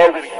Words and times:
already 0.00 0.39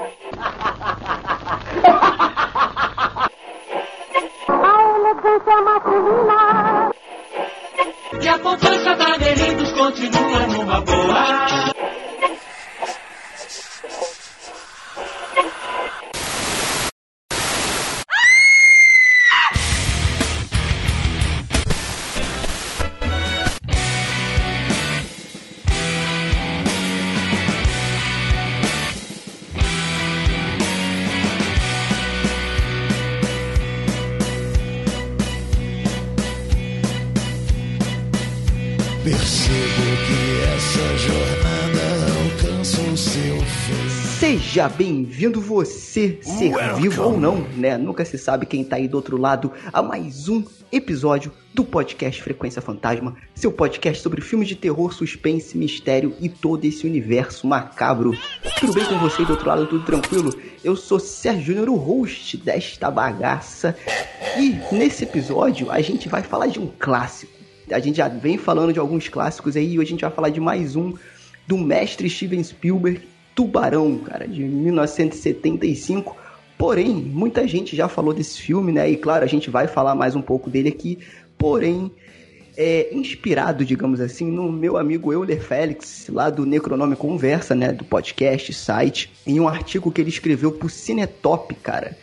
bem-vindo 45.01 45.41
você, 45.41 46.19
ser 46.21 46.53
vivo 46.75 47.03
ou 47.03 47.19
não, 47.19 47.41
né? 47.57 47.79
Nunca 47.79 48.05
se 48.05 48.19
sabe 48.19 48.45
quem 48.45 48.63
tá 48.63 48.77
aí 48.77 48.87
do 48.87 48.97
outro 48.97 49.17
lado 49.17 49.51
a 49.73 49.83
mais 49.83 50.29
um 50.29 50.45
episódio 50.71 51.33
do 51.55 51.65
podcast 51.65 52.23
Frequência 52.23 52.61
Fantasma, 52.61 53.17
seu 53.35 53.51
podcast 53.51 54.03
sobre 54.03 54.21
filmes 54.21 54.47
de 54.47 54.55
terror, 54.55 54.93
suspense, 54.93 55.57
mistério 55.57 56.15
e 56.21 56.29
todo 56.29 56.67
esse 56.67 56.87
universo 56.87 57.47
macabro. 57.47 58.13
Tudo 58.59 58.75
bem 58.75 58.85
com 58.85 58.99
você 58.99 59.25
do 59.25 59.31
outro 59.31 59.49
lado, 59.49 59.67
tudo 59.67 59.87
tranquilo? 59.87 60.35
Eu 60.63 60.77
sou 60.77 61.01
Sérgio 61.01 61.55
Júnior, 61.55 61.71
o 61.71 61.77
host 61.77 62.37
desta 62.37 62.91
bagaça. 62.91 63.75
E 64.39 64.55
nesse 64.75 65.05
episódio 65.05 65.71
a 65.71 65.81
gente 65.81 66.11
vai 66.11 66.23
falar 66.23 66.49
de 66.49 66.61
um 66.61 66.71
clássico. 66.79 67.33
A 67.71 67.79
gente 67.79 67.97
já 67.97 68.09
vem 68.09 68.37
falando 68.37 68.73
de 68.73 68.79
alguns 68.79 69.09
clássicos 69.09 69.57
aí 69.57 69.73
e 69.73 69.79
hoje 69.79 69.89
a 69.89 69.93
gente 69.93 70.03
vai 70.03 70.11
falar 70.11 70.29
de 70.29 70.41
mais 70.41 70.77
um 70.77 70.93
do 71.47 71.59
mestre 71.59 72.09
Steven 72.09 72.45
Spielberg, 72.45 73.01
Tubarão, 73.41 73.97
cara, 73.97 74.29
de 74.29 74.45
1975. 74.45 76.15
Porém, 76.59 76.95
muita 76.95 77.49
gente 77.49 77.75
já 77.75 77.89
falou 77.89 78.13
desse 78.13 78.39
filme, 78.39 78.71
né? 78.71 78.91
E 78.91 78.99
claro, 78.99 79.25
a 79.25 79.27
gente 79.27 79.49
vai 79.49 79.67
falar 79.67 79.95
mais 79.95 80.15
um 80.15 80.21
pouco 80.21 80.51
dele 80.51 80.69
aqui. 80.69 80.99
Porém, 81.39 81.91
é 82.55 82.95
inspirado, 82.95 83.65
digamos 83.65 83.99
assim, 83.99 84.31
no 84.31 84.53
meu 84.53 84.77
amigo 84.77 85.11
Euler 85.11 85.41
Félix, 85.41 86.09
lá 86.11 86.29
do 86.29 86.45
Necronome 86.45 86.95
Conversa, 86.95 87.55
né? 87.55 87.73
Do 87.73 87.83
podcast, 87.83 88.53
site, 88.53 89.11
em 89.27 89.41
um 89.41 89.49
artigo 89.49 89.91
que 89.91 90.03
ele 90.03 90.11
escreveu 90.11 90.53
pro 90.53 90.69
Cinetop, 90.69 91.55
cara, 91.55 91.97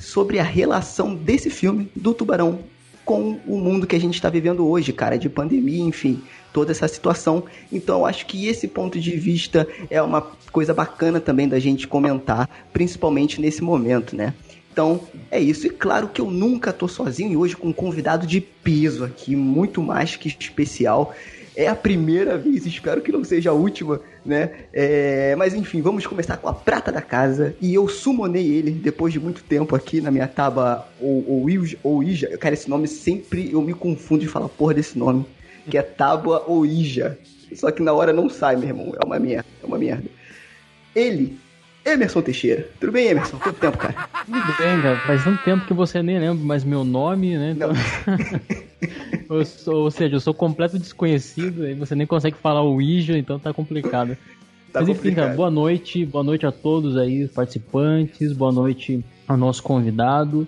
sobre 0.00 0.40
a 0.40 0.42
relação 0.42 1.14
desse 1.14 1.48
filme, 1.48 1.88
do 1.94 2.12
Tubarão, 2.12 2.58
com 3.04 3.38
o 3.46 3.56
mundo 3.56 3.86
que 3.86 3.94
a 3.94 4.00
gente 4.00 4.14
está 4.14 4.28
vivendo 4.28 4.66
hoje, 4.66 4.92
cara, 4.92 5.16
de 5.16 5.28
pandemia, 5.28 5.84
enfim, 5.84 6.20
toda 6.52 6.72
essa 6.72 6.86
situação. 6.86 7.44
Então, 7.72 8.00
eu 8.00 8.06
acho 8.06 8.26
que 8.26 8.46
esse 8.46 8.68
ponto 8.68 9.00
de 9.00 9.16
vista 9.16 9.66
é 9.90 10.02
uma 10.02 10.20
coisa 10.50 10.74
bacana 10.74 11.20
também 11.20 11.48
da 11.48 11.58
gente 11.58 11.88
comentar, 11.88 12.48
principalmente 12.72 13.40
nesse 13.40 13.62
momento, 13.62 14.14
né? 14.14 14.34
Então, 14.72 15.00
é 15.30 15.38
isso. 15.38 15.66
E 15.66 15.70
claro 15.70 16.08
que 16.08 16.20
eu 16.20 16.30
nunca 16.30 16.72
tô 16.72 16.88
sozinho 16.88 17.32
e 17.32 17.36
hoje 17.36 17.56
com 17.56 17.68
um 17.68 17.72
convidado 17.72 18.26
de 18.26 18.40
peso 18.40 19.04
aqui, 19.04 19.36
muito 19.36 19.82
mais 19.82 20.16
que 20.16 20.28
especial. 20.28 21.14
É 21.54 21.68
a 21.68 21.74
primeira 21.74 22.38
vez, 22.38 22.64
espero 22.64 23.02
que 23.02 23.12
não 23.12 23.22
seja 23.22 23.50
a 23.50 23.52
última, 23.52 24.00
né? 24.24 24.50
É, 24.72 25.36
mas 25.36 25.52
enfim, 25.52 25.82
vamos 25.82 26.06
começar 26.06 26.38
com 26.38 26.48
a 26.48 26.54
prata 26.54 26.90
da 26.90 27.02
casa. 27.02 27.54
E 27.60 27.74
eu 27.74 27.86
sumonei 27.86 28.46
ele 28.46 28.70
depois 28.70 29.12
de 29.12 29.20
muito 29.20 29.44
tempo 29.44 29.76
aqui 29.76 30.00
na 30.00 30.10
minha 30.10 30.26
taba 30.26 30.88
ou, 30.98 31.28
ou, 31.28 31.46
ou 31.82 32.02
Ija. 32.02 32.38
Cara, 32.38 32.54
esse 32.54 32.70
nome 32.70 32.88
sempre 32.88 33.52
eu 33.52 33.60
me 33.60 33.74
confundo 33.74 34.22
de 34.22 34.28
falar 34.28 34.48
porra 34.48 34.72
desse 34.72 34.98
nome. 34.98 35.26
Que 35.70 35.78
é 35.78 35.82
tábua 35.82 36.44
ou 36.46 36.64
Ija. 36.66 37.18
Só 37.54 37.70
que 37.70 37.82
na 37.82 37.92
hora 37.92 38.12
não 38.12 38.28
sai, 38.28 38.56
meu 38.56 38.68
irmão. 38.68 38.92
É 39.00 39.04
uma 39.04 39.18
merda. 39.18 39.44
É 39.62 39.66
uma 39.66 39.78
merda. 39.78 40.04
Ele, 40.94 41.38
Emerson 41.84 42.22
Teixeira. 42.22 42.68
Tudo 42.80 42.92
bem, 42.92 43.08
Emerson? 43.08 43.38
Quanto 43.38 43.58
tempo, 43.58 43.76
cara? 43.78 44.08
Tudo 44.24 44.56
bem, 44.58 44.80
cara. 44.82 44.96
Faz 45.00 45.24
tanto 45.24 45.42
tempo 45.44 45.66
que 45.66 45.74
você 45.74 46.02
nem 46.02 46.18
lembra 46.18 46.44
mais 46.44 46.64
meu 46.64 46.84
nome, 46.84 47.36
né? 47.36 47.54
Não. 47.58 47.70
Eu 49.28 49.44
sou- 49.46 49.84
ou 49.84 49.90
seja, 49.90 50.16
eu 50.16 50.20
sou 50.20 50.34
completo 50.34 50.78
desconhecido 50.78 51.66
e 51.66 51.72
você 51.74 51.94
nem 51.94 52.06
consegue 52.06 52.36
falar 52.36 52.60
o 52.62 52.74
Ouija, 52.74 53.16
então 53.16 53.38
tá 53.38 53.52
complicado. 53.52 54.16
Tá 54.70 54.80
Mas 54.80 54.88
enfim, 54.90 55.14
cara, 55.14 55.34
boa 55.34 55.50
noite. 55.50 56.04
Boa 56.04 56.22
noite 56.24 56.44
a 56.44 56.52
todos 56.52 56.96
aí, 56.98 57.24
os 57.24 57.30
participantes. 57.30 58.32
Boa 58.32 58.52
noite 58.52 59.02
ao 59.26 59.36
nosso 59.36 59.62
convidado. 59.62 60.46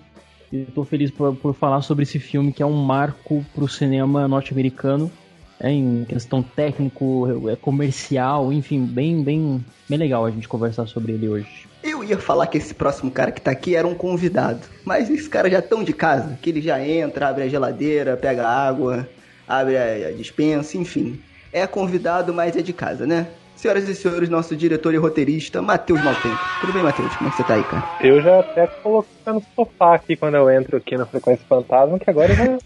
Eu 0.61 0.73
tô 0.73 0.85
feliz 0.85 1.11
por, 1.11 1.35
por 1.35 1.53
falar 1.53 1.81
sobre 1.81 2.03
esse 2.03 2.17
filme 2.17 2.53
que 2.53 2.63
é 2.63 2.65
um 2.65 2.83
marco 2.83 3.45
pro 3.53 3.67
cinema 3.67 4.27
norte-americano. 4.27 5.11
É, 5.59 5.71
em 5.71 6.05
questão 6.05 6.43
técnico, 6.43 7.49
é 7.49 7.55
comercial, 7.55 8.51
enfim, 8.51 8.85
bem, 8.85 9.23
bem, 9.23 9.63
bem 9.87 9.97
legal 9.97 10.25
a 10.25 10.31
gente 10.31 10.47
conversar 10.47 10.85
sobre 10.85 11.13
ele 11.13 11.29
hoje. 11.29 11.65
Eu 11.81 12.03
ia 12.03 12.17
falar 12.17 12.47
que 12.47 12.57
esse 12.57 12.73
próximo 12.73 13.09
cara 13.09 13.31
que 13.31 13.41
tá 13.41 13.51
aqui 13.51 13.75
era 13.75 13.87
um 13.87 13.95
convidado. 13.95 14.61
Mas 14.83 15.09
esse 15.09 15.29
cara 15.29 15.49
já 15.49 15.61
tão 15.61 15.83
de 15.83 15.93
casa, 15.93 16.37
que 16.41 16.49
ele 16.49 16.61
já 16.61 16.85
entra, 16.85 17.29
abre 17.29 17.43
a 17.43 17.47
geladeira, 17.47 18.17
pega 18.17 18.47
água, 18.47 19.07
abre 19.47 19.77
a 19.77 20.11
dispensa, 20.11 20.77
enfim. 20.77 21.19
É 21.53 21.65
convidado, 21.65 22.33
mas 22.33 22.55
é 22.57 22.61
de 22.61 22.73
casa, 22.73 23.05
né? 23.05 23.27
Senhoras 23.55 23.87
e 23.87 23.95
senhores, 23.95 24.29
nosso 24.29 24.55
diretor 24.55 24.93
e 24.93 24.97
roteirista, 24.97 25.61
Matheus 25.61 26.03
Maltempo. 26.03 26.37
Tudo 26.61 26.73
bem, 26.73 26.83
Matheus? 26.83 27.15
Como 27.15 27.27
é 27.27 27.31
que 27.31 27.37
você 27.37 27.43
tá 27.43 27.53
aí, 27.53 27.63
cara? 27.63 27.83
Eu 28.01 28.21
já 28.21 28.39
até 28.39 28.67
coloquei 28.67 29.11
no 29.27 29.41
sofá 29.55 29.95
aqui 29.95 30.15
quando 30.15 30.35
eu 30.35 30.49
entro 30.49 30.77
aqui 30.77 30.97
na 30.97 31.05
Frequência 31.05 31.45
Fantasma, 31.47 31.97
que 31.97 32.09
agora 32.09 32.31
eu 32.33 32.35
já 32.35 32.57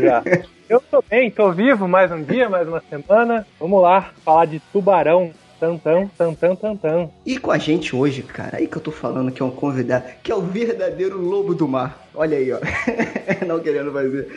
já. 0.00 0.22
Eu 0.68 0.80
tô 0.80 1.02
bem, 1.08 1.30
tô 1.30 1.52
vivo 1.52 1.86
mais 1.86 2.10
um 2.10 2.22
dia, 2.22 2.48
mais 2.48 2.66
uma 2.66 2.82
semana. 2.88 3.46
Vamos 3.60 3.82
lá, 3.82 4.12
falar 4.24 4.46
de 4.46 4.60
tubarão. 4.72 5.32
Tantão, 5.60 6.10
tantão, 6.18 6.56
tantão. 6.56 7.12
E 7.24 7.38
com 7.38 7.50
a 7.50 7.56
gente 7.56 7.94
hoje, 7.94 8.22
cara, 8.22 8.58
aí 8.58 8.66
que 8.66 8.76
eu 8.76 8.82
tô 8.82 8.90
falando 8.90 9.30
que 9.30 9.40
é 9.40 9.44
um 9.44 9.50
convidado, 9.50 10.04
que 10.22 10.30
é 10.30 10.34
o 10.34 10.42
verdadeiro 10.42 11.18
lobo 11.18 11.54
do 11.54 11.66
mar. 11.66 12.06
Olha 12.14 12.36
aí, 12.36 12.52
ó. 12.52 12.58
Não 13.46 13.60
querendo 13.60 13.90
fazer 13.92 14.28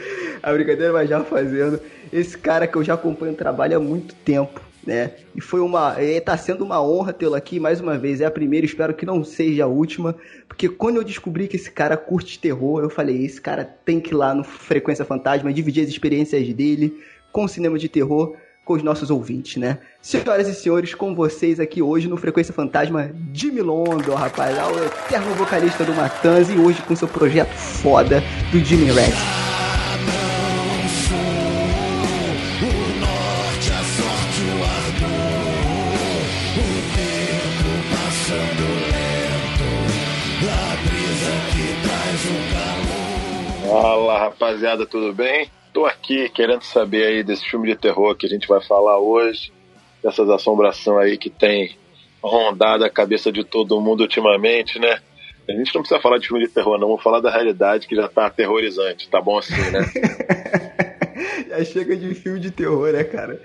a 0.41 0.53
brincadeira, 0.53 0.93
mas 0.93 1.09
já 1.09 1.21
fazendo. 1.23 1.81
Esse 2.13 2.37
cara 2.37 2.67
que 2.67 2.77
eu 2.77 2.83
já 2.83 2.93
acompanho 2.93 3.33
o 3.33 3.35
trabalho 3.35 3.75
há 3.75 3.79
muito 3.79 4.15
tempo, 4.15 4.61
né? 4.85 5.11
E 5.35 5.41
foi 5.41 5.59
uma. 5.59 5.95
É, 5.99 6.19
tá 6.19 6.37
sendo 6.37 6.63
uma 6.63 6.81
honra 6.81 7.13
tê-lo 7.13 7.35
aqui 7.35 7.59
mais 7.59 7.81
uma 7.81 7.97
vez. 7.97 8.21
É 8.21 8.25
a 8.25 8.31
primeira, 8.31 8.65
espero 8.65 8.93
que 8.93 9.05
não 9.05 9.23
seja 9.23 9.65
a 9.65 9.67
última. 9.67 10.15
Porque 10.47 10.69
quando 10.69 10.97
eu 10.97 11.03
descobri 11.03 11.47
que 11.47 11.55
esse 11.55 11.71
cara 11.71 11.97
curte 11.97 12.39
terror, 12.39 12.81
eu 12.81 12.89
falei, 12.89 13.25
esse 13.25 13.41
cara 13.41 13.63
tem 13.63 13.99
que 13.99 14.11
ir 14.11 14.15
lá 14.15 14.33
no 14.33 14.43
Frequência 14.43 15.05
Fantasma, 15.05 15.53
dividir 15.53 15.83
as 15.83 15.89
experiências 15.89 16.47
dele 16.53 17.01
com 17.31 17.43
o 17.43 17.47
cinema 17.47 17.77
de 17.77 17.89
terror 17.89 18.35
com 18.67 18.73
os 18.73 18.83
nossos 18.83 19.09
ouvintes, 19.09 19.55
né? 19.55 19.79
Senhoras 20.01 20.47
e 20.49 20.53
senhores, 20.53 20.93
com 20.93 21.15
vocês 21.15 21.57
aqui 21.57 21.81
hoje 21.81 22.09
no 22.09 22.17
Frequência 22.17 22.53
Fantasma, 22.53 23.11
Jimmy 23.33 23.61
London, 23.61 24.13
rapaz, 24.13 24.57
é 24.57 24.63
o 24.65 24.83
eterno 24.83 25.33
vocalista 25.35 25.85
do 25.85 25.93
Matanz 25.93 26.49
e 26.49 26.57
hoje 26.57 26.81
com 26.81 26.93
seu 26.93 27.07
projeto 27.07 27.53
foda 27.53 28.21
do 28.51 28.59
Jimmy 28.59 28.91
Red. 28.91 29.56
Fala 43.67 44.17
rapaziada, 44.17 44.85
tudo 44.85 45.13
bem? 45.13 45.51
Tô 45.73 45.85
aqui 45.85 46.29
querendo 46.29 46.61
saber 46.61 47.05
aí 47.05 47.21
desse 47.21 47.43
filme 47.43 47.67
de 47.67 47.75
terror 47.75 48.15
que 48.15 48.25
a 48.25 48.29
gente 48.29 48.47
vai 48.47 48.63
falar 48.63 48.97
hoje, 48.97 49.51
dessas 50.01 50.29
assombração 50.29 50.97
aí 50.97 51.17
que 51.17 51.29
tem 51.29 51.77
rondado 52.23 52.85
a 52.85 52.89
cabeça 52.89 53.29
de 53.29 53.43
todo 53.43 53.81
mundo 53.81 54.01
ultimamente, 54.01 54.79
né? 54.79 55.01
A 55.49 55.51
gente 55.51 55.75
não 55.75 55.81
precisa 55.81 55.99
falar 55.99 56.17
de 56.17 56.29
filme 56.29 56.47
de 56.47 56.53
terror, 56.53 56.79
não, 56.79 56.87
vamos 56.87 57.03
falar 57.03 57.19
da 57.19 57.29
realidade 57.29 57.87
que 57.87 57.95
já 57.95 58.07
tá 58.07 58.27
aterrorizante, 58.27 59.09
tá 59.09 59.19
bom 59.19 59.37
assim, 59.37 59.53
né? 59.53 59.81
já 61.49 61.65
chega 61.65 61.97
de 61.97 62.15
filme 62.15 62.39
de 62.39 62.51
terror, 62.51 62.93
né, 62.93 63.03
cara? 63.03 63.41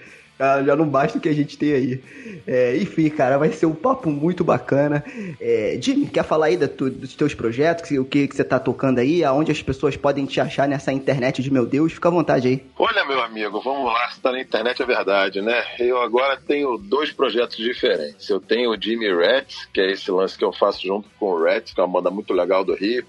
Já, 0.62 0.74
não 0.76 0.88
basta 0.88 1.18
o 1.18 1.20
que 1.20 1.28
a 1.28 1.32
gente 1.34 1.56
tem 1.56 1.72
aí. 1.72 2.00
É, 2.46 2.76
enfim, 2.76 3.08
cara, 3.08 3.38
vai 3.38 3.52
ser 3.52 3.66
um 3.66 3.74
papo 3.74 4.10
muito 4.10 4.42
bacana. 4.42 5.04
É, 5.40 5.78
Jimmy, 5.80 6.06
quer 6.06 6.24
falar 6.24 6.46
aí 6.46 6.56
tu- 6.68 6.90
dos 6.90 7.14
teus 7.14 7.34
projetos, 7.34 7.90
o 7.92 8.04
que, 8.04 8.26
que 8.26 8.34
você 8.34 8.42
tá 8.42 8.58
tocando 8.58 8.98
aí, 8.98 9.22
aonde 9.22 9.52
as 9.52 9.62
pessoas 9.62 9.96
podem 9.96 10.26
te 10.26 10.40
achar 10.40 10.66
nessa 10.66 10.92
internet 10.92 11.42
de 11.42 11.52
meu 11.52 11.64
Deus? 11.64 11.92
Fica 11.92 12.08
à 12.08 12.10
vontade 12.12 12.48
aí. 12.48 12.62
Olha, 12.76 13.04
meu 13.04 13.20
amigo, 13.22 13.60
vamos 13.62 13.84
lá, 13.84 14.10
se 14.10 14.20
tá 14.20 14.32
na 14.32 14.40
internet 14.40 14.82
é 14.82 14.86
verdade, 14.86 15.40
né? 15.40 15.62
Eu 15.78 16.00
agora 16.02 16.36
tenho 16.36 16.76
dois 16.76 17.12
projetos 17.12 17.56
diferentes. 17.56 18.28
Eu 18.28 18.40
tenho 18.40 18.70
o 18.70 18.80
Jimmy 18.80 19.08
Rats, 19.14 19.66
que 19.72 19.80
é 19.80 19.92
esse 19.92 20.10
lance 20.10 20.36
que 20.36 20.44
eu 20.44 20.52
faço 20.52 20.84
junto 20.86 21.08
com 21.20 21.26
o 21.26 21.42
Rats, 21.44 21.72
que 21.72 21.80
é 21.80 21.84
uma 21.84 22.00
banda 22.00 22.10
muito 22.10 22.32
legal 22.32 22.64
do 22.64 22.74
Rio. 22.74 23.04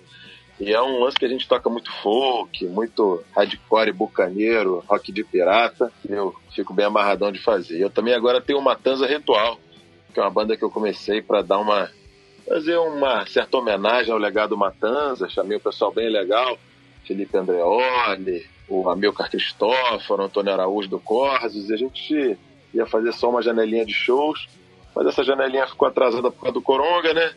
E 0.66 0.72
é 0.72 0.82
um 0.82 1.04
lance 1.04 1.18
que 1.18 1.26
a 1.26 1.28
gente 1.28 1.46
toca 1.46 1.70
muito 1.70 1.92
folk, 2.02 2.66
muito 2.68 3.22
hardcore 3.36 3.92
bucaneiro, 3.92 4.82
rock 4.88 5.12
de 5.12 5.22
pirata. 5.22 5.92
Eu 6.08 6.34
fico 6.56 6.74
bem 6.74 6.86
amarradão 6.86 7.34
de 7.34 7.40
fazer. 7.40 7.82
Eu 7.82 7.90
também 7.90 8.14
agora 8.14 8.40
tenho 8.40 8.60
o 8.60 8.62
Matanza 8.62 9.06
Ritual, 9.06 9.60
que 10.14 10.22
é 10.22 10.24
uma 10.24 10.30
banda 10.30 10.56
que 10.56 10.64
eu 10.64 10.72
comecei 10.72 11.22
para 11.22 11.42
dar 11.42 11.60
uma 11.60 11.92
fazer 12.48 12.78
uma 12.78 13.26
certa 13.26 13.58
homenagem 13.58 14.14
ao 14.14 14.18
legado 14.18 14.56
Matanza. 14.56 15.28
Chamei 15.28 15.58
o 15.58 15.62
pessoal 15.62 15.92
bem 15.92 16.10
legal, 16.10 16.58
Felipe 17.04 17.38
Andreoli, 17.38 18.48
o 18.70 18.90
Amilcar 18.90 19.30
Cristóforo, 19.30 20.24
Antônio 20.24 20.54
Araújo 20.54 20.88
do 20.88 21.00
Corsos, 21.00 21.70
e 21.70 21.74
a 21.74 21.78
gente 21.78 22.38
ia 22.74 22.86
fazer 22.86 23.12
só 23.12 23.30
uma 23.30 23.42
janelinha 23.42 23.86
de 23.86 23.94
shows, 23.94 24.48
mas 24.96 25.08
essa 25.08 25.26
janelinha 25.26 25.68
ficou 25.68 25.90
atrasada 25.90 26.32
por 26.32 26.40
causa 26.40 26.54
do 26.54 26.62
Coronga, 26.62 27.14
né? 27.14 27.34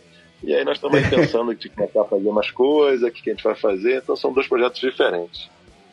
E 0.47 0.55
aí 0.55 0.65
nós 0.65 0.77
estamos 0.77 0.97
aí 0.97 1.11
pensando 1.11 1.53
de 1.57 1.69
começar 1.69 2.03
a 2.03 2.05
fazer 2.05 2.31
mais 2.31 2.53
coisas, 2.53 3.03
o 3.03 3.13
que, 3.13 3.21
que 3.21 3.31
a 3.31 3.33
gente 3.33 3.43
vai 3.43 3.57
fazer, 3.57 3.97
então 3.97 4.15
são 4.15 4.33
dois 4.33 4.47
projetos 4.47 4.81
diferentes. 4.81 5.51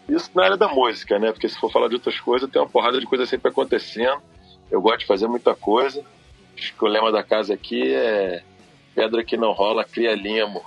Isso 0.07 0.29
na 0.35 0.43
área 0.43 0.57
da 0.57 0.67
música, 0.67 1.17
né? 1.17 1.31
Porque 1.31 1.49
se 1.49 1.59
for 1.59 1.71
falar 1.71 1.87
de 1.87 1.95
outras 1.95 2.19
coisas, 2.19 2.47
tem 2.47 2.61
uma 2.61 2.69
porrada 2.69 2.99
de 2.99 3.05
coisa 3.07 3.25
sempre 3.25 3.49
acontecendo. 3.49 4.21
Eu 4.69 4.79
gosto 4.79 4.99
de 4.99 5.05
fazer 5.07 5.27
muita 5.27 5.55
coisa. 5.55 6.03
Acho 6.55 6.71
que 6.71 6.85
o 6.85 6.87
lema 6.87 7.11
da 7.11 7.23
casa 7.23 7.55
aqui 7.55 7.95
é 7.95 8.43
pedra 8.93 9.23
que 9.23 9.35
não 9.35 9.53
rola, 9.53 9.83
cria 9.83 10.13
limo. 10.13 10.61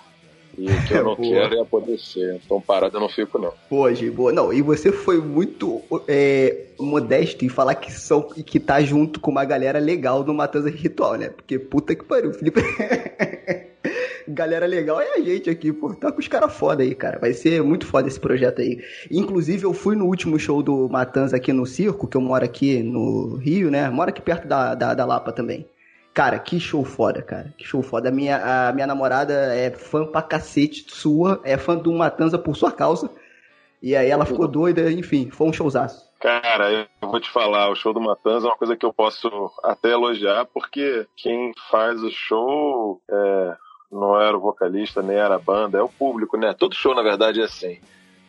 E 0.58 0.68
o 0.68 0.84
que 0.86 0.94
eu 0.94 1.04
não 1.04 1.14
Boa. 1.16 1.28
quero 1.28 1.54
é 1.54 1.60
apodrecer. 1.60 2.40
Então 2.44 2.60
parado 2.60 2.96
eu 2.96 3.00
não 3.00 3.08
fico, 3.08 3.38
não. 3.38 3.52
Pô, 3.68 3.92
Gi, 3.94 4.10
boa. 4.10 4.32
Não, 4.32 4.52
e 4.52 4.62
você 4.62 4.90
foi 4.90 5.18
muito 5.18 5.80
é, 6.08 6.64
modesto 6.76 7.44
em 7.44 7.48
falar 7.48 7.76
que 7.76 7.92
são 7.92 8.22
que 8.22 8.58
tá 8.58 8.80
junto 8.80 9.20
com 9.20 9.30
uma 9.30 9.44
galera 9.44 9.78
legal 9.78 10.24
no 10.24 10.34
Matanza 10.34 10.70
Ritual, 10.70 11.14
né? 11.14 11.28
Porque 11.28 11.56
puta 11.56 11.94
que 11.94 12.04
pariu, 12.04 12.32
Felipe. 12.32 12.60
galera 14.28 14.66
legal 14.66 15.00
é 15.00 15.14
a 15.14 15.20
gente 15.20 15.48
aqui, 15.48 15.72
pô. 15.72 15.94
Tá 15.94 16.12
com 16.12 16.20
os 16.20 16.28
caras 16.28 16.54
foda 16.54 16.82
aí, 16.82 16.94
cara. 16.94 17.18
Vai 17.18 17.32
ser 17.32 17.62
muito 17.62 17.86
foda 17.86 18.08
esse 18.08 18.20
projeto 18.20 18.60
aí. 18.60 18.82
Inclusive, 19.10 19.64
eu 19.64 19.72
fui 19.72 19.96
no 19.96 20.06
último 20.06 20.38
show 20.38 20.62
do 20.62 20.88
Matanza 20.88 21.36
aqui 21.36 21.52
no 21.52 21.66
Circo, 21.66 22.08
que 22.08 22.16
eu 22.16 22.20
moro 22.20 22.44
aqui 22.44 22.82
no 22.82 23.36
Rio, 23.36 23.70
né? 23.70 23.88
Moro 23.90 24.10
aqui 24.10 24.20
perto 24.20 24.46
da, 24.46 24.74
da, 24.74 24.94
da 24.94 25.04
Lapa 25.04 25.32
também. 25.32 25.66
Cara, 26.12 26.38
que 26.38 26.58
show 26.58 26.82
foda, 26.82 27.20
cara. 27.20 27.52
Que 27.58 27.66
show 27.66 27.82
foda. 27.82 28.08
A 28.08 28.12
minha, 28.12 28.68
a 28.68 28.72
minha 28.72 28.86
namorada 28.86 29.32
é 29.54 29.70
fã 29.70 30.06
pra 30.06 30.22
cacete 30.22 30.86
sua, 30.88 31.40
é 31.44 31.58
fã 31.58 31.76
do 31.76 31.92
Matanza 31.92 32.38
por 32.38 32.56
sua 32.56 32.72
causa. 32.72 33.10
E 33.82 33.94
aí 33.94 34.08
ela 34.08 34.24
ficou 34.24 34.48
doida, 34.48 34.90
enfim, 34.90 35.30
foi 35.30 35.46
um 35.46 35.52
showzaço. 35.52 36.06
Cara, 36.18 36.72
eu 36.72 37.08
vou 37.08 37.20
te 37.20 37.30
falar, 37.30 37.70
o 37.70 37.76
show 37.76 37.92
do 37.92 38.00
Matanza 38.00 38.46
é 38.46 38.50
uma 38.50 38.56
coisa 38.56 38.76
que 38.76 38.86
eu 38.86 38.92
posso 38.92 39.28
até 39.62 39.90
elogiar, 39.90 40.46
porque 40.46 41.06
quem 41.14 41.52
faz 41.70 42.02
o 42.02 42.10
show 42.10 43.00
é, 43.08 43.56
não 43.90 44.20
era 44.20 44.36
o 44.36 44.40
vocalista, 44.40 45.02
nem 45.02 45.16
era 45.16 45.36
a 45.36 45.38
banda, 45.38 45.78
é 45.78 45.82
o 45.82 45.88
público, 45.88 46.36
né? 46.36 46.54
Todo 46.58 46.74
show, 46.74 46.94
na 46.94 47.02
verdade, 47.02 47.40
é 47.40 47.44
assim. 47.44 47.78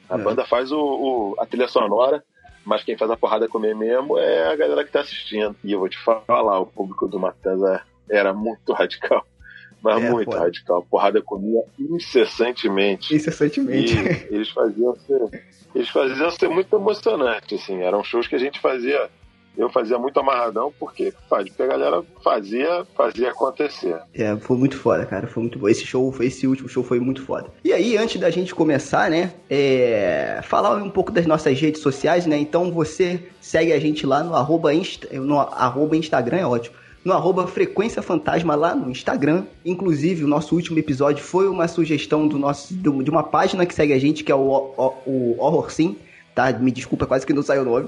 A 0.09 0.15
É. 0.15 0.18
banda 0.18 0.45
faz 0.45 0.71
o, 0.71 0.80
o- 0.80 1.36
a 1.39 1.45
trilha 1.45 1.68
sonora, 1.68 2.24
mas 2.65 2.83
quem 2.83 2.98
faz 2.98 3.09
a 3.12 3.18
porrada 3.18 3.48
comer 3.48 3.75
mesmo 3.75 4.18
é 4.18 4.51
a 4.51 4.56
galera 4.56 4.83
que 4.83 4.92
tá 4.92 5.00
assistindo. 5.01 5.56
E 5.63 5.71
eu 5.71 5.80
vou 5.80 5.89
te 5.89 5.98
falar, 6.00 6.59
o 6.59 6.65
público 6.65 7.07
do 7.07 7.19
Matanza 7.19 7.81
era 8.09 8.33
muito 8.33 8.71
radical. 8.74 9.25
Mas 9.81 10.04
É, 10.04 10.09
muito 10.09 10.31
foda. 10.31 10.39
radical. 10.44 10.80
A 10.80 10.89
porrada 10.89 11.21
comia 11.21 11.62
incessantemente. 12.21 13.15
Incessantemente. 13.15 13.94
E 13.94 14.33
eles 14.36 14.50
faziam 14.50 14.95
ser, 14.95 15.44
eles 15.75 15.89
faziam 15.89 16.31
ser 16.31 16.50
muito 16.50 16.75
emocionante, 16.75 17.56
assim. 17.56 17.81
Eram 17.81 18.04
shows 18.04 18.27
que 18.27 18.36
a 18.36 18.39
gente 18.39 18.59
fazia, 18.59 19.09
eu 19.57 19.69
fazia 19.69 19.98
muito 19.98 20.19
amarradão, 20.19 20.71
porque, 20.80 21.13
porque 21.30 21.63
a 21.63 21.68
galera 21.68 22.04
fazia, 22.24 22.86
fazia 22.95 23.31
acontecer. 23.31 23.98
É, 24.13 24.36
foi 24.38 24.56
muito 24.57 24.77
foda, 24.77 25.06
cara. 25.06 25.27
Foi 25.27 25.42
muito 25.42 25.57
bom. 25.57 25.68
Esse 25.68 25.86
show, 25.86 26.13
esse 26.21 26.45
último 26.48 26.69
show 26.69 26.83
foi 26.83 27.00
muito 27.00 27.21
foda. 27.24 27.48
E 27.63 27.74
aí, 27.74 27.98
antes 27.98 28.19
da 28.21 28.30
gente 28.30 28.54
começar, 28.54 29.09
né? 29.09 29.33
É, 29.50 30.39
falar 30.44 30.75
um 30.75 30.89
pouco 30.89 31.12
das 31.12 31.25
nossas 31.25 31.59
redes 31.59 31.81
sociais, 31.81 32.25
né? 32.25 32.38
Então 32.38 32.71
você 32.71 33.19
segue 33.42 33.74
a 33.74 33.80
gente 33.80 34.06
lá 34.06 34.24
no 34.24 34.36
arroba, 34.36 34.74
Insta, 34.74 35.07
no 35.19 35.39
arroba 35.39 35.98
Instagram, 35.98 36.38
é 36.38 36.45
ótimo. 36.45 36.75
No 37.04 37.13
arroba 37.13 37.48
Frequência 37.48 38.01
Fantasma 38.01 38.54
lá 38.56 38.75
no 38.75 38.89
Instagram. 38.92 39.45
Inclusive, 39.65 40.24
o 40.24 40.27
nosso 40.27 40.54
último 40.56 40.77
episódio 40.77 41.24
foi 41.24 41.48
uma 41.48 41.68
sugestão 41.68 42.27
do 42.27 42.38
nosso, 42.38 42.74
do- 42.74 43.01
de 43.01 43.09
uma 43.09 43.24
página 43.24 43.65
que 43.65 43.74
segue 43.74 43.94
a 43.94 44.00
gente, 44.00 44.24
que 44.24 44.31
é 44.31 44.36
o, 44.36 44.39
o, 44.77 44.94
o 45.06 45.36
Horror 45.39 45.71
Sim, 45.71 45.95
tá? 46.36 46.51
Me 46.51 46.69
desculpa, 46.71 47.06
quase 47.06 47.25
que 47.25 47.31
não 47.33 47.42
saiu 47.42 47.62
o 47.62 47.65
nome. 47.65 47.88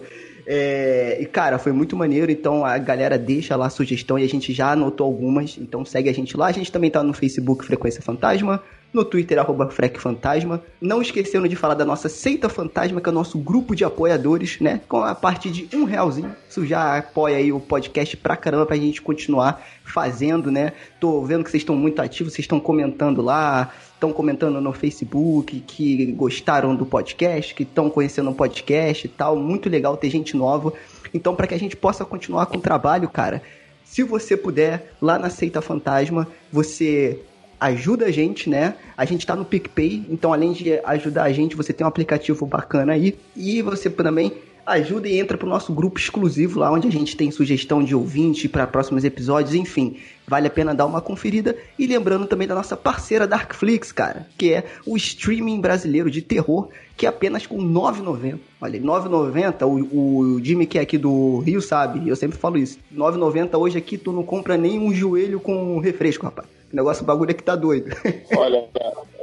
É, 0.52 1.20
e 1.22 1.28
cara, 1.28 1.60
foi 1.60 1.72
muito 1.72 1.96
maneiro, 1.96 2.32
então 2.32 2.66
a 2.66 2.76
galera 2.80 3.20
deixa 3.20 3.56
lá 3.56 3.68
a 3.68 3.70
sugestão 3.70 4.18
e 4.18 4.24
a 4.24 4.28
gente 4.28 4.52
já 4.52 4.72
anotou 4.72 5.06
algumas, 5.06 5.56
então 5.60 5.86
segue 5.86 6.10
a 6.10 6.14
gente 6.14 6.36
lá. 6.36 6.48
A 6.48 6.52
gente 6.52 6.72
também 6.72 6.90
tá 6.90 7.04
no 7.04 7.14
Facebook 7.14 7.64
Frequência 7.64 8.02
Fantasma, 8.02 8.60
no 8.92 9.06
Twitter 9.06 9.38
arroba 9.38 9.70
Frec 9.70 10.00
Fantasma. 10.00 10.60
Não 10.82 11.04
esquecendo 11.04 11.48
de 11.48 11.56
falar 11.56 11.76
da 11.76 11.86
nossa 11.86 12.10
Seita 12.10 12.50
Fantasma, 12.50 13.00
que 13.00 13.08
é 13.08 13.12
o 13.12 13.14
nosso 13.14 13.38
grupo 13.38 13.76
de 13.76 13.86
apoiadores, 13.86 14.60
né? 14.60 14.82
Com 14.90 15.04
a 15.04 15.14
partir 15.14 15.52
de 15.52 15.70
um 15.76 15.84
realzinho. 15.84 16.36
Isso 16.50 16.66
já 16.66 16.98
apoia 16.98 17.38
aí 17.38 17.52
o 17.52 17.60
podcast 17.60 18.18
pra 18.18 18.36
caramba 18.36 18.66
pra 18.66 18.76
gente 18.76 19.04
continuar 19.04 19.64
fazendo, 19.84 20.52
né? 20.52 20.74
Tô 21.00 21.24
vendo 21.24 21.44
que 21.44 21.52
vocês 21.52 21.62
estão 21.62 21.76
muito 21.76 22.02
ativos, 22.02 22.34
vocês 22.34 22.46
estão 22.46 22.60
comentando 22.60 23.22
lá, 23.22 23.72
estão 24.00 24.14
comentando 24.14 24.62
no 24.62 24.72
Facebook 24.72 25.60
que 25.68 26.06
gostaram 26.14 26.74
do 26.74 26.86
podcast, 26.86 27.54
que 27.54 27.64
estão 27.64 27.90
conhecendo 27.90 28.30
o 28.30 28.34
podcast 28.34 29.06
e 29.06 29.10
tal. 29.10 29.36
Muito 29.36 29.70
legal 29.70 29.98
ter 29.98 30.10
gente 30.10 30.38
nova. 30.38 30.72
Então, 31.14 31.36
para 31.36 31.46
que 31.46 31.54
a 31.54 31.60
gente 31.60 31.76
possa 31.76 32.06
continuar 32.06 32.46
com 32.46 32.58
o 32.58 32.62
trabalho, 32.62 33.10
cara, 33.10 33.42
se 33.84 34.02
você 34.02 34.38
puder, 34.38 34.94
lá 35.02 35.20
na 35.20 35.30
Seita 35.30 35.62
Fantasma, 35.62 36.26
você 36.50 37.20
ajuda 37.60 38.06
a 38.06 38.12
gente, 38.12 38.50
né? 38.50 38.76
A 38.96 39.04
gente 39.04 39.28
tá 39.28 39.36
no 39.36 39.44
PicPay, 39.44 40.06
então 40.10 40.32
além 40.32 40.54
de 40.54 40.80
ajudar 40.86 41.24
a 41.24 41.32
gente, 41.34 41.58
você 41.58 41.74
tem 41.74 41.84
um 41.84 41.90
aplicativo 41.90 42.46
bacana 42.46 42.94
aí. 42.94 43.18
E 43.36 43.62
você 43.62 43.90
também 43.90 44.32
ajuda 44.66 45.10
e 45.10 45.20
entra 45.20 45.38
pro 45.38 45.50
nosso 45.50 45.74
grupo 45.74 46.00
exclusivo 46.00 46.60
lá, 46.60 46.72
onde 46.72 46.88
a 46.88 46.92
gente 46.92 47.18
tem 47.18 47.32
sugestão 47.32 47.84
de 47.84 47.94
ouvinte 47.94 48.48
para 48.48 48.66
próximos 48.66 49.04
episódios, 49.04 49.56
enfim. 49.56 49.98
Vale 50.30 50.46
a 50.46 50.52
pena 50.52 50.76
dar 50.76 50.86
uma 50.86 51.02
conferida. 51.02 51.58
E 51.78 51.88
lembrando 51.88 52.28
também 52.28 52.48
da 52.48 52.54
nossa 52.54 52.78
parceira 52.78 53.26
Darkflix, 53.26 53.92
cara, 53.92 54.28
que 54.38 54.54
é 54.54 54.64
o 54.86 54.96
streaming 54.96 55.60
brasileiro 55.60 56.12
de 56.12 56.22
terror, 56.22 56.70
que 56.96 57.08
é 57.08 57.10
apenas 57.10 57.48
com 57.48 57.58
R$ 57.58 57.64
9,90. 57.64 58.40
Olha, 58.62 58.80
R$ 58.80 58.86
9,90, 58.86 59.66
o, 59.66 59.98
o 60.36 60.46
Jimmy 60.46 60.68
que 60.68 60.78
é 60.78 60.82
aqui 60.82 61.00
do 61.00 61.40
Rio 61.40 61.60
sabe, 61.62 62.08
eu 62.08 62.16
sempre 62.16 62.38
falo 62.38 62.60
isso. 62.60 62.78
R$ 62.92 62.98
9,90 62.98 63.58
hoje 63.58 63.80
aqui 63.80 63.98
tu 63.98 64.12
não 64.12 64.22
compra 64.22 64.56
nem 64.56 64.78
um 64.78 64.94
joelho 64.94 65.40
com 65.40 65.80
refresco, 65.80 66.26
rapaz. 66.26 66.48
O 66.72 66.76
negócio, 66.76 67.02
o 67.02 67.06
bagulho 67.08 67.32
aqui 67.32 67.42
tá 67.42 67.56
doido. 67.56 67.90
Olha, 68.38 68.68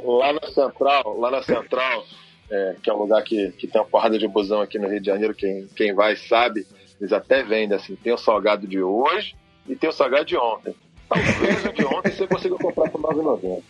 lá 0.03 0.33
na 0.33 0.47
Central, 0.51 1.17
lá 1.17 1.31
na 1.31 1.41
Central, 1.41 2.03
é, 2.51 2.75
que 2.83 2.89
é 2.89 2.93
um 2.93 2.97
lugar 2.97 3.23
que, 3.23 3.49
que 3.51 3.65
tem 3.65 3.79
uma 3.79 3.87
porrada 3.87 4.19
de 4.19 4.27
busão 4.27 4.59
aqui 4.59 4.77
no 4.77 4.89
Rio 4.89 4.99
de 4.99 5.05
Janeiro, 5.05 5.33
quem, 5.33 5.67
quem 5.73 5.93
vai 5.93 6.17
sabe, 6.17 6.67
eles 6.99 7.13
até 7.13 7.43
vendem 7.43 7.77
assim, 7.77 7.95
tem 7.95 8.11
o 8.11 8.17
salgado 8.17 8.67
de 8.67 8.81
hoje 8.81 9.35
e 9.69 9.73
tem 9.73 9.89
o 9.89 9.93
salgado 9.93 10.25
de 10.25 10.35
ontem. 10.35 10.75
Talvez 11.09 11.65
o 11.65 11.73
de 11.73 11.85
ontem 11.85 12.11
você 12.11 12.27
consiga 12.27 12.55
comprar 12.55 12.89
por 12.89 13.01
R$ 13.01 13.21
9,90. 13.21 13.61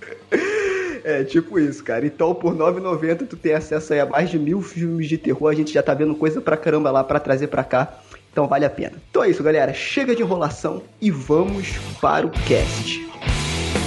É, 1.04 1.24
tipo 1.24 1.60
isso, 1.60 1.84
cara. 1.84 2.06
Então, 2.06 2.34
por 2.34 2.54
R$ 2.54 2.60
9,90 2.60 3.28
tu 3.28 3.38
tem 3.38 3.54
acesso 3.54 3.94
aí 3.94 4.00
a 4.00 4.06
mais 4.06 4.30
de 4.30 4.40
mil 4.40 4.62
filmes 4.62 5.08
de 5.08 5.18
terror. 5.18 5.50
A 5.50 5.56
gente 5.56 5.74
já 5.74 5.84
tá 5.84 5.94
vendo 5.94 6.16
coisa 6.16 6.42
pra 6.42 6.58
caramba 6.58 6.92
lá 6.92 7.04
pra 7.04 7.20
trazer 7.20 7.48
pra 7.48 7.64
cá. 7.64 8.00
Então 8.32 8.48
vale 8.48 8.66
a 8.66 8.70
pena. 8.70 8.94
Então 9.10 9.24
é 9.24 9.30
isso, 9.30 9.42
galera. 9.42 9.74
Chega 9.74 10.16
de 10.16 10.22
enrolação 10.22 10.84
e 11.02 11.10
vamos 11.10 11.76
para 12.02 12.26
o 12.26 12.30
cast. 12.30 13.08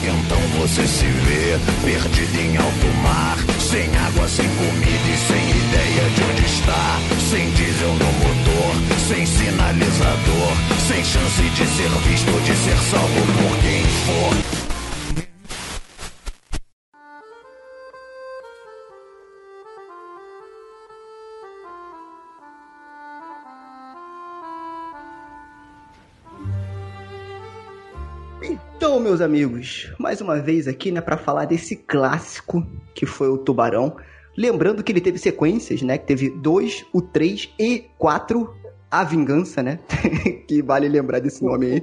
Então 0.02 0.38
você 0.58 0.86
se 0.86 1.04
vê 1.04 1.58
perdido 1.84 2.40
em 2.40 2.56
alto 2.56 2.86
mar, 3.02 3.36
sem 3.60 3.86
água, 3.96 4.26
sem 4.28 4.48
comida 4.48 5.08
e 5.08 5.16
sem 5.28 5.50
ideia 5.50 6.10
de 6.14 6.22
onde 6.24 6.46
está, 6.46 6.98
sem 7.30 7.50
diesel 7.50 7.90
no 7.90 8.06
motor, 8.06 8.99
sem 9.10 9.26
sinalizador, 9.26 10.54
sem 10.86 11.02
chance 11.02 11.42
de 11.42 11.66
ser 11.66 11.90
visto, 12.06 12.30
de 12.44 12.54
ser 12.54 12.76
salvo 12.76 13.26
por 13.26 13.58
quem 13.60 13.82
for. 14.06 14.34
Então, 28.44 29.00
meus 29.00 29.20
amigos, 29.20 29.92
mais 29.98 30.20
uma 30.20 30.38
vez 30.38 30.68
aqui, 30.68 30.92
né, 30.92 31.00
para 31.00 31.16
falar 31.16 31.46
desse 31.46 31.74
clássico 31.74 32.64
que 32.94 33.04
foi 33.06 33.28
o 33.28 33.38
Tubarão. 33.38 33.96
Lembrando 34.36 34.84
que 34.84 34.92
ele 34.92 35.00
teve 35.00 35.18
sequências, 35.18 35.82
né? 35.82 35.98
Que 35.98 36.06
teve 36.06 36.30
dois, 36.30 36.86
o 36.92 37.02
3 37.02 37.52
e 37.58 37.86
4, 37.98 38.59
A 38.90 39.04
Vingança, 39.04 39.62
né? 39.62 39.78
que 40.48 40.62
vale 40.62 40.88
lembrar 40.88 41.20
desse 41.20 41.44
nome 41.44 41.66
aí. 41.66 41.82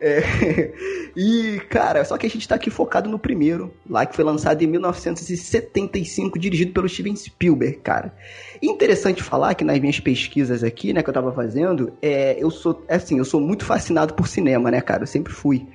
É, 0.00 0.72
e, 1.16 1.60
cara, 1.70 2.04
só 2.04 2.18
que 2.18 2.26
a 2.26 2.30
gente 2.30 2.46
tá 2.46 2.56
aqui 2.56 2.68
focado 2.70 3.08
no 3.08 3.18
primeiro, 3.18 3.72
lá 3.88 4.04
que 4.04 4.14
foi 4.14 4.24
lançado 4.24 4.60
em 4.62 4.66
1975, 4.66 6.38
dirigido 6.38 6.72
pelo 6.72 6.88
Steven 6.88 7.16
Spielberg, 7.16 7.78
cara. 7.78 8.14
Interessante 8.62 9.22
falar 9.22 9.54
que 9.54 9.64
nas 9.64 9.78
minhas 9.78 10.00
pesquisas 10.00 10.62
aqui, 10.62 10.92
né, 10.92 11.02
que 11.02 11.08
eu 11.08 11.14
tava 11.14 11.32
fazendo, 11.32 11.92
é, 12.02 12.36
eu 12.38 12.50
sou, 12.50 12.84
assim, 12.88 13.18
eu 13.18 13.24
sou 13.24 13.40
muito 13.40 13.64
fascinado 13.64 14.14
por 14.14 14.28
cinema, 14.28 14.70
né, 14.70 14.80
cara? 14.80 15.04
Eu 15.04 15.06
sempre 15.06 15.32
fui. 15.32 15.66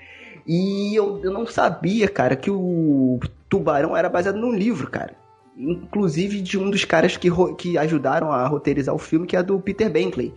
E 0.46 0.96
eu, 0.96 1.22
eu 1.24 1.32
não 1.32 1.46
sabia, 1.46 2.08
cara, 2.08 2.36
que 2.36 2.50
o 2.50 3.20
Tubarão 3.48 3.96
era 3.96 4.10
baseado 4.10 4.38
num 4.38 4.54
livro, 4.54 4.90
cara. 4.90 5.14
Inclusive 5.58 6.42
de 6.42 6.58
um 6.58 6.70
dos 6.70 6.86
caras 6.86 7.18
que, 7.18 7.30
que 7.58 7.78
ajudaram 7.78 8.32
a 8.32 8.48
roteirizar 8.48 8.96
o 8.96 9.00
filme, 9.00 9.28
que 9.28 9.36
é 9.36 9.44
do 9.44 9.60
Peter 9.60 9.90
Benkley. 9.90 10.34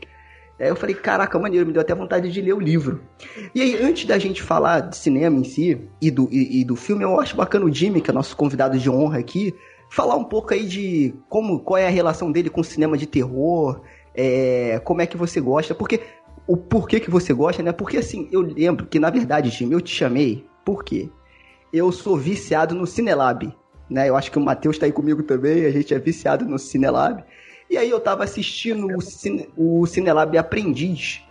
Aí 0.62 0.68
eu 0.68 0.76
falei, 0.76 0.94
caraca, 0.94 1.36
maneiro, 1.40 1.66
me 1.66 1.72
deu 1.72 1.82
até 1.82 1.92
vontade 1.92 2.30
de 2.30 2.40
ler 2.40 2.52
o 2.54 2.60
livro. 2.60 3.02
E 3.52 3.60
aí, 3.60 3.82
antes 3.82 4.04
da 4.04 4.16
gente 4.16 4.40
falar 4.40 4.78
de 4.78 4.96
cinema 4.96 5.36
em 5.36 5.42
si 5.42 5.80
e 6.00 6.08
do, 6.08 6.28
e, 6.30 6.60
e 6.60 6.64
do 6.64 6.76
filme, 6.76 7.02
eu 7.02 7.18
acho 7.20 7.34
bacana 7.34 7.64
o 7.64 7.74
Jimmy, 7.74 8.00
que 8.00 8.10
é 8.10 8.14
nosso 8.14 8.36
convidado 8.36 8.78
de 8.78 8.88
honra 8.88 9.18
aqui, 9.18 9.52
falar 9.90 10.14
um 10.14 10.22
pouco 10.22 10.54
aí 10.54 10.64
de 10.64 11.12
como 11.28 11.58
qual 11.58 11.78
é 11.78 11.88
a 11.88 11.90
relação 11.90 12.30
dele 12.30 12.48
com 12.48 12.60
o 12.60 12.64
cinema 12.64 12.96
de 12.96 13.08
terror, 13.08 13.80
é, 14.14 14.80
como 14.84 15.02
é 15.02 15.06
que 15.06 15.16
você 15.16 15.40
gosta, 15.40 15.74
porque 15.74 16.00
o 16.46 16.56
porquê 16.56 17.00
que 17.00 17.10
você 17.10 17.32
gosta, 17.32 17.60
né? 17.60 17.72
Porque 17.72 17.96
assim, 17.96 18.28
eu 18.30 18.40
lembro 18.40 18.86
que 18.86 19.00
na 19.00 19.10
verdade, 19.10 19.50
Jimmy, 19.50 19.72
eu 19.72 19.80
te 19.80 19.92
chamei, 19.92 20.46
por 20.64 20.84
quê? 20.84 21.10
Eu 21.72 21.90
sou 21.90 22.16
viciado 22.16 22.72
no 22.72 22.86
Cinelab, 22.86 23.52
né? 23.90 24.08
Eu 24.08 24.16
acho 24.16 24.30
que 24.30 24.38
o 24.38 24.40
Matheus 24.40 24.78
tá 24.78 24.86
aí 24.86 24.92
comigo 24.92 25.24
também, 25.24 25.64
a 25.64 25.70
gente 25.72 25.92
é 25.92 25.98
viciado 25.98 26.44
no 26.44 26.56
Cinelab. 26.56 27.24
E 27.72 27.78
aí 27.78 27.88
eu 27.88 27.98
tava 27.98 28.22
assistindo 28.22 28.86
o, 28.94 29.00
Cine, 29.00 29.48
o 29.56 29.86
Cinelab 29.86 30.36
Aprendiz, 30.36 31.22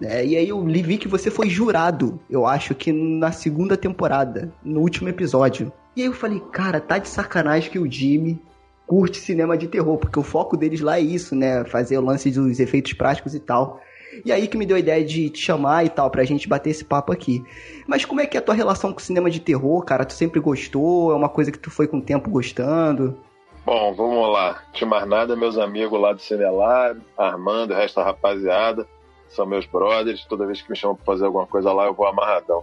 né? 0.00 0.26
E 0.26 0.36
aí 0.36 0.48
eu 0.48 0.60
vi 0.64 0.98
que 0.98 1.06
você 1.06 1.30
foi 1.30 1.48
jurado, 1.48 2.18
eu 2.28 2.44
acho 2.44 2.74
que 2.74 2.92
na 2.92 3.30
segunda 3.30 3.76
temporada, 3.76 4.52
no 4.64 4.80
último 4.80 5.08
episódio. 5.08 5.72
E 5.94 6.00
aí 6.00 6.08
eu 6.08 6.12
falei, 6.12 6.42
cara, 6.50 6.80
tá 6.80 6.98
de 6.98 7.08
sacanagem 7.08 7.70
que 7.70 7.78
o 7.78 7.88
Jimmy 7.88 8.42
curte 8.88 9.18
cinema 9.18 9.56
de 9.56 9.68
terror, 9.68 9.96
porque 9.96 10.18
o 10.18 10.24
foco 10.24 10.56
deles 10.56 10.80
lá 10.80 10.98
é 10.98 11.00
isso, 11.00 11.36
né? 11.36 11.64
Fazer 11.64 11.96
o 11.96 12.04
lance 12.04 12.28
dos 12.28 12.58
efeitos 12.58 12.92
práticos 12.94 13.32
e 13.32 13.38
tal. 13.38 13.80
E 14.24 14.32
aí 14.32 14.48
que 14.48 14.56
me 14.56 14.66
deu 14.66 14.76
a 14.76 14.80
ideia 14.80 15.04
de 15.04 15.30
te 15.30 15.38
chamar 15.38 15.86
e 15.86 15.88
tal, 15.88 16.10
pra 16.10 16.24
gente 16.24 16.48
bater 16.48 16.70
esse 16.70 16.84
papo 16.84 17.12
aqui. 17.12 17.40
Mas 17.86 18.04
como 18.04 18.20
é 18.20 18.26
que 18.26 18.36
é 18.36 18.40
a 18.40 18.42
tua 18.42 18.56
relação 18.56 18.92
com 18.92 18.98
o 18.98 19.02
cinema 19.02 19.30
de 19.30 19.38
terror, 19.38 19.80
cara? 19.84 20.04
Tu 20.04 20.14
sempre 20.14 20.40
gostou? 20.40 21.12
É 21.12 21.14
uma 21.14 21.28
coisa 21.28 21.52
que 21.52 21.58
tu 21.58 21.70
foi 21.70 21.86
com 21.86 21.98
o 21.98 22.02
tempo 22.02 22.28
gostando? 22.28 23.16
Bom, 23.64 23.94
vamos 23.94 24.30
lá. 24.30 24.62
De 24.74 24.84
mais 24.84 25.06
nada, 25.08 25.34
meus 25.34 25.56
amigos 25.56 25.98
lá 25.98 26.12
do 26.12 26.20
Cinelab, 26.20 27.00
Armando, 27.16 27.72
o 27.72 27.74
resto 27.74 27.96
da 27.96 28.04
rapaziada, 28.04 28.86
são 29.28 29.46
meus 29.46 29.64
brothers. 29.64 30.26
Toda 30.26 30.44
vez 30.44 30.60
que 30.60 30.70
me 30.70 30.76
chamam 30.76 30.94
pra 30.94 31.06
fazer 31.06 31.24
alguma 31.24 31.46
coisa 31.46 31.72
lá, 31.72 31.86
eu 31.86 31.94
vou 31.94 32.06
amarradão. 32.06 32.62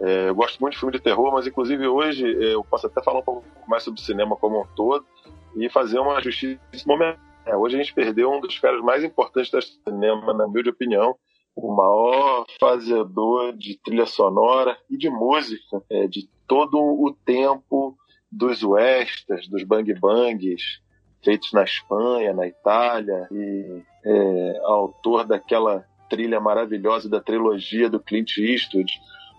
É, 0.00 0.30
eu 0.30 0.34
gosto 0.34 0.58
muito 0.58 0.74
de 0.74 0.80
filme 0.80 0.92
de 0.92 1.00
terror, 1.00 1.32
mas 1.32 1.46
inclusive 1.46 1.86
hoje 1.86 2.26
é, 2.26 2.54
eu 2.54 2.64
posso 2.64 2.88
até 2.88 3.00
falar 3.00 3.20
um 3.20 3.22
pouco 3.22 3.44
mais 3.68 3.84
sobre 3.84 4.00
cinema 4.00 4.34
como 4.34 4.60
um 4.60 4.66
todo 4.74 5.06
e 5.54 5.68
fazer 5.68 6.00
uma 6.00 6.20
justiça 6.20 6.60
nesse 6.72 6.88
momento. 6.88 7.20
É, 7.46 7.56
hoje 7.56 7.76
a 7.76 7.78
gente 7.78 7.94
perdeu 7.94 8.32
um 8.32 8.40
dos 8.40 8.58
caras 8.58 8.80
mais 8.80 9.04
importantes 9.04 9.48
do 9.52 9.62
cinema, 9.62 10.34
na 10.34 10.48
minha 10.48 10.70
opinião, 10.70 11.14
o 11.54 11.72
maior 11.72 12.46
fazedor 12.58 13.52
de 13.52 13.78
trilha 13.78 14.06
sonora 14.06 14.76
e 14.90 14.96
de 14.96 15.08
música 15.08 15.80
é, 15.88 16.08
de 16.08 16.28
todo 16.48 16.78
o 16.78 17.14
tempo 17.24 17.96
dos 18.32 18.62
westerns, 18.62 19.46
dos 19.48 19.62
bang 19.62 19.92
bangs 19.94 20.80
feitos 21.22 21.52
na 21.52 21.62
Espanha, 21.62 22.32
na 22.32 22.46
Itália, 22.46 23.28
e 23.30 23.82
é, 24.04 24.60
autor 24.64 25.24
daquela 25.24 25.86
trilha 26.10 26.40
maravilhosa 26.40 27.08
da 27.08 27.20
trilogia 27.20 27.88
do 27.88 28.00
Clint 28.00 28.36
Eastwood, 28.38 28.92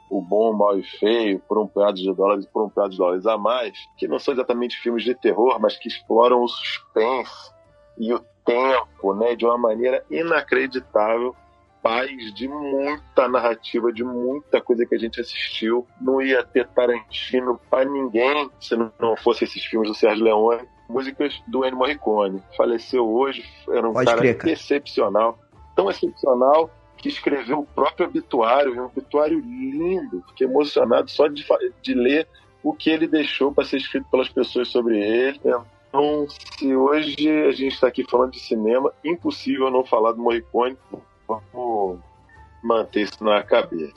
o 0.09 0.21
bom, 0.21 0.53
mal 0.53 0.77
e 0.77 0.83
feio, 0.83 1.39
por 1.47 1.57
um 1.57 1.67
punhado 1.67 1.97
de 1.97 2.13
dólares 2.13 2.45
e 2.45 2.49
por 2.49 2.63
um 2.63 2.69
punhado 2.69 2.91
de 2.91 2.97
dólares 2.97 3.25
a 3.25 3.37
mais, 3.37 3.73
que 3.97 4.07
não 4.07 4.19
são 4.19 4.33
exatamente 4.33 4.77
filmes 4.79 5.03
de 5.03 5.15
terror, 5.15 5.59
mas 5.59 5.77
que 5.77 5.87
exploram 5.87 6.41
o 6.41 6.47
suspense 6.47 7.51
e 7.97 8.13
o 8.13 8.19
tempo, 8.45 9.13
né, 9.15 9.35
de 9.35 9.45
uma 9.45 9.57
maneira 9.57 10.03
inacreditável, 10.09 11.35
paz 11.83 12.33
de 12.33 12.47
muita 12.47 13.27
narrativa, 13.27 13.91
de 13.91 14.05
muita 14.05 14.61
coisa 14.61 14.85
que 14.85 14.95
a 14.95 14.97
gente 14.97 15.19
assistiu. 15.19 15.85
Não 15.99 16.21
ia 16.21 16.41
ter 16.41 16.65
Tarantino 16.69 17.59
para 17.69 17.83
ninguém 17.83 18.49
se 18.59 18.75
não 18.75 19.17
fosse 19.17 19.43
esses 19.43 19.63
filmes 19.65 19.89
do 19.89 19.95
Sérgio 19.95 20.23
Leone. 20.23 20.65
Músicas 20.89 21.41
do 21.47 21.65
Ennio 21.65 21.77
Morricone. 21.77 22.41
Faleceu 22.55 23.07
hoje, 23.07 23.43
era 23.69 23.87
um 23.87 23.93
Pode 23.93 24.05
cara 24.05 24.19
crer, 24.19 24.37
cara. 24.37 24.53
excepcional. 24.53 25.37
Tão 25.75 25.89
excepcional 25.89 26.69
que 26.97 27.09
escreveu 27.09 27.59
o 27.59 27.65
próprio 27.65 28.07
obituário, 28.07 28.81
um 28.81 28.85
obituário 28.85 29.39
lindo. 29.39 30.23
Fiquei 30.29 30.47
emocionado 30.47 31.09
só 31.11 31.27
de, 31.27 31.45
de 31.81 31.93
ler 31.93 32.27
o 32.63 32.73
que 32.73 32.89
ele 32.89 33.07
deixou 33.07 33.53
para 33.53 33.65
ser 33.65 33.77
escrito 33.77 34.07
pelas 34.09 34.29
pessoas 34.29 34.69
sobre 34.69 34.97
ele. 34.97 35.39
Então, 35.89 36.25
se 36.29 36.73
hoje 36.73 37.29
a 37.29 37.51
gente 37.51 37.73
está 37.73 37.87
aqui 37.87 38.05
falando 38.09 38.31
de 38.31 38.39
cinema, 38.39 38.93
impossível 39.03 39.69
não 39.69 39.83
falar 39.83 40.13
do 40.13 40.21
Morricone. 40.21 40.77
Vamos 41.53 41.99
manter 42.61 43.01
isso 43.01 43.23
na 43.23 43.43
cabeça. 43.43 43.93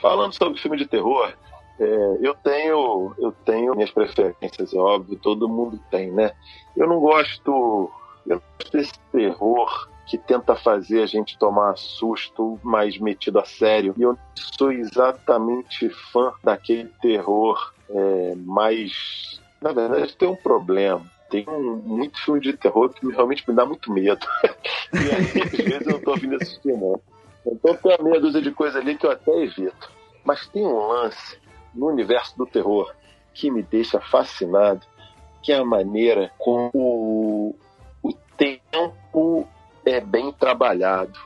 Falando 0.00 0.32
sobre 0.34 0.60
filme 0.60 0.76
de 0.76 0.86
terror, 0.86 1.32
é, 1.78 2.18
eu 2.20 2.34
tenho 2.34 3.14
eu 3.18 3.32
tenho 3.44 3.74
minhas 3.74 3.90
preferências, 3.90 4.72
é 4.72 4.78
óbvio, 4.78 5.18
todo 5.18 5.48
mundo 5.48 5.80
tem, 5.90 6.10
né? 6.10 6.32
Eu 6.76 6.86
não 6.86 7.00
gosto, 7.00 7.90
eu 8.26 8.36
não 8.36 8.42
gosto 8.58 8.72
desse 8.72 8.98
terror 9.10 9.88
que 10.06 10.18
tenta 10.18 10.54
fazer 10.54 11.02
a 11.02 11.06
gente 11.06 11.38
tomar 11.38 11.76
susto, 11.76 12.58
mas 12.62 12.98
metido 12.98 13.38
a 13.38 13.44
sério. 13.44 13.94
E 13.96 14.02
eu 14.02 14.18
sou 14.34 14.70
exatamente 14.70 15.88
fã 16.12 16.32
daquele 16.42 16.90
terror 17.00 17.72
é, 17.88 18.34
mais. 18.36 19.40
Na 19.60 19.72
verdade, 19.72 20.14
tem 20.16 20.28
um 20.28 20.36
problema. 20.36 21.02
Tem 21.34 21.44
um, 21.48 21.74
muito 21.74 22.24
filme 22.24 22.38
de 22.38 22.52
terror 22.52 22.88
que 22.90 23.04
realmente 23.08 23.42
me 23.48 23.56
dá 23.56 23.66
muito 23.66 23.92
medo. 23.92 24.24
e 24.94 24.96
aí, 24.96 25.42
às 25.42 25.50
vezes, 25.50 25.86
eu 25.88 26.00
tô 26.00 26.14
vindo 26.14 26.36
assistir, 26.36 26.72
não. 26.72 27.00
Então 27.44 27.74
tem 27.74 27.96
uma 27.98 28.10
meia 28.10 28.20
dúzia 28.20 28.40
de 28.40 28.52
coisa 28.52 28.78
ali 28.78 28.96
que 28.96 29.04
eu 29.04 29.10
até 29.10 29.32
evito. 29.42 29.90
Mas 30.24 30.46
tem 30.46 30.64
um 30.64 30.86
lance 30.86 31.36
no 31.74 31.88
universo 31.88 32.38
do 32.38 32.46
terror 32.46 32.94
que 33.32 33.50
me 33.50 33.64
deixa 33.64 34.00
fascinado, 34.00 34.86
que 35.42 35.52
é 35.52 35.56
a 35.56 35.64
maneira 35.64 36.30
como 36.38 36.70
o, 36.72 37.56
o 38.00 38.12
tempo 38.36 39.48
é 39.84 40.00
bem 40.00 40.30
trabalhado. 40.30 41.18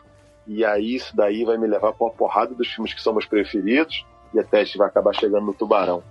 E 0.47 0.65
aí 0.65 0.95
isso 0.95 1.15
daí 1.15 1.45
vai 1.45 1.59
me 1.59 1.67
levar 1.67 1.93
para 1.93 2.07
uma 2.07 2.15
porrada 2.15 2.55
dos 2.55 2.69
filmes 2.69 2.95
que 2.95 3.03
são 3.03 3.13
meus 3.13 3.27
preferidos, 3.27 4.07
e 4.33 4.41
até 4.41 4.61
a 4.61 4.65
gente 4.65 4.79
vai 4.79 4.89
acabar 4.89 5.15
chegando 5.15 5.45
no 5.45 5.53
Tubarão. 5.53 6.03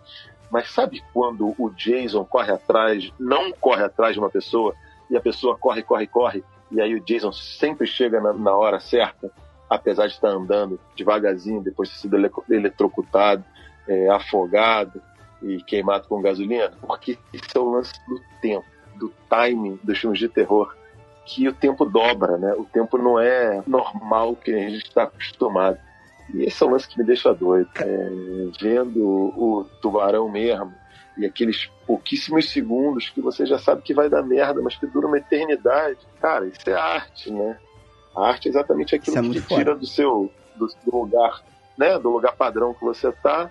Mas 0.50 0.72
sabe 0.72 1.04
quando 1.13 1.54
o 1.58 1.70
Jason 1.72 2.24
corre 2.25 2.51
atrás, 2.51 3.12
não 3.20 3.51
corre 3.51 3.84
atrás 3.84 4.13
de 4.13 4.20
uma 4.20 4.30
pessoa, 4.30 4.74
e 5.10 5.18
a 5.18 5.22
pessoa 5.22 5.58
corre, 5.58 5.84
corre, 5.84 6.08
corre, 6.08 6.44
e 6.72 6.82
aí 6.82 6.96
o 6.96 7.00
Jason 7.00 7.32
sempre 7.32 7.88
chega 7.88 8.20
na, 8.20 8.34
na 8.34 8.56
hora 8.56 8.80
certa, 8.80 9.32
apesar 9.70 10.08
de 10.08 10.13
estar 10.13 10.30
andando 10.30 10.80
devagarzinho, 10.96 11.62
depois 11.62 11.89
de 11.89 11.96
ter 11.96 12.01
sido 12.01 12.18
ele- 12.18 12.32
eletrocutado, 12.50 13.44
é, 13.88 14.10
afogado 14.10 15.01
e 15.42 15.62
queimado 15.63 16.08
com 16.08 16.22
gasolina? 16.22 16.72
Porque 16.82 17.18
esse 17.34 17.56
é 17.56 17.60
o 17.60 17.70
lance 17.70 17.94
do 18.08 18.20
tempo, 18.42 18.66
do 18.96 19.13
timing 19.30 19.80
dos 19.84 19.98
filmes 19.98 20.20
de 20.20 20.27
terror 20.27 20.75
que 21.25 21.48
o 21.48 21.54
tempo 21.54 21.86
dobra, 21.86 22.38
né? 22.38 22.54
O 22.54 22.63
tempo 22.63 22.98
não 22.98 23.20
é 23.20 23.62
normal 23.68 24.36
que 24.36 24.51
a 24.54 24.70
gente 24.70 24.88
está 24.88 25.04
acostumado. 25.04 25.77
E 26.34 26.43
esse 26.43 26.62
é 26.62 26.65
o 26.65 26.69
lance 26.69 26.88
que 26.88 26.98
me 26.98 27.05
deixa 27.05 27.34
doido. 27.34 27.69
É, 27.79 28.10
vendo 28.60 29.03
o 29.05 29.65
tubarão 29.81 30.29
mesmo 30.29 30.74
e 31.17 31.25
aqueles 31.25 31.65
pouquíssimos 31.86 32.51
segundos 32.51 33.10
que 33.10 33.19
você 33.19 33.46
já 33.46 33.57
sabe 33.57 33.81
que 33.81 33.93
vai 33.93 34.07
dar 34.07 34.22
merda, 34.22 34.62
mas 34.62 34.75
que 34.75 34.86
dura 34.86 35.07
uma 35.07 35.17
eternidade. 35.17 35.98
Cara, 36.22 36.46
isso 36.46 36.69
é 36.69 36.74
arte, 36.74 37.31
né? 37.31 37.57
A 38.15 38.27
arte 38.27 38.48
é 38.48 38.51
exatamente 38.51 38.96
aquilo 38.96 39.17
é 39.17 39.22
que 39.22 39.41
te 39.41 39.41
tira 39.41 39.75
do 39.75 39.86
seu 39.86 40.31
do, 40.55 40.67
do 40.86 40.98
lugar, 40.98 41.43
né? 41.77 41.98
Do 41.98 42.10
lugar 42.10 42.36
padrão 42.36 42.74
que 42.74 42.84
você 42.84 43.12
tá 43.12 43.50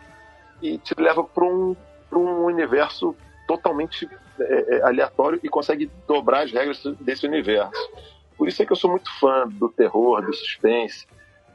e 0.62 0.78
te 0.78 0.94
leva 0.96 1.24
para 1.24 1.44
um, 1.44 1.76
pra 2.08 2.18
um 2.18 2.44
universo 2.44 3.14
totalmente 3.46 4.08
é, 4.38 4.76
é, 4.76 4.82
aleatório 4.82 5.40
e 5.42 5.48
consegue 5.48 5.90
dobrar 6.06 6.44
as 6.44 6.52
regras 6.52 6.82
desse 7.00 7.26
universo. 7.26 7.90
Por 8.36 8.48
isso 8.48 8.62
é 8.62 8.66
que 8.66 8.72
eu 8.72 8.76
sou 8.76 8.90
muito 8.90 9.10
fã 9.18 9.48
do 9.48 9.68
terror, 9.68 10.24
do 10.24 10.32
suspense, 10.32 11.06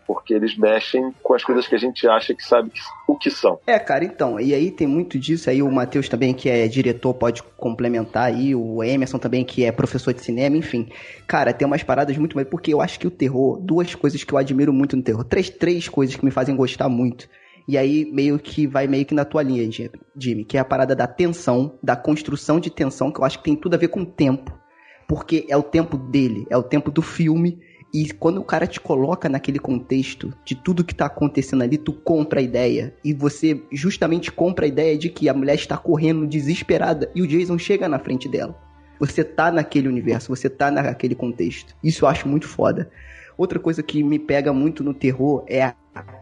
porque 0.06 0.34
eles 0.34 0.58
mexem 0.58 1.14
com 1.24 1.34
as 1.34 1.44
coisas 1.44 1.68
que 1.68 1.76
a 1.76 1.78
gente 1.78 2.08
acha 2.08 2.34
que 2.34 2.44
sabe 2.44 2.72
o 3.08 3.18
que 3.18 3.30
são. 3.30 3.60
É, 3.66 3.78
cara, 3.80 4.04
então, 4.04 4.40
e 4.40 4.54
aí 4.54 4.72
tem 4.72 4.88
muito 4.88 5.18
disso, 5.20 5.50
aí 5.50 5.62
o 5.62 5.72
Matheus 5.72 6.10
também, 6.10 6.34
que 6.34 6.50
é 6.50 6.68
diretor, 6.68 7.14
pode 7.14 7.44
complementar 7.58 8.28
aí, 8.28 8.54
o 8.56 8.84
Emerson 8.84 9.18
também, 9.18 9.44
que 9.44 9.64
é 9.64 9.72
professor 9.72 10.14
de 10.14 10.22
cinema, 10.22 10.58
enfim. 10.58 10.90
Cara, 11.28 11.54
tem 11.54 11.66
umas 11.66 11.84
paradas 11.84 12.18
muito 12.18 12.36
mais, 12.36 12.48
porque 12.48 12.74
eu 12.74 12.82
acho 12.82 13.00
que 13.00 13.08
o 13.08 13.12
terror, 13.12 13.60
duas 13.60 13.96
coisas 13.96 14.24
que 14.24 14.34
eu 14.34 14.38
admiro 14.38 14.74
muito 14.74 14.96
no 14.96 15.04
terror, 15.04 15.24
três, 15.24 15.50
três 15.50 15.88
coisas 15.88 16.16
que 16.16 16.26
me 16.26 16.32
fazem 16.32 16.56
gostar 16.56 16.90
muito. 16.90 17.28
E 17.68 17.78
aí 17.78 18.06
meio 18.12 18.40
que 18.40 18.66
vai 18.66 18.88
meio 18.88 19.06
que 19.06 19.14
na 19.14 19.24
tua 19.24 19.44
linha, 19.44 19.70
Jim- 19.72 19.90
Jimmy, 20.18 20.44
que 20.44 20.58
é 20.58 20.60
a 20.60 20.66
parada 20.66 20.96
da 20.96 21.06
tensão, 21.08 21.78
da 21.82 21.96
construção 21.96 22.60
de 22.60 22.70
tensão, 22.70 23.12
que 23.12 23.20
eu 23.20 23.24
acho 23.24 23.38
que 23.38 23.44
tem 23.44 23.56
tudo 23.56 23.76
a 23.76 23.78
ver 23.78 23.90
com 23.90 24.02
o 24.02 24.06
tempo. 24.06 24.60
Porque 25.08 25.46
é 25.50 25.58
o 25.58 25.64
tempo 25.64 25.98
dele, 25.98 26.48
é 26.50 26.58
o 26.58 26.64
tempo 26.64 26.90
do 26.90 27.02
filme, 27.02 27.60
e 27.94 28.12
quando 28.14 28.40
o 28.40 28.44
cara 28.44 28.66
te 28.66 28.80
coloca 28.80 29.28
naquele 29.28 29.60
contexto 29.60 30.34
de 30.46 30.56
tudo 30.56 30.84
que 30.84 30.96
tá 30.96 31.08
acontecendo 31.08 31.64
ali, 31.64 31.78
tu 31.78 31.92
compra 31.92 32.40
a 32.40 32.44
ideia. 32.44 32.94
E 33.04 33.14
você 33.14 33.62
justamente 33.72 34.32
compra 34.32 34.66
a 34.66 34.68
ideia 34.68 34.98
de 34.98 35.10
que 35.10 35.28
a 35.28 35.34
mulher 35.34 35.56
está 35.56 35.78
correndo 35.78 36.26
desesperada 36.26 37.12
e 37.14 37.22
o 37.22 37.28
Jason 37.28 37.58
chega 37.58 37.90
na 37.90 38.00
frente 38.00 38.30
dela. 38.30 38.58
Você 39.00 39.24
tá 39.24 39.52
naquele 39.52 39.88
universo, 39.88 40.30
você 40.34 40.50
tá 40.50 40.72
naquele 40.72 41.16
contexto. 41.16 41.76
Isso 41.84 42.06
eu 42.06 42.10
acho 42.10 42.28
muito 42.30 42.48
foda. 42.48 42.90
Outra 43.38 43.60
coisa 43.60 43.84
que 43.84 44.04
me 44.04 44.20
pega 44.20 44.54
muito 44.54 44.84
no 44.84 44.94
terror 44.94 45.44
é, 45.50 45.74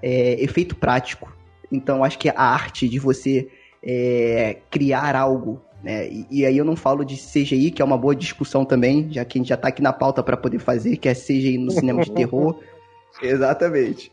é 0.02 0.44
efeito 0.44 0.76
prático. 0.76 1.36
Então 1.72 2.04
acho 2.04 2.18
que 2.18 2.30
a 2.30 2.42
arte 2.42 2.90
de 2.90 2.98
você 2.98 3.48
é, 3.84 4.58
criar 4.72 5.16
algo. 5.16 5.62
Né? 5.84 6.08
E, 6.08 6.28
e 6.30 6.46
aí 6.46 6.58
eu 6.58 6.66
não 6.66 6.76
falo 6.76 7.04
de 7.04 7.16
CGI, 7.16 7.72
que 7.72 7.82
é 7.82 7.86
uma 7.86 7.98
boa 7.98 8.16
discussão 8.16 8.66
também, 8.66 9.12
já 9.12 9.24
que 9.24 9.38
a 9.38 9.40
gente 9.40 9.50
já 9.50 9.58
tá 9.58 9.70
aqui 9.70 9.82
na 9.82 9.94
pauta 9.94 10.22
para 10.22 10.38
poder 10.38 10.60
fazer, 10.60 10.98
que 10.98 11.08
é 11.08 11.14
CGI 11.14 11.58
no 11.58 11.72
cinema 11.72 12.04
de 12.04 12.12
terror. 12.12 12.60
Exatamente. 13.22 14.12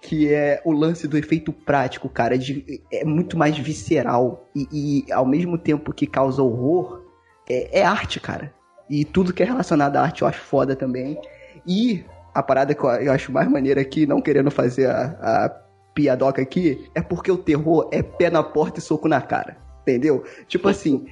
Que 0.00 0.32
é 0.32 0.60
o 0.64 0.72
lance 0.72 1.06
do 1.06 1.16
efeito 1.16 1.52
prático, 1.52 2.08
cara, 2.08 2.36
de, 2.36 2.82
é 2.92 3.04
muito 3.04 3.36
mais 3.36 3.56
visceral. 3.56 4.48
E, 4.54 5.04
e 5.06 5.12
ao 5.12 5.24
mesmo 5.26 5.56
tempo 5.56 5.92
que 5.92 6.06
causa 6.06 6.42
horror, 6.42 7.02
é, 7.48 7.80
é 7.80 7.84
arte, 7.84 8.18
cara. 8.18 8.52
E 8.90 9.04
tudo 9.04 9.32
que 9.32 9.42
é 9.42 9.46
relacionado 9.46 9.96
à 9.96 10.02
arte 10.02 10.22
eu 10.22 10.28
acho 10.28 10.40
foda 10.40 10.74
também. 10.74 11.18
E 11.66 12.04
a 12.34 12.42
parada 12.42 12.74
que 12.74 12.82
eu 12.82 13.12
acho 13.12 13.30
mais 13.30 13.48
maneira 13.48 13.80
aqui, 13.80 14.06
não 14.06 14.20
querendo 14.20 14.50
fazer 14.50 14.86
a, 14.86 15.16
a 15.20 15.48
piadoca 15.94 16.40
aqui, 16.40 16.90
é 16.94 17.02
porque 17.02 17.30
o 17.30 17.36
terror 17.36 17.88
é 17.92 18.02
pé 18.02 18.30
na 18.30 18.42
porta 18.42 18.78
e 18.78 18.82
soco 18.82 19.08
na 19.08 19.20
cara. 19.20 19.56
Entendeu? 19.82 20.24
Tipo 20.46 20.68
assim, 20.68 21.06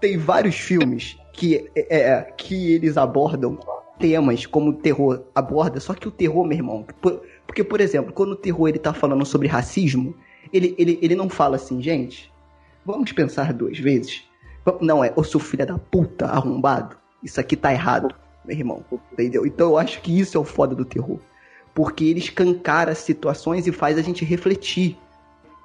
tem 0.00 0.16
vários 0.16 0.54
filmes 0.54 1.18
que, 1.32 1.68
é, 1.74 2.00
é 2.00 2.22
que 2.22 2.72
eles 2.72 2.96
abordam 2.96 3.58
temas 3.98 4.46
como 4.46 4.70
o 4.70 4.74
terror 4.74 5.22
aborda, 5.34 5.78
só 5.78 5.94
que 5.94 6.08
o 6.08 6.10
terror, 6.10 6.44
meu 6.44 6.58
irmão, 6.58 6.86
porque, 7.46 7.62
por 7.62 7.80
exemplo, 7.80 8.12
quando 8.12 8.32
o 8.32 8.36
terror 8.36 8.68
ele 8.68 8.78
tá 8.78 8.92
falando 8.92 9.24
sobre 9.24 9.46
racismo, 9.46 10.14
ele, 10.52 10.74
ele, 10.78 10.98
ele 11.00 11.14
não 11.14 11.28
fala 11.28 11.56
assim, 11.56 11.80
gente, 11.80 12.32
vamos 12.84 13.12
pensar 13.12 13.52
duas 13.52 13.78
vezes. 13.78 14.24
Não, 14.80 15.04
é, 15.04 15.12
ô 15.16 15.24
seu 15.24 15.40
filho 15.40 15.66
da 15.66 15.78
puta 15.78 16.26
arrombado, 16.26 16.96
isso 17.22 17.40
aqui 17.40 17.56
tá 17.56 17.72
errado, 17.72 18.14
meu 18.44 18.56
irmão, 18.56 18.84
entendeu? 19.12 19.46
Então 19.46 19.70
eu 19.70 19.78
acho 19.78 20.00
que 20.00 20.18
isso 20.18 20.36
é 20.36 20.40
o 20.40 20.44
foda 20.44 20.74
do 20.74 20.84
terror. 20.84 21.18
Porque 21.74 22.04
ele 22.04 22.18
escancara 22.18 22.94
situações 22.94 23.66
e 23.66 23.72
faz 23.72 23.96
a 23.96 24.02
gente 24.02 24.24
refletir. 24.24 24.98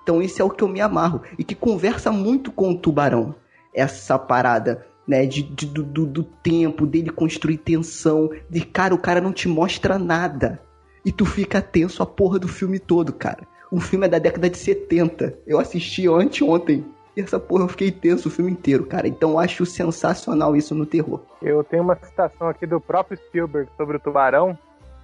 Então 0.07 0.21
isso 0.21 0.41
é 0.41 0.45
o 0.45 0.49
que 0.49 0.63
eu 0.63 0.69
me 0.69 0.79
amarro. 0.79 1.21
E 1.37 1.43
que 1.43 1.53
conversa 1.53 2.13
muito 2.13 2.49
com 2.49 2.71
o 2.71 2.77
tubarão. 2.77 3.35
Essa 3.73 4.17
parada 4.17 4.85
né? 5.05 5.25
De, 5.25 5.43
de 5.43 5.65
do, 5.65 6.05
do, 6.05 6.23
tempo, 6.23 6.87
dele 6.87 7.09
construir 7.09 7.57
tensão. 7.57 8.29
De 8.49 8.61
cara, 8.61 8.95
o 8.95 8.97
cara 8.97 9.19
não 9.19 9.33
te 9.33 9.49
mostra 9.49 9.99
nada. 9.99 10.61
E 11.03 11.11
tu 11.11 11.25
fica 11.25 11.61
tenso 11.61 12.01
a 12.01 12.05
porra 12.05 12.39
do 12.39 12.47
filme 12.47 12.79
todo, 12.79 13.11
cara. 13.11 13.45
O 13.69 13.81
filme 13.81 14.05
é 14.05 14.09
da 14.09 14.17
década 14.17 14.49
de 14.49 14.57
70. 14.57 15.39
Eu 15.45 15.59
assisti 15.59 16.07
anteontem. 16.07 16.85
E 17.13 17.19
essa 17.19 17.37
porra 17.37 17.65
eu 17.65 17.67
fiquei 17.67 17.91
tenso 17.91 18.29
o 18.29 18.31
filme 18.31 18.51
inteiro, 18.51 18.85
cara. 18.85 19.09
Então 19.09 19.31
eu 19.31 19.39
acho 19.39 19.65
sensacional 19.65 20.55
isso 20.55 20.73
no 20.73 20.85
terror. 20.85 21.19
Eu 21.41 21.65
tenho 21.65 21.83
uma 21.83 21.97
citação 21.97 22.47
aqui 22.47 22.65
do 22.65 22.79
próprio 22.79 23.17
Spielberg 23.17 23.69
sobre 23.75 23.97
o 23.97 23.99
Tubarão. 23.99 24.57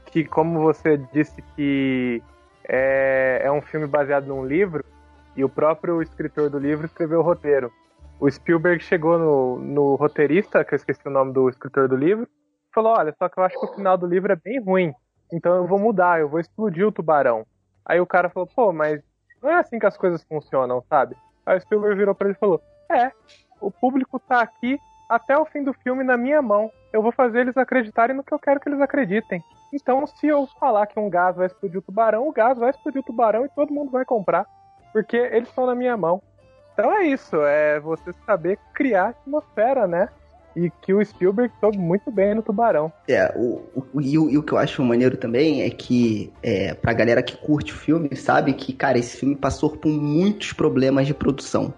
Que, 0.06 0.24
como 0.24 0.62
você 0.62 0.98
disse 1.12 1.44
que 1.58 2.22
é, 2.68 3.42
é 3.44 3.52
um 3.52 3.62
filme 3.62 3.88
baseado 3.88 4.26
num 4.26 4.46
livro, 4.46 4.84
e 5.36 5.44
o 5.44 5.50
próprio 5.50 6.02
escritor 6.02 6.50
do 6.50 6.60
livro 6.60 6.86
escreveu 6.86 7.20
o 7.20 7.24
roteiro 7.24 7.72
o 8.24 8.32
Spielberg 8.32 8.82
chegou 8.82 9.20
no, 9.20 9.60
no 9.60 9.96
roteirista, 9.96 10.64
que 10.64 10.74
eu 10.74 10.78
esqueci 10.78 11.06
o 11.06 11.12
nome 11.12 11.34
do 11.34 11.50
escritor 11.50 11.90
do 11.90 11.96
livro, 11.98 12.24
e 12.24 12.74
falou: 12.74 12.94
Olha, 12.94 13.14
só 13.18 13.28
que 13.28 13.38
eu 13.38 13.44
acho 13.44 13.60
que 13.60 13.66
o 13.66 13.76
final 13.76 13.98
do 13.98 14.08
livro 14.08 14.32
é 14.32 14.36
bem 14.38 14.62
ruim, 14.62 14.94
então 15.32 15.56
eu 15.56 15.68
vou 15.68 15.78
mudar, 15.78 16.22
eu 16.22 16.30
vou 16.30 16.40
explodir 16.40 16.88
o 16.88 16.92
tubarão. 16.92 17.46
Aí 17.86 18.00
o 18.00 18.08
cara 18.08 18.30
falou: 18.30 18.48
Pô, 18.56 18.72
mas 18.72 19.02
não 19.42 19.50
é 19.50 19.56
assim 19.56 19.78
que 19.78 19.86
as 19.86 19.98
coisas 19.98 20.24
funcionam, 20.24 20.82
sabe? 20.90 21.18
Aí 21.46 21.58
o 21.58 21.62
Spielberg 21.62 21.98
virou 21.98 22.16
pra 22.16 22.30
ele 22.30 22.38
e 22.38 22.40
falou: 22.40 22.62
É, 22.90 23.12
o 23.60 23.70
público 23.70 24.18
tá 24.20 24.40
aqui 24.40 24.80
até 25.16 25.38
o 25.38 25.46
fim 25.46 25.64
do 25.64 25.74
filme 25.74 26.04
na 26.04 26.18
minha 26.18 26.42
mão. 26.42 26.72
Eu 26.92 27.02
vou 27.02 27.12
fazer 27.12 27.42
eles 27.42 27.58
acreditarem 27.58 28.16
no 28.16 28.24
que 28.24 28.34
eu 28.34 28.40
quero 28.40 28.60
que 28.60 28.70
eles 28.70 28.82
acreditem. 28.82 29.44
Então, 29.74 30.06
se 30.06 30.28
eu 30.28 30.48
falar 30.60 30.86
que 30.86 31.00
um 31.00 31.10
gás 31.10 31.36
vai 31.36 31.48
explodir 31.48 31.80
o 31.80 31.82
tubarão, 31.82 32.28
o 32.28 32.32
gás 32.32 32.58
vai 32.58 32.70
explodir 32.70 33.02
o 33.02 33.04
tubarão 33.04 33.46
e 33.46 33.50
todo 33.50 33.74
mundo 33.74 33.92
vai 33.92 34.06
comprar. 34.06 34.46
Porque 34.92 35.18
eles 35.18 35.50
estão 35.50 35.66
na 35.66 35.74
minha 35.74 35.98
mão. 35.98 36.22
Então 36.74 36.92
é 36.92 37.06
isso, 37.06 37.36
é 37.44 37.80
você 37.80 38.12
saber 38.26 38.58
criar 38.74 39.10
atmosfera, 39.10 39.88
né? 39.88 40.10
E 40.56 40.70
que 40.82 40.94
o 40.94 41.04
Spielberg 41.04 41.52
soube 41.60 41.78
muito 41.80 42.12
bem 42.12 42.36
no 42.36 42.44
Tubarão. 42.44 42.92
É, 43.08 43.32
o, 43.36 43.64
o, 43.76 44.02
e, 44.02 44.18
o, 44.20 44.30
e 44.30 44.38
o 44.38 44.44
que 44.44 44.54
eu 44.54 44.58
acho 44.60 44.84
maneiro 44.84 45.18
também 45.18 45.64
é 45.64 45.70
que, 45.72 46.32
é, 46.44 46.76
pra 46.76 46.94
galera 46.94 47.24
que 47.24 47.36
curte 47.36 47.74
o 47.74 47.76
filme, 47.76 48.16
sabe 48.16 48.54
que, 48.54 48.72
cara, 48.72 49.00
esse 49.00 49.18
filme 49.18 49.36
passou 49.36 49.72
por 49.72 49.90
muitos 49.90 50.54
problemas 50.54 51.08
de 51.08 51.14
produção. 51.14 51.74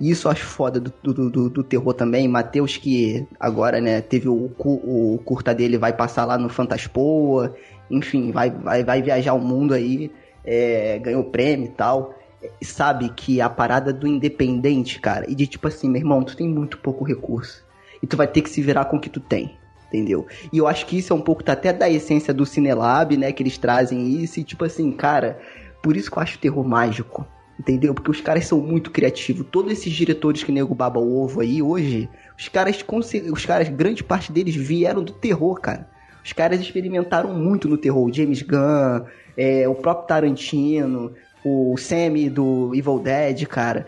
E 0.00 0.10
isso 0.10 0.28
eu 0.28 0.32
acho 0.32 0.44
foda 0.44 0.80
do, 0.80 0.92
do, 1.02 1.30
do, 1.30 1.50
do 1.50 1.62
terror 1.64 1.94
também. 1.94 2.28
Matheus, 2.28 2.76
que 2.76 3.26
agora, 3.38 3.80
né, 3.80 4.00
teve 4.00 4.28
o, 4.28 4.50
o 4.58 5.20
curta 5.24 5.54
dele, 5.54 5.78
vai 5.78 5.92
passar 5.92 6.24
lá 6.24 6.36
no 6.36 6.48
Fantaspoa, 6.48 7.54
enfim, 7.90 8.32
vai, 8.32 8.50
vai, 8.50 8.84
vai 8.84 9.02
viajar 9.02 9.34
o 9.34 9.40
mundo 9.40 9.74
aí, 9.74 10.10
é, 10.44 10.98
ganhou 10.98 11.24
prêmio 11.24 11.66
e 11.66 11.70
tal 11.70 12.14
sabe 12.62 13.08
que 13.10 13.40
a 13.40 13.48
parada 13.48 13.92
do 13.92 14.06
independente, 14.06 15.00
cara, 15.00 15.24
e 15.28 15.34
de 15.34 15.46
tipo 15.46 15.66
assim, 15.68 15.88
meu 15.88 16.00
irmão, 16.00 16.22
tu 16.22 16.36
tem 16.36 16.48
muito 16.48 16.78
pouco 16.78 17.04
recurso. 17.04 17.64
E 18.02 18.06
tu 18.06 18.16
vai 18.16 18.26
ter 18.26 18.42
que 18.42 18.50
se 18.50 18.60
virar 18.60 18.84
com 18.86 18.96
o 18.96 19.00
que 19.00 19.10
tu 19.10 19.20
tem. 19.20 19.56
Entendeu? 19.88 20.26
E 20.52 20.58
eu 20.58 20.66
acho 20.66 20.84
que 20.84 20.98
isso 20.98 21.12
é 21.12 21.16
um 21.16 21.20
pouco 21.20 21.44
tá 21.44 21.52
até 21.52 21.72
da 21.72 21.88
essência 21.88 22.34
do 22.34 22.44
Cinelab, 22.44 23.16
né? 23.16 23.32
Que 23.32 23.42
eles 23.42 23.56
trazem 23.56 24.08
isso. 24.22 24.40
E 24.40 24.44
tipo 24.44 24.64
assim, 24.64 24.90
cara, 24.92 25.40
por 25.80 25.96
isso 25.96 26.10
que 26.10 26.18
eu 26.18 26.22
acho 26.22 26.38
terror 26.38 26.66
mágico. 26.66 27.26
Entendeu? 27.58 27.94
Porque 27.94 28.10
os 28.10 28.20
caras 28.20 28.46
são 28.46 28.60
muito 28.60 28.90
criativos. 28.90 29.46
Todos 29.50 29.72
esses 29.72 29.92
diretores 29.92 30.44
que 30.44 30.52
nego 30.52 30.74
baba 30.74 31.00
o 31.00 31.22
ovo 31.22 31.40
aí 31.40 31.62
hoje, 31.62 32.08
os 32.38 32.48
caras, 32.48 32.84
os 33.32 33.46
caras, 33.46 33.68
grande 33.68 34.04
parte 34.04 34.30
deles 34.30 34.54
vieram 34.54 35.02
do 35.02 35.12
terror, 35.12 35.58
cara. 35.60 35.88
Os 36.22 36.32
caras 36.32 36.60
experimentaram 36.60 37.32
muito 37.32 37.68
no 37.68 37.78
terror. 37.78 38.12
James 38.12 38.42
Gunn, 38.42 39.06
é, 39.36 39.66
o 39.68 39.74
próprio 39.74 40.06
Tarantino, 40.06 41.12
o 41.44 41.76
Sammy 41.76 42.28
do 42.28 42.74
Evil 42.74 42.98
Dead, 42.98 43.46
cara. 43.46 43.86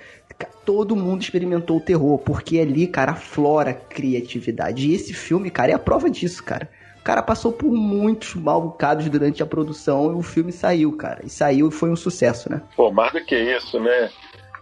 Todo 0.65 0.95
mundo 0.95 1.23
experimentou 1.23 1.79
o 1.79 1.81
terror, 1.81 2.19
porque 2.19 2.61
ali, 2.61 2.87
cara, 2.87 3.13
aflora 3.13 3.75
criatividade. 3.75 4.89
E 4.89 4.95
esse 4.95 5.13
filme, 5.13 5.51
cara, 5.51 5.73
é 5.73 5.75
a 5.75 5.79
prova 5.79 6.09
disso, 6.09 6.45
cara. 6.45 6.71
O 7.09 7.11
cara 7.11 7.23
passou 7.23 7.51
por 7.51 7.73
muitos 7.73 8.35
mal 8.35 8.61
bocados 8.61 9.09
durante 9.09 9.43
a 9.43 9.47
produção 9.47 10.13
e 10.13 10.15
o 10.15 10.21
filme 10.21 10.53
saiu, 10.53 10.95
cara. 10.95 11.25
E 11.25 11.31
saiu 11.31 11.71
e 11.71 11.73
foi 11.73 11.89
um 11.89 11.97
sucesso, 11.97 12.53
né? 12.53 12.61
Pô, 12.77 12.93
mais 12.93 13.11
do 13.15 13.25
que 13.25 13.35
isso, 13.35 13.81
né? 13.81 14.11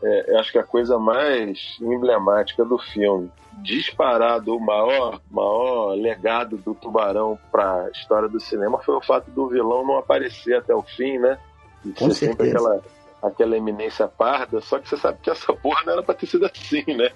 É, 0.01 0.31
eu 0.31 0.39
acho 0.39 0.53
que 0.53 0.59
a 0.61 0.63
coisa 0.63 0.97
mais 0.97 1.77
emblemática 1.81 2.65
do 2.65 2.79
filme, 2.79 3.29
disparado 3.55 4.57
o 4.57 4.61
maior, 4.61 5.21
maior 5.29 5.97
legado 5.97 6.57
do 6.57 6.73
Tubarão 6.73 7.37
para 7.51 7.87
a 7.87 7.91
história 7.91 8.29
do 8.29 8.39
cinema 8.39 8.79
foi 8.79 8.95
o 8.95 9.03
fato 9.03 9.29
do 9.33 9.49
vilão 9.49 9.85
não 9.85 9.99
aparecer 9.99 10.55
até 10.55 10.73
o 10.73 10.83
fim, 10.83 11.19
né? 11.19 11.41
E 11.85 11.91
Com 11.91 12.13
certeza. 12.13 12.31
sempre 12.31 12.51
aquela, 12.51 12.81
aquela 13.25 13.57
eminência 13.57 14.07
parda, 14.07 14.61
só 14.61 14.79
que 14.79 14.89
você 14.89 14.97
sabe 14.97 15.19
que 15.21 15.31
essa 15.31 15.53
porra 15.53 15.83
não 15.85 15.95
era 15.95 16.03
pra 16.05 16.15
ter 16.15 16.27
sido 16.27 16.47
assim, 16.47 16.85
né? 16.87 17.11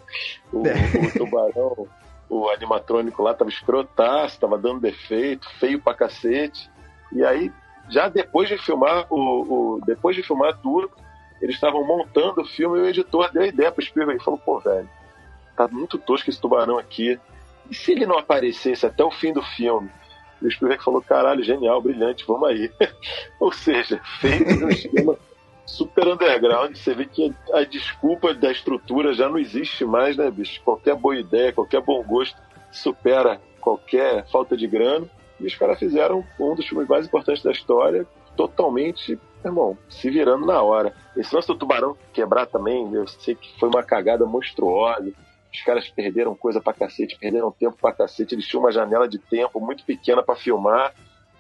O, 0.52 0.66
é. 0.66 0.74
o 1.06 1.12
tubarão, 1.16 1.86
o 2.30 2.48
animatrônico 2.48 3.22
lá 3.22 3.34
tava 3.34 3.50
escrotaço, 3.50 4.40
tava 4.40 4.56
dando 4.56 4.80
defeito, 4.80 5.50
feio 5.58 5.80
pra 5.80 5.92
cacete. 5.92 6.70
E 7.12 7.24
aí, 7.24 7.52
já 7.88 8.08
depois 8.08 8.48
de 8.48 8.56
filmar 8.56 9.06
o, 9.10 9.76
o 9.76 9.80
depois 9.84 10.14
de 10.14 10.22
filmar 10.22 10.56
tudo, 10.62 10.90
eles 11.42 11.56
estavam 11.56 11.84
montando 11.84 12.42
o 12.42 12.46
filme 12.46 12.78
e 12.78 12.82
o 12.82 12.86
editor 12.86 13.32
deu 13.32 13.42
a 13.42 13.48
ideia 13.48 13.72
pro 13.72 13.84
Spielberg 13.84 14.20
e 14.20 14.24
falou, 14.24 14.38
pô, 14.38 14.60
velho, 14.60 14.88
tá 15.56 15.66
muito 15.66 15.98
tosco 15.98 16.30
esse 16.30 16.40
tubarão 16.40 16.78
aqui. 16.78 17.18
E 17.68 17.74
se 17.74 17.92
ele 17.92 18.06
não 18.06 18.18
aparecesse 18.18 18.86
até 18.86 19.02
o 19.04 19.10
fim 19.10 19.32
do 19.32 19.42
filme? 19.42 19.90
E 20.40 20.46
o 20.46 20.50
Spielberg 20.50 20.82
falou: 20.82 21.02
caralho, 21.02 21.42
genial, 21.42 21.82
brilhante, 21.82 22.24
vamos 22.26 22.48
aí. 22.48 22.70
Ou 23.38 23.52
seja, 23.52 24.00
feito 24.20 24.64
um 24.64 24.68
esquema 24.68 25.16
super 25.70 26.08
underground. 26.08 26.76
Você 26.76 26.94
vê 26.94 27.06
que 27.06 27.32
a 27.52 27.64
desculpa 27.64 28.34
da 28.34 28.50
estrutura 28.50 29.14
já 29.14 29.28
não 29.28 29.38
existe 29.38 29.84
mais, 29.84 30.16
né, 30.16 30.30
bicho? 30.30 30.60
Qualquer 30.62 30.94
boa 30.94 31.16
ideia, 31.16 31.52
qualquer 31.52 31.80
bom 31.80 32.02
gosto 32.02 32.36
supera 32.70 33.40
qualquer 33.60 34.26
falta 34.30 34.56
de 34.56 34.66
grana. 34.66 35.06
E 35.38 35.46
os 35.46 35.54
caras 35.54 35.78
fizeram 35.78 36.24
um 36.38 36.54
dos 36.54 36.66
filmes 36.66 36.86
mais 36.86 37.06
importantes 37.06 37.42
da 37.42 37.50
história, 37.50 38.06
totalmente, 38.36 39.18
irmão, 39.42 39.76
se 39.88 40.10
virando 40.10 40.44
na 40.44 40.60
hora. 40.60 40.94
Esse 41.16 41.34
lance 41.34 41.48
do 41.48 41.54
tubarão 41.54 41.96
quebrar 42.12 42.46
também, 42.46 42.92
eu 42.92 43.06
sei 43.06 43.34
que 43.34 43.58
foi 43.58 43.68
uma 43.68 43.82
cagada 43.82 44.26
monstruosa. 44.26 45.12
Os 45.52 45.62
caras 45.62 45.88
perderam 45.88 46.34
coisa 46.34 46.60
pra 46.60 46.72
cacete, 46.72 47.18
perderam 47.18 47.50
tempo 47.50 47.76
pra 47.80 47.92
cacete. 47.92 48.34
Eles 48.34 48.46
tinham 48.46 48.62
uma 48.62 48.70
janela 48.70 49.08
de 49.08 49.18
tempo 49.18 49.58
muito 49.60 49.84
pequena 49.84 50.22
para 50.22 50.36
filmar. 50.36 50.94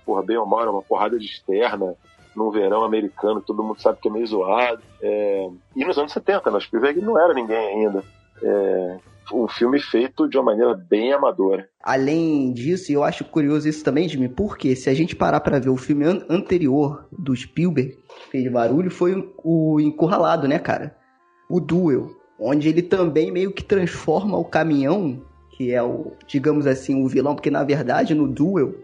Porra, 0.04 0.22
bem 0.22 0.36
ou 0.36 0.46
mal, 0.46 0.68
uma 0.70 0.82
porrada 0.82 1.18
de 1.18 1.26
externa 1.26 1.94
no 2.34 2.50
verão 2.50 2.84
americano, 2.84 3.40
todo 3.40 3.62
mundo 3.62 3.80
sabe 3.80 3.98
que 4.00 4.08
é 4.08 4.12
meio 4.12 4.26
zoado. 4.26 4.82
É... 5.02 5.48
E 5.74 5.84
nos 5.84 5.98
anos 5.98 6.12
70, 6.12 6.50
né? 6.50 6.60
Spielberg 6.60 7.00
não 7.00 7.18
era 7.18 7.34
ninguém 7.34 7.56
ainda. 7.56 8.04
É... 8.42 8.96
Um 9.32 9.46
filme 9.46 9.80
feito 9.80 10.28
de 10.28 10.36
uma 10.36 10.46
maneira 10.46 10.74
bem 10.74 11.12
amadora. 11.12 11.68
Além 11.80 12.52
disso, 12.52 12.90
eu 12.90 13.04
acho 13.04 13.24
curioso 13.24 13.68
isso 13.68 13.84
também, 13.84 14.08
Jimmy, 14.08 14.28
porque 14.28 14.74
se 14.74 14.90
a 14.90 14.94
gente 14.94 15.14
parar 15.14 15.38
para 15.38 15.60
ver 15.60 15.70
o 15.70 15.76
filme 15.76 16.04
an 16.04 16.24
anterior 16.28 17.06
do 17.16 17.34
Spielberg, 17.36 17.96
que 18.08 18.30
fez 18.30 18.50
barulho, 18.50 18.90
foi 18.90 19.32
o 19.44 19.78
Encurralado, 19.78 20.48
né, 20.48 20.58
cara? 20.58 20.96
O 21.48 21.60
Duel 21.60 22.10
onde 22.40 22.68
ele 22.70 22.80
também 22.80 23.30
meio 23.30 23.52
que 23.52 23.62
transforma 23.62 24.38
o 24.38 24.44
caminhão, 24.44 25.20
que 25.50 25.72
é 25.72 25.82
o, 25.82 26.12
digamos 26.26 26.66
assim, 26.66 27.04
o 27.04 27.06
vilão, 27.06 27.34
porque 27.34 27.50
na 27.50 27.62
verdade 27.62 28.14
no 28.14 28.26
Duel 28.26 28.74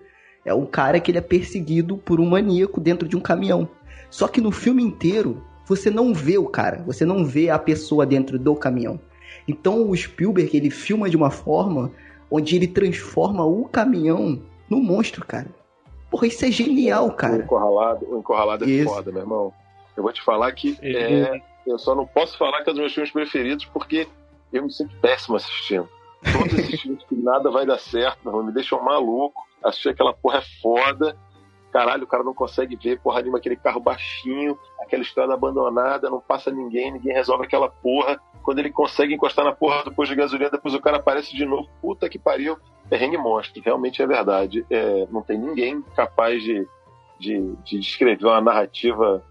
é 0.47 0.55
um 0.55 0.65
cara 0.65 1.01
que 1.01 1.11
ele 1.11 1.19
é 1.19 1.23
perseguido 1.23 1.97
por 1.99 2.21
um 2.21 2.27
maníaco 2.31 2.81
dentro 2.81 3.07
de 3.09 3.17
um 3.17 3.21
caminhão. 3.21 3.69
Só 4.09 4.29
que 4.29 4.41
no 4.41 4.53
filme 4.53 4.83
inteiro 4.83 5.43
você 5.67 5.91
não 5.91 6.15
vê 6.15 6.39
o 6.39 6.47
cara, 6.47 6.83
você 6.87 7.05
não 7.05 7.25
vê 7.25 7.51
a 7.51 7.59
pessoa 7.59 8.07
dentro 8.07 8.39
do 8.39 8.55
caminhão. 8.55 9.01
Então 9.49 9.91
o 9.91 9.97
Spielberg 9.97 10.57
ele 10.57 10.71
filma 10.71 11.11
de 11.11 11.17
uma 11.17 11.31
forma 11.31 11.91
onde 12.31 12.55
ele 12.55 12.69
transforma 12.69 13.45
o 13.45 13.65
caminhão 13.65 14.41
no 14.71 14.79
monstro, 14.79 15.27
cara. 15.27 15.49
Porra, 16.11 16.29
isso 16.29 16.45
é 16.45 16.51
genial, 16.51 17.09
O 17.09 17.13
cara. 17.13 17.39
encurralado, 17.39 18.07
o 18.09 18.19
encurralado 18.19 18.65
é 18.65 18.69
Isso. 18.69 18.89
foda, 18.89 19.11
meu 19.11 19.23
irmão. 19.23 19.53
Eu 19.97 20.03
vou 20.03 20.13
te 20.13 20.23
falar 20.23 20.53
que 20.53 20.79
é, 20.81 21.41
eu 21.67 21.79
só 21.79 21.95
não 21.95 22.07
posso 22.07 22.39
falar 22.39 22.63
que 22.63 22.71
é 22.71 22.73
um 22.73 22.77
dos 22.77 22.81
meus 22.81 22.93
filmes 22.93 23.13
preferidos 23.13 23.65
porque 23.65 24.07
eu 24.53 24.63
me 24.63 24.73
sinto 24.73 24.95
péssimo 25.01 25.37
assistindo. 25.37 25.89
Todos 26.33 26.53
esses 26.59 26.81
filmes 26.81 27.03
que 27.09 27.17
nada 27.17 27.51
vai 27.51 27.67
dar 27.67 27.79
certo, 27.79 28.19
meu 28.23 28.33
irmão, 28.33 28.47
me 28.47 28.53
deixam 28.53 28.83
maluco. 28.83 29.43
Assistir 29.67 29.91
aquela 29.91 30.13
porra 30.13 30.39
é 30.39 30.43
foda. 30.63 31.17
Caralho, 31.73 32.05
o 32.05 32.07
cara 32.07 32.23
não 32.23 32.33
consegue 32.33 32.77
ver, 32.77 33.01
porra, 33.01 33.19
anima 33.19 33.39
aquele 33.39 33.57
carro 33.57 33.81
baixinho, 33.81 34.59
aquela 34.81 35.03
estrada 35.03 35.35
abandonada, 35.35 36.09
não 36.09 36.21
passa 36.21 36.51
ninguém, 36.51 36.93
ninguém 36.93 37.13
resolve 37.13 37.45
aquela 37.45 37.69
porra. 37.69 38.19
Quando 38.43 38.61
ele 38.61 38.71
consegue 38.71 39.15
encostar 39.15 39.45
na 39.45 39.53
porra 39.53 39.85
do 39.85 39.93
posto 39.93 40.11
de 40.11 40.17
gasolina, 40.17 40.49
depois 40.49 40.73
o 40.73 40.81
cara 40.81 40.97
aparece 40.97 41.37
de 41.37 41.45
novo. 41.45 41.69
Puta 41.83 42.09
que 42.09 42.19
pariu. 42.19 42.57
Perrengue 42.89 43.19
monstro, 43.19 43.61
realmente 43.63 44.01
é 44.01 44.07
verdade. 44.07 44.65
É, 44.71 45.07
não 45.11 45.21
tem 45.21 45.37
ninguém 45.37 45.83
capaz 45.95 46.43
de, 46.43 46.67
de, 47.19 47.57
de 47.65 47.81
descrever 47.81 48.25
uma 48.25 48.41
narrativa 48.41 49.23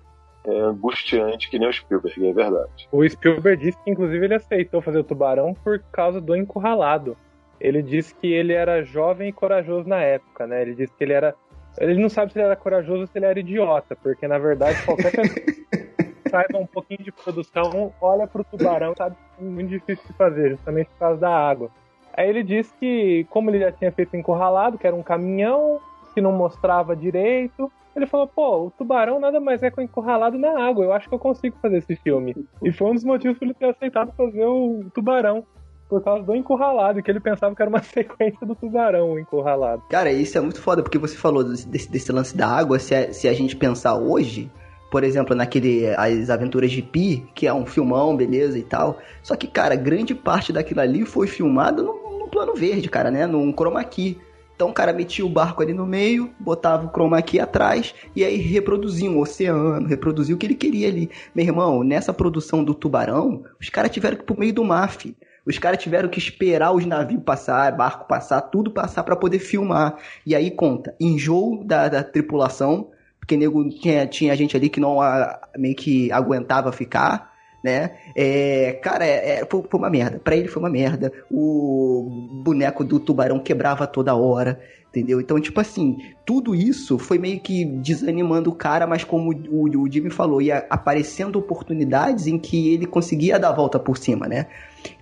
é, 0.46 0.60
angustiante 0.60 1.50
que 1.50 1.58
nem 1.58 1.68
o 1.68 1.74
Spielberg, 1.74 2.28
é 2.28 2.34
verdade. 2.34 2.88
O 2.92 3.08
Spielberg 3.08 3.64
disse 3.64 3.84
que, 3.84 3.90
inclusive, 3.90 4.24
ele 4.24 4.36
aceitou 4.36 4.82
fazer 4.82 5.00
o 5.00 5.04
Tubarão 5.04 5.54
por 5.54 5.80
causa 5.92 6.22
do 6.22 6.36
encurralado. 6.36 7.18
Ele 7.66 7.82
disse 7.82 8.14
que 8.14 8.28
ele 8.28 8.54
era 8.54 8.84
jovem 8.84 9.30
e 9.30 9.34
corajoso 9.34 9.90
na 9.90 10.00
época, 10.00 10.46
né? 10.46 10.62
Ele 10.62 10.76
disse 10.76 10.94
que 10.96 11.04
ele 11.04 11.14
era. 11.14 11.34
Ele 11.80 12.00
não 12.00 12.10
sabe 12.10 12.32
se 12.32 12.38
ele 12.38 12.46
era 12.46 12.56
corajoso 12.56 13.02
ou 13.02 13.08
se 13.08 13.18
ele 13.18 13.26
era 13.26 13.40
idiota, 13.40 13.96
porque 13.96 14.28
na 14.28 14.38
verdade 14.38 14.86
qualquer 14.86 15.12
pessoa 15.12 15.28
que 15.28 16.30
saiba 16.30 16.60
um 16.60 16.68
pouquinho 16.68 17.04
de 17.04 17.12
produção 17.12 17.92
olha 18.00 18.28
pro 18.28 18.44
tubarão 18.44 18.94
e 18.94 18.98
sabe 18.98 19.16
que 19.16 19.44
é 19.44 19.50
muito 19.50 19.70
difícil 19.70 20.06
de 20.08 20.14
fazer, 20.14 20.52
justamente 20.52 20.90
por 20.90 21.00
causa 21.00 21.22
da 21.22 21.30
água. 21.30 21.72
Aí 22.14 22.30
ele 22.30 22.44
disse 22.44 22.72
que, 22.80 23.26
como 23.32 23.50
ele 23.50 23.60
já 23.60 23.72
tinha 23.72 23.92
feito 23.92 24.16
encurralado, 24.16 24.78
que 24.78 24.86
era 24.86 24.96
um 24.96 25.04
caminhão 25.04 25.80
que 26.14 26.22
não 26.22 26.32
mostrava 26.32 26.96
direito, 26.96 27.70
ele 27.96 28.06
falou, 28.06 28.28
pô, 28.28 28.68
o 28.68 28.72
tubarão 28.72 29.20
nada 29.20 29.40
mais 29.40 29.64
é 29.64 29.72
que 29.72 29.80
um 29.82 29.84
encurralado 29.84 30.38
na 30.38 30.66
água, 30.66 30.86
eu 30.86 30.94
acho 30.94 31.10
que 31.10 31.16
eu 31.16 31.20
consigo 31.20 31.58
fazer 31.62 31.78
esse 31.78 31.96
filme. 31.96 32.36
E 32.64 32.72
foi 32.72 32.92
um 32.92 32.94
dos 32.94 33.04
motivos 33.04 33.38
para 33.38 33.48
ele 33.48 33.56
ter 33.56 33.66
aceitado 33.66 34.14
fazer 34.16 34.46
o 34.46 34.86
tubarão, 34.94 35.46
por 35.90 36.04
causa 36.04 36.24
do 36.24 36.36
encurralado, 36.36 37.02
que 37.02 37.10
ele 37.12 37.20
pensava 37.20 37.56
que 37.56 37.62
era 37.62 37.70
uma 37.70 37.82
sequência 37.84 38.46
do 38.46 38.56
tubarão, 38.56 39.20
encurralado. 39.20 39.84
Cara, 39.90 40.12
isso 40.12 40.38
é 40.38 40.42
muito 40.42 40.62
foda, 40.62 40.82
porque 40.82 40.98
você 40.98 41.16
falou 41.16 41.44
desse, 41.44 41.90
desse- 41.90 42.12
lance 42.12 42.36
da 42.36 42.48
água. 42.48 42.80
Se 42.80 42.94
a, 42.96 43.14
se 43.14 43.28
a 43.28 43.34
gente 43.34 43.56
pensar 43.56 43.96
hoje, 43.96 44.52
por 44.92 45.04
exemplo, 45.04 45.36
naquele 45.36 45.88
As 45.96 46.30
Aventuras 46.30 46.72
de 46.72 46.82
Pi, 46.82 47.28
que 47.36 47.48
é 47.48 47.54
um 47.54 47.66
filmão, 47.66 48.16
beleza 48.16 48.58
e 48.58 48.64
tal. 48.64 48.98
Só 49.22 49.36
que, 49.36 49.48
cara, 49.48 49.76
grande 49.76 50.16
parte 50.16 50.52
daquilo 50.54 50.82
ali 50.82 51.06
foi 51.06 51.28
filmado 51.28 51.84
no, 51.84 52.20
no 52.20 52.28
plano 52.28 52.56
verde, 52.56 52.90
cara, 52.90 53.12
né? 53.12 53.26
Num 53.28 53.52
chroma 53.54 53.84
key. 53.84 54.18
Então 54.56 54.70
o 54.70 54.74
cara 54.74 54.94
metia 54.94 55.26
o 55.26 55.30
barco 55.30 55.62
ali 55.62 55.74
no 55.74 55.86
meio, 55.86 56.32
botava 56.40 56.86
o 56.86 56.90
chroma 56.90 57.22
key 57.22 57.42
atrás 57.42 57.94
e 58.16 58.24
aí 58.24 58.38
reproduzia 58.38 59.12
um 59.12 59.20
oceano, 59.20 59.86
reproduzia 59.86 60.34
o 60.34 60.38
que 60.38 60.46
ele 60.46 60.56
queria 60.56 60.88
ali. 60.88 61.12
Meu 61.36 61.44
irmão, 61.46 61.84
nessa 61.84 62.14
produção 62.14 62.64
do 62.64 62.74
Tubarão, 62.74 63.44
os 63.60 63.68
caras 63.68 63.92
tiveram 63.92 64.16
que 64.16 64.24
ir 64.24 64.26
pro 64.26 64.40
meio 64.40 64.54
do 64.54 64.64
mar, 64.64 64.90
fi. 64.92 65.14
Os 65.46 65.58
caras 65.60 65.82
tiveram 65.82 66.10
que 66.10 66.18
esperar 66.20 66.72
os 66.72 66.86
navios 66.86 67.22
passar, 67.24 67.72
barco 67.76 68.08
passar, 68.08 68.42
tudo 68.42 68.72
passar 68.72 69.04
pra 69.04 69.16
poder 69.16 69.40
filmar. 69.40 69.96
E 70.26 70.36
aí 70.36 70.50
conta, 70.52 70.96
enjoo 71.00 71.64
da, 71.64 71.88
da 71.88 72.04
tripulação, 72.04 72.90
porque 73.20 73.38
nego 73.38 73.68
tinha, 73.70 74.08
tinha 74.08 74.36
gente 74.36 74.56
ali 74.58 74.70
que 74.70 74.80
não 74.80 75.02
a- 75.02 75.40
meio 75.58 75.76
que 75.76 76.12
aguentava 76.12 76.72
ficar, 76.72 77.34
né? 77.64 77.92
É, 78.16 78.74
cara, 78.84 79.06
é, 79.06 79.40
é, 79.42 79.46
foi, 79.50 79.64
foi 79.70 79.80
uma 79.80 79.90
merda. 79.90 80.20
Pra 80.24 80.36
ele 80.36 80.48
foi 80.48 80.62
uma 80.62 80.70
merda. 80.70 81.12
O 81.32 82.42
boneco 82.44 82.84
do 82.84 83.00
tubarão 83.00 83.40
quebrava 83.40 83.88
toda 83.88 84.16
hora, 84.16 84.60
entendeu? 84.96 85.20
Então, 85.20 85.40
tipo 85.40 85.60
assim, 85.60 85.98
tudo 86.26 86.56
isso 86.56 86.98
foi 86.98 87.18
meio 87.18 87.40
que 87.40 87.66
desanimando 87.66 88.50
o 88.50 88.56
cara, 88.56 88.88
mas 88.88 89.04
como 89.04 89.34
o, 89.50 89.84
o 89.84 89.92
Jimmy 89.92 90.10
falou, 90.10 90.42
ia 90.42 90.66
aparecendo 90.70 91.38
oportunidades 91.38 92.28
em 92.28 92.40
que 92.40 92.74
ele 92.74 92.86
conseguia 92.86 93.38
dar 93.38 93.50
a 93.50 93.54
volta 93.54 93.78
por 93.78 93.98
cima, 93.98 94.28
né? 94.28 94.48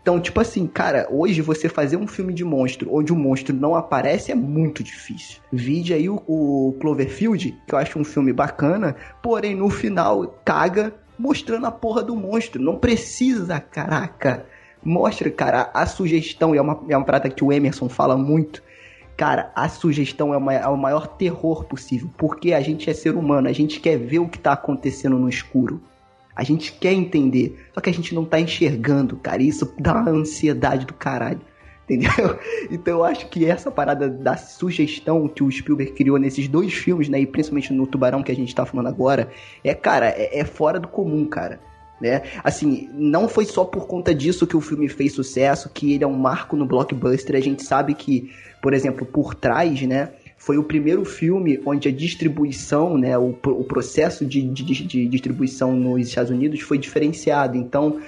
Então, 0.02 0.20
tipo 0.20 0.40
assim, 0.40 0.66
cara, 0.66 1.08
hoje 1.12 1.42
você 1.42 1.70
fazer 1.70 1.98
um 1.98 2.08
filme 2.08 2.34
de 2.34 2.44
monstro 2.44 2.90
onde 2.94 3.14
o 3.14 3.16
monstro 3.16 3.56
não 3.56 3.76
aparece 3.76 4.32
é 4.32 4.36
muito 4.36 4.84
difícil. 4.84 5.42
Vide 5.52 5.94
aí 5.94 6.10
o, 6.10 6.16
o 6.28 6.76
Cloverfield, 6.80 7.56
que 7.68 7.76
eu 7.76 7.78
acho 7.78 8.00
um 8.00 8.04
filme 8.04 8.34
bacana, 8.34 8.96
porém 9.22 9.56
no 9.56 9.70
final 9.70 10.40
caga 10.44 10.94
mostrando 11.18 11.66
a 11.68 11.72
porra 11.72 12.02
do 12.02 12.16
monstro. 12.16 12.62
Não 12.62 12.78
precisa, 12.78 13.60
caraca. 13.60 14.46
Mostra, 14.84 15.30
cara, 15.30 15.70
a 15.74 15.86
sugestão, 15.86 16.54
e 16.54 16.58
é 16.58 16.62
uma, 16.62 16.82
é 16.90 16.98
uma 16.98 17.06
prata 17.06 17.30
que 17.30 17.44
o 17.44 17.52
Emerson 17.52 17.88
fala 17.88 18.18
muito. 18.18 18.62
Cara, 19.16 19.52
a 19.56 19.70
sugestão 19.70 20.34
é, 20.34 20.38
uma- 20.38 20.54
é 20.54 20.68
o 20.68 20.78
maior 20.78 21.08
terror 21.08 21.66
possível, 21.66 22.10
porque 22.18 22.54
a 22.54 22.62
gente 22.62 22.90
é 22.90 22.94
ser 22.94 23.16
humano, 23.16 23.48
a 23.48 23.54
gente 23.54 23.80
quer 23.80 23.98
ver 23.98 24.20
o 24.20 24.28
que 24.28 24.40
tá 24.40 24.54
acontecendo 24.54 25.18
no 25.20 25.30
escuro. 25.30 25.82
A 26.36 26.44
gente 26.44 26.72
quer 26.74 26.94
entender, 26.94 27.68
só 27.76 27.80
que 27.80 27.92
a 27.92 27.94
gente 27.94 28.16
não 28.16 28.26
tá 28.26 28.40
enxergando, 28.40 29.16
cara. 29.18 29.44
e 29.44 29.48
Isso 29.48 29.72
dá 29.80 29.94
uma 29.94 30.10
ansiedade 30.10 30.86
do 30.86 30.94
caralho. 30.94 31.42
Entendeu? 31.84 32.40
Então 32.72 32.94
eu 33.00 33.04
acho 33.04 33.28
que 33.28 33.46
essa 33.46 33.70
parada 33.70 34.10
da 34.10 34.38
sugestão 34.38 35.28
que 35.28 35.44
o 35.44 35.52
Spielberg 35.52 35.92
criou 35.92 36.18
nesses 36.18 36.48
dois 36.48 36.74
filmes, 36.74 37.10
né? 37.10 37.20
E 37.20 37.28
principalmente 37.28 37.74
no 37.74 37.86
Tubarão 37.86 38.24
que 38.24 38.32
a 38.32 38.36
gente 38.36 38.56
tá 38.56 38.66
falando 38.66 38.88
agora, 38.88 39.30
é, 39.64 39.76
cara, 39.76 40.08
é, 40.08 40.40
é 40.40 40.46
fora 40.46 40.80
do 40.80 40.88
comum, 40.88 41.26
cara. 41.26 41.60
Né? 42.04 42.22
Assim, 42.44 42.90
não 42.94 43.30
foi 43.30 43.46
só 43.46 43.64
por 43.64 43.88
conta 43.88 44.14
disso 44.14 44.46
que 44.46 44.58
o 44.58 44.60
filme 44.60 44.90
fez 44.90 45.14
sucesso, 45.14 45.70
que 45.74 45.94
ele 45.94 46.04
é 46.04 46.08
um 46.08 46.18
marco 46.18 46.58
no 46.58 46.66
blockbuster. 46.66 47.34
A 47.34 47.40
gente 47.40 47.64
sabe 47.64 47.94
que, 47.94 48.30
por 48.62 48.74
exemplo, 48.74 49.06
por 49.06 49.34
trás, 49.34 49.82
né? 49.84 50.10
Foi 50.38 50.58
o 50.58 50.64
primeiro 50.66 51.06
filme 51.06 51.62
onde 51.66 51.88
a 51.88 51.92
distribuição, 51.94 52.98
né, 52.98 53.18
o, 53.18 53.30
o 53.46 53.64
processo 53.64 54.26
de, 54.26 54.42
de- 54.42 54.84
de 54.86 55.08
distribuição 55.08 55.74
nos 55.74 56.06
Estados 56.10 56.30
Unidos 56.30 56.60
foi 56.60 56.78
diferenciado. 56.78 57.56
Então, 57.56 58.02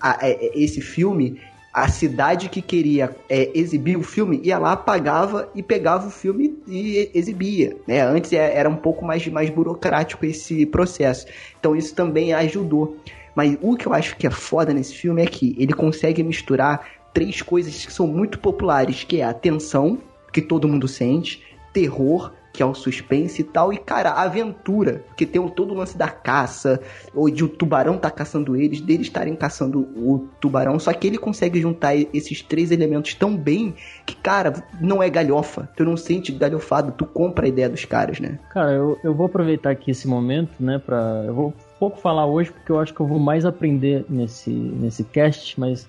a- 0.00 0.18
é- 0.26 0.46
é- 0.46 0.58
esse 0.58 0.80
filme, 0.80 1.38
a 1.74 1.88
cidade 1.88 2.48
que 2.48 2.62
queria 2.62 3.14
é, 3.28 3.50
exibir 3.54 3.98
o 3.98 4.02
filme 4.02 4.40
ia 4.42 4.58
lá, 4.58 4.74
pagava 4.74 5.50
e 5.54 5.62
pegava 5.62 6.06
o 6.08 6.10
filme 6.10 6.56
e 6.66 7.10
exibia. 7.12 7.76
Né? 7.86 8.00
Antes 8.00 8.32
é- 8.32 8.56
era 8.56 8.70
um 8.70 8.76
pouco 8.76 9.04
mais, 9.04 9.26
mais 9.28 9.50
burocrático 9.50 10.24
esse 10.24 10.64
processo. 10.64 11.26
Então, 11.60 11.76
isso 11.76 11.94
também 11.94 12.32
ajudou. 12.32 12.96
Mas 13.34 13.56
o 13.60 13.76
que 13.76 13.86
eu 13.86 13.94
acho 13.94 14.16
que 14.16 14.26
é 14.26 14.30
foda 14.30 14.72
nesse 14.72 14.94
filme 14.94 15.22
é 15.22 15.26
que 15.26 15.54
ele 15.58 15.72
consegue 15.72 16.22
misturar 16.22 16.86
três 17.12 17.42
coisas 17.42 17.84
que 17.84 17.92
são 17.92 18.06
muito 18.06 18.38
populares, 18.38 19.04
que 19.04 19.20
é 19.20 19.24
a 19.24 19.34
tensão, 19.34 19.98
que 20.32 20.40
todo 20.40 20.68
mundo 20.68 20.88
sente, 20.88 21.42
terror, 21.72 22.32
que 22.52 22.62
é 22.62 22.66
o 22.66 22.74
suspense 22.74 23.40
e 23.40 23.44
tal, 23.44 23.72
e, 23.72 23.78
cara, 23.78 24.10
aventura, 24.10 25.04
porque 25.08 25.24
tem 25.24 25.46
todo 25.48 25.72
o 25.72 25.76
lance 25.76 25.96
da 25.96 26.08
caça, 26.08 26.80
ou 27.14 27.30
de 27.30 27.42
o 27.42 27.48
tubarão 27.48 27.96
tá 27.96 28.10
caçando 28.10 28.54
eles, 28.56 28.80
deles 28.80 29.06
estarem 29.06 29.34
caçando 29.34 29.80
o 29.96 30.28
tubarão, 30.38 30.78
só 30.78 30.92
que 30.92 31.06
ele 31.06 31.16
consegue 31.16 31.60
juntar 31.60 31.96
esses 31.96 32.42
três 32.42 32.70
elementos 32.70 33.14
tão 33.14 33.36
bem 33.36 33.74
que, 34.04 34.14
cara, 34.14 34.62
não 34.80 35.02
é 35.02 35.08
galhofa, 35.08 35.68
tu 35.76 35.84
não 35.84 35.96
sente 35.96 36.30
galhofado, 36.30 36.92
tu 36.92 37.06
compra 37.06 37.46
a 37.46 37.48
ideia 37.48 37.70
dos 37.70 37.84
caras, 37.84 38.20
né? 38.20 38.38
Cara, 38.50 38.72
eu, 38.72 38.98
eu 39.02 39.14
vou 39.14 39.26
aproveitar 39.26 39.70
aqui 39.70 39.90
esse 39.90 40.06
momento, 40.06 40.52
né, 40.60 40.78
pra... 40.78 41.24
Eu 41.26 41.34
vou 41.34 41.54
pouco 41.82 41.98
falar 41.98 42.26
hoje, 42.26 42.52
porque 42.52 42.70
eu 42.70 42.78
acho 42.78 42.94
que 42.94 43.00
eu 43.00 43.06
vou 43.08 43.18
mais 43.18 43.44
aprender 43.44 44.04
nesse, 44.08 44.50
nesse 44.50 45.02
cast, 45.02 45.58
mas 45.58 45.88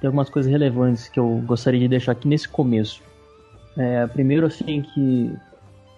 tem 0.00 0.06
algumas 0.06 0.30
coisas 0.30 0.48
relevantes 0.48 1.08
que 1.08 1.18
eu 1.18 1.42
gostaria 1.44 1.80
de 1.80 1.88
deixar 1.88 2.12
aqui 2.12 2.28
nesse 2.28 2.48
começo. 2.48 3.02
É, 3.76 4.06
primeiro, 4.06 4.46
assim, 4.46 4.82
que 4.82 5.34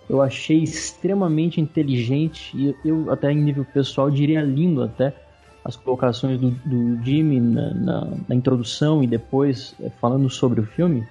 eu 0.09 0.22
achei 0.22 0.62
extremamente 0.62 1.61
inteligente, 1.61 2.57
e 2.57 2.74
eu 2.83 3.12
até 3.12 3.30
em 3.30 3.37
nível 3.37 3.66
pessoal 3.66 4.11
diria 4.11 4.40
lindo 4.40 4.83
até, 4.83 5.12
as 5.62 5.76
colocações 5.76 6.40
do, 6.40 6.50
do 6.64 7.04
Jimmy 7.04 7.38
na, 7.38 7.74
na- 7.74 8.12
na 8.26 8.35
introdução 8.35 9.04
e 9.04 9.07
depois 9.07 9.74
é, 9.78 9.90
falando 9.90 10.30
sobre 10.30 10.59
o 10.62 10.64
filme. 10.64 11.04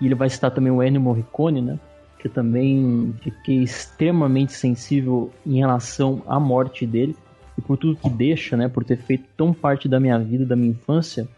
E 0.00 0.06
ele 0.06 0.14
vai 0.14 0.30
citar 0.30 0.52
também 0.52 0.70
o 0.70 0.80
Ennio 0.80 1.00
Morricone, 1.00 1.60
né? 1.60 1.76
Que 2.20 2.28
também 2.28 3.12
fiquei 3.20 3.64
extremamente 3.64 4.52
sensível 4.52 5.32
em 5.44 5.58
relação 5.58 6.22
à 6.28 6.38
morte 6.38 6.86
dele 6.86 7.16
e 7.56 7.62
por 7.62 7.76
tudo 7.76 7.96
que 7.96 8.10
deixa, 8.10 8.56
né? 8.56 8.68
Por 8.68 8.84
ter 8.84 8.96
feito 8.96 9.24
tão 9.36 9.52
parte 9.52 9.88
da 9.88 10.00
minha 10.00 10.18
vida, 10.18 10.44
da 10.44 10.56
minha 10.56 10.70
infância. 10.70 11.28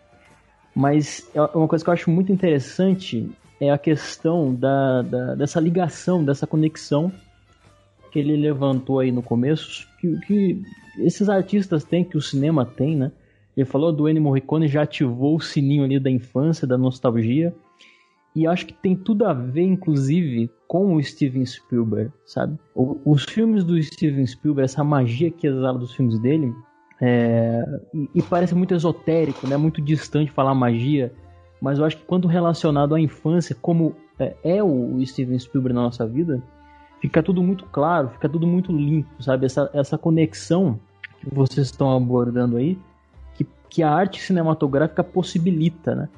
Mas 0.75 1.29
é 1.35 1.41
uma 1.41 1.69
coisa 1.69 1.85
que 1.85 1.89
eu 1.91 1.95
acho 1.95 2.11
muito 2.11 2.33
interessante 2.33 3.31
é 3.61 3.71
a 3.71 3.79
questão 3.79 4.55
da, 4.55 5.03
da- 5.03 5.35
dessa 5.35 5.59
ligação, 5.59 6.23
dessa 6.25 6.47
conexão 6.47 7.11
que 8.13 8.19
ele 8.19 8.37
levantou 8.37 9.01
aí 9.01 9.11
no 9.11 9.23
começo, 9.23 9.87
que, 9.99 10.19
que 10.27 10.63
esses 10.99 11.29
artistas 11.29 11.85
têm, 11.85 12.05
que 12.05 12.17
o 12.17 12.21
cinema 12.21 12.65
tem, 12.65 12.97
né? 12.97 13.13
Ele 13.57 13.65
falou 13.65 13.91
do 13.91 14.09
Ennio 14.09 14.23
Morricone, 14.23 14.69
já 14.69 14.83
ativou 14.83 15.37
o 15.37 15.41
sininho 15.41 15.85
ali 15.85 15.99
da 15.99 16.11
infância, 16.11 16.67
da 16.67 16.77
nostalgia. 16.77 17.55
E 18.37 18.47
acho 18.47 18.67
que 18.67 18.75
tem 18.75 18.95
tudo 18.95 19.25
a 19.27 19.33
ver, 19.33 19.63
inclusive, 19.63 20.51
com 20.69 20.95
o 20.95 21.03
Steven 21.03 21.47
Spielberg, 21.47 22.13
sabe? 22.27 22.59
O- 22.75 22.99
os 23.07 23.25
filmes 23.25 23.65
do 23.65 23.83
Steven 23.83 24.27
Spielberg, 24.27 24.67
essa 24.67 24.85
magia 24.85 25.31
que 25.31 25.47
exala 25.47 25.79
dos 25.79 25.95
filmes 25.95 26.19
dele, 26.19 26.55
é, 27.01 27.65
e, 27.95 28.11
e 28.17 28.23
parece 28.23 28.55
muito 28.55 28.75
esotérico, 28.75 29.47
né? 29.47 29.57
Muito 29.57 29.81
distante 29.81 30.31
falar 30.31 30.55
magia, 30.55 31.15
mas 31.63 31.79
eu 31.79 31.87
acho 31.87 31.97
que 31.97 32.05
quando 32.05 32.29
relacionado 32.29 32.95
à 32.95 33.01
infância, 33.01 33.57
como 33.59 33.97
é, 34.19 34.37
é 34.45 34.63
o 34.63 35.01
Steven 35.07 35.39
Spielberg 35.39 35.75
na 35.75 35.85
nossa 35.85 36.07
vida, 36.07 36.43
fica 37.01 37.23
tudo 37.23 37.43
muito 37.43 37.65
claro, 37.65 38.11
fica 38.11 38.29
tudo 38.29 38.47
muito 38.47 38.71
limpo, 38.71 39.23
sabe? 39.23 39.47
Essa, 39.47 39.71
essa 39.73 39.97
conexão 39.97 40.79
que 41.21 41.35
vocês 41.35 41.69
estão 41.69 41.97
abordando 41.97 42.59
aí, 42.59 42.79
que, 43.35 43.47
que 43.71 43.83
a 43.83 43.91
arte 43.91 44.21
cinematográfica 44.21 45.03
possibilita, 45.03 45.95
né? 45.95 46.09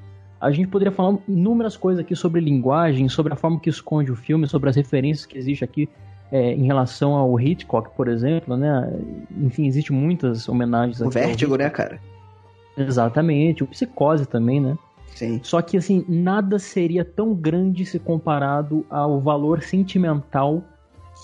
A 0.40 0.50
gente 0.50 0.68
poderia 0.68 0.92
falar 0.92 1.18
inúmeras 1.26 1.76
coisas 1.76 2.00
aqui 2.00 2.14
sobre 2.14 2.40
linguagem, 2.40 3.08
sobre 3.08 3.32
a 3.32 3.36
forma 3.36 3.58
que 3.58 3.68
esconde 3.68 4.12
o 4.12 4.16
filme, 4.16 4.46
sobre 4.46 4.70
as 4.70 4.76
referências 4.76 5.26
que 5.26 5.36
existe 5.36 5.64
aqui 5.64 5.88
é, 6.30 6.52
em 6.52 6.64
relação 6.64 7.14
ao 7.14 7.40
Hitchcock, 7.40 7.90
por 7.96 8.08
exemplo, 8.08 8.56
né? 8.56 8.92
Enfim, 9.36 9.66
existem 9.66 9.96
muitas 9.96 10.48
homenagens. 10.48 11.00
O 11.00 11.10
Vértigo, 11.10 11.56
né, 11.56 11.68
cara? 11.70 12.00
Exatamente, 12.76 13.64
o 13.64 13.66
Psicose 13.66 14.26
também, 14.26 14.60
né? 14.60 14.78
Sim. 15.14 15.40
Só 15.42 15.60
que, 15.60 15.76
assim, 15.76 16.04
nada 16.08 16.58
seria 16.58 17.04
tão 17.04 17.34
grande 17.34 17.84
se 17.84 17.98
comparado 17.98 18.86
ao 18.88 19.20
valor 19.20 19.62
sentimental 19.62 20.62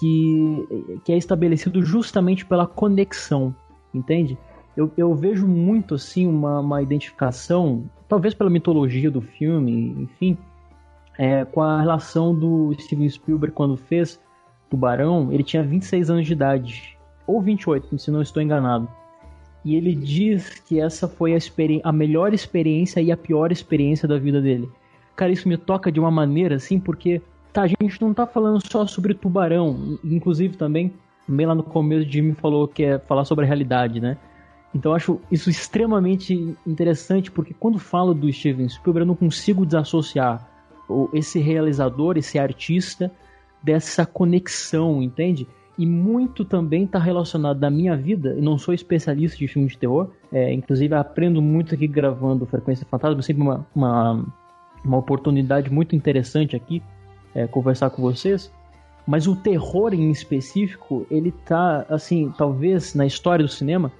que, 0.00 1.00
que 1.04 1.12
é 1.12 1.16
estabelecido 1.16 1.84
justamente 1.84 2.44
pela 2.44 2.66
conexão, 2.66 3.54
entende? 3.94 4.36
Eu, 4.76 4.90
eu 4.96 5.14
vejo 5.14 5.46
muito, 5.46 5.94
assim, 5.94 6.26
uma, 6.26 6.60
uma 6.60 6.82
identificação, 6.82 7.84
talvez 8.08 8.34
pela 8.34 8.50
mitologia 8.50 9.10
do 9.10 9.20
filme, 9.20 9.94
enfim, 9.98 10.36
é, 11.16 11.44
com 11.44 11.62
a 11.62 11.80
relação 11.80 12.34
do 12.34 12.74
Steven 12.80 13.08
Spielberg 13.08 13.54
quando 13.54 13.76
fez 13.76 14.20
Tubarão, 14.68 15.32
ele 15.32 15.44
tinha 15.44 15.62
26 15.62 16.10
anos 16.10 16.26
de 16.26 16.32
idade, 16.32 16.98
ou 17.26 17.40
28, 17.40 17.96
se 17.98 18.10
não 18.10 18.20
estou 18.20 18.42
enganado. 18.42 18.88
E 19.64 19.76
ele 19.76 19.94
diz 19.94 20.60
que 20.60 20.80
essa 20.80 21.08
foi 21.08 21.34
a, 21.34 21.38
a 21.84 21.92
melhor 21.92 22.34
experiência 22.34 23.00
e 23.00 23.10
a 23.10 23.16
pior 23.16 23.50
experiência 23.50 24.06
da 24.06 24.18
vida 24.18 24.42
dele. 24.42 24.68
Cara, 25.16 25.32
isso 25.32 25.48
me 25.48 25.56
toca 25.56 25.90
de 25.90 26.00
uma 26.00 26.10
maneira 26.10 26.56
assim, 26.56 26.78
porque 26.78 27.22
tá, 27.52 27.62
a 27.62 27.66
gente 27.66 28.00
não 28.00 28.12
tá 28.12 28.26
falando 28.26 28.60
só 28.66 28.86
sobre 28.86 29.14
tubarão, 29.14 29.98
inclusive 30.04 30.56
também, 30.56 30.92
bem 31.26 31.46
lá 31.46 31.54
no 31.54 31.62
começo, 31.62 32.10
Jimmy 32.10 32.34
falou 32.34 32.66
que 32.66 32.82
é 32.82 32.98
falar 32.98 33.24
sobre 33.24 33.44
a 33.44 33.48
realidade, 33.48 34.00
né? 34.00 34.18
Então 34.74 34.92
eu 34.92 34.96
acho 34.96 35.20
isso 35.30 35.48
extremamente 35.48 36.56
interessante, 36.66 37.30
porque 37.30 37.54
quando 37.54 37.78
falo 37.78 38.12
do 38.12 38.30
Steven 38.32 38.68
Spielberg, 38.68 39.00
eu 39.00 39.06
não 39.06 39.14
consigo 39.14 39.64
desassociar 39.64 40.48
esse 41.12 41.38
realizador, 41.38 42.18
esse 42.18 42.38
artista, 42.38 43.10
dessa 43.62 44.04
conexão, 44.04 45.02
entende? 45.02 45.46
E 45.78 45.86
muito 45.86 46.44
também 46.44 46.84
está 46.84 46.98
relacionado 46.98 47.58
da 47.58 47.70
minha 47.70 47.96
vida. 47.96 48.30
Eu 48.30 48.42
não 48.42 48.58
sou 48.58 48.74
especialista 48.74 49.38
de 49.38 49.48
filme 49.48 49.68
de 49.68 49.78
terror, 49.78 50.10
é, 50.30 50.52
inclusive 50.52 50.94
aprendo 50.94 51.40
muito 51.40 51.74
aqui 51.74 51.86
gravando 51.86 52.44
Frequência 52.44 52.86
Fantasma, 52.88 53.22
sempre 53.22 53.42
uma, 53.42 53.66
uma, 53.74 54.24
uma 54.84 54.98
oportunidade 54.98 55.72
muito 55.72 55.96
interessante 55.96 56.54
aqui 56.54 56.82
é, 57.34 57.46
conversar 57.46 57.90
com 57.90 58.02
vocês. 58.02 58.52
Mas 59.06 59.26
o 59.26 59.34
terror 59.34 59.92
em 59.92 60.10
específico, 60.10 61.06
ele 61.10 61.30
tá, 61.30 61.84
assim, 61.88 62.32
talvez 62.36 62.94
na 62.94 63.04
história 63.04 63.44
do 63.44 63.50
cinema, 63.50 63.92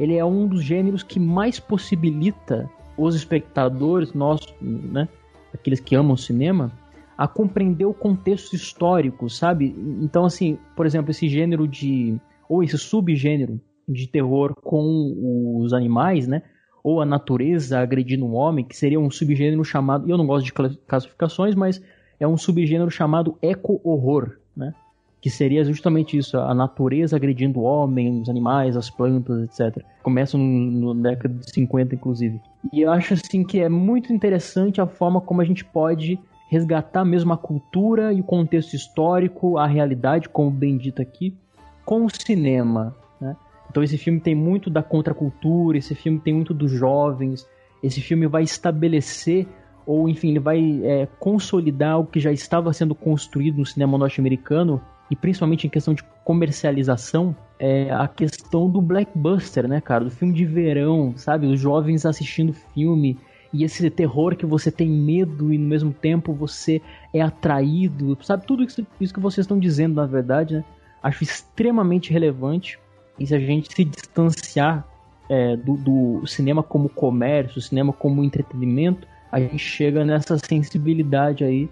ele 0.00 0.16
é 0.16 0.24
um 0.24 0.48
dos 0.48 0.64
gêneros 0.64 1.02
que 1.02 1.20
mais 1.20 1.60
possibilita 1.60 2.68
os 2.96 3.14
espectadores, 3.14 4.14
nós, 4.14 4.40
né, 4.60 5.06
aqueles 5.52 5.78
que 5.78 5.94
amam 5.94 6.14
o 6.14 6.18
cinema, 6.18 6.72
a 7.18 7.28
compreender 7.28 7.84
o 7.84 7.92
contexto 7.92 8.56
histórico, 8.56 9.28
sabe? 9.28 9.74
Então, 10.00 10.24
assim, 10.24 10.58
por 10.74 10.86
exemplo, 10.86 11.10
esse 11.10 11.28
gênero 11.28 11.68
de. 11.68 12.18
ou 12.48 12.62
esse 12.62 12.78
subgênero 12.78 13.60
de 13.86 14.06
terror 14.06 14.54
com 14.54 15.58
os 15.62 15.74
animais, 15.74 16.26
né? 16.26 16.42
Ou 16.82 17.02
a 17.02 17.04
natureza 17.04 17.78
agredindo 17.78 18.24
um 18.24 18.34
homem, 18.34 18.64
que 18.64 18.74
seria 18.74 18.98
um 18.98 19.10
subgênero 19.10 19.62
chamado. 19.62 20.10
Eu 20.10 20.16
não 20.16 20.26
gosto 20.26 20.46
de 20.46 20.52
classificações, 20.86 21.54
mas 21.54 21.82
é 22.18 22.26
um 22.26 22.38
subgênero 22.38 22.90
chamado 22.90 23.36
eco-horror, 23.42 24.38
né? 24.56 24.72
Que 25.20 25.28
seria 25.28 25.62
justamente 25.64 26.16
isso, 26.16 26.38
a 26.38 26.54
natureza 26.54 27.14
agredindo 27.14 27.60
o 27.60 27.62
homem, 27.62 28.22
os 28.22 28.28
animais, 28.28 28.76
as 28.76 28.88
plantas, 28.88 29.42
etc. 29.42 29.84
Começa 30.02 30.38
no, 30.38 30.44
no 30.44 30.94
década 30.94 31.34
de 31.34 31.50
50, 31.50 31.94
inclusive. 31.94 32.40
E 32.72 32.80
eu 32.80 32.90
acho 32.90 33.14
assim 33.14 33.44
que 33.44 33.60
é 33.60 33.68
muito 33.68 34.12
interessante 34.12 34.80
a 34.80 34.86
forma 34.86 35.20
como 35.20 35.40
a 35.40 35.44
gente 35.44 35.64
pode 35.64 36.18
resgatar 36.50 37.04
mesmo 37.04 37.32
a 37.32 37.38
cultura 37.38 38.12
e 38.12 38.20
o 38.20 38.24
contexto 38.24 38.74
histórico, 38.74 39.56
a 39.56 39.66
realidade, 39.66 40.28
como 40.28 40.50
bem 40.50 40.76
dito 40.76 41.00
aqui, 41.00 41.36
com 41.84 42.04
o 42.04 42.10
cinema. 42.10 42.96
Né? 43.20 43.36
Então 43.70 43.82
esse 43.82 43.96
filme 43.96 44.18
tem 44.20 44.34
muito 44.34 44.68
da 44.68 44.82
contracultura, 44.82 45.78
esse 45.78 45.94
filme 45.94 46.18
tem 46.18 46.34
muito 46.34 46.52
dos 46.52 46.72
jovens, 46.72 47.46
esse 47.82 48.00
filme 48.00 48.26
vai 48.26 48.42
estabelecer 48.42 49.46
ou 49.86 50.08
enfim 50.08 50.30
ele 50.30 50.40
vai 50.40 50.80
é, 50.84 51.06
consolidar 51.18 51.98
o 51.98 52.06
que 52.06 52.20
já 52.20 52.32
estava 52.32 52.72
sendo 52.72 52.94
construído 52.94 53.58
no 53.58 53.66
cinema 53.66 53.96
norte-americano 53.96 54.80
e 55.10 55.16
principalmente 55.16 55.66
em 55.66 55.70
questão 55.70 55.92
de 55.92 56.04
comercialização 56.24 57.34
é 57.58 57.90
a 57.90 58.06
questão 58.06 58.70
do 58.70 58.80
blockbuster, 58.80 59.68
né, 59.68 59.80
cara, 59.80 60.04
do 60.04 60.10
filme 60.10 60.32
de 60.32 60.44
verão, 60.44 61.12
sabe, 61.16 61.46
os 61.46 61.60
jovens 61.60 62.06
assistindo 62.06 62.52
filme 62.52 63.18
e 63.52 63.64
esse 63.64 63.90
terror 63.90 64.36
que 64.36 64.46
você 64.46 64.70
tem 64.70 64.88
medo 64.88 65.52
e 65.52 65.58
no 65.58 65.66
mesmo 65.66 65.92
tempo 65.92 66.32
você 66.32 66.80
é 67.12 67.20
atraído, 67.20 68.16
sabe? 68.22 68.46
Tudo 68.46 68.62
isso, 68.62 68.86
isso 69.00 69.12
que 69.12 69.20
vocês 69.20 69.44
estão 69.44 69.58
dizendo, 69.58 69.96
na 69.96 70.06
verdade, 70.06 70.54
né? 70.54 70.64
Acho 71.02 71.24
extremamente 71.24 72.12
relevante. 72.12 72.78
E 73.18 73.26
se 73.26 73.34
a 73.34 73.40
gente 73.40 73.74
se 73.74 73.84
distanciar 73.84 74.86
é, 75.28 75.56
do, 75.56 75.76
do, 75.76 76.26
cinema 76.26 76.62
como 76.62 76.88
comércio, 76.88 77.60
cinema 77.60 77.92
como 77.92 78.22
entretenimento, 78.22 79.06
a 79.32 79.40
gente 79.40 79.58
chega 79.58 80.04
nessa 80.04 80.38
sensibilidade 80.38 81.42
aí 81.42 81.68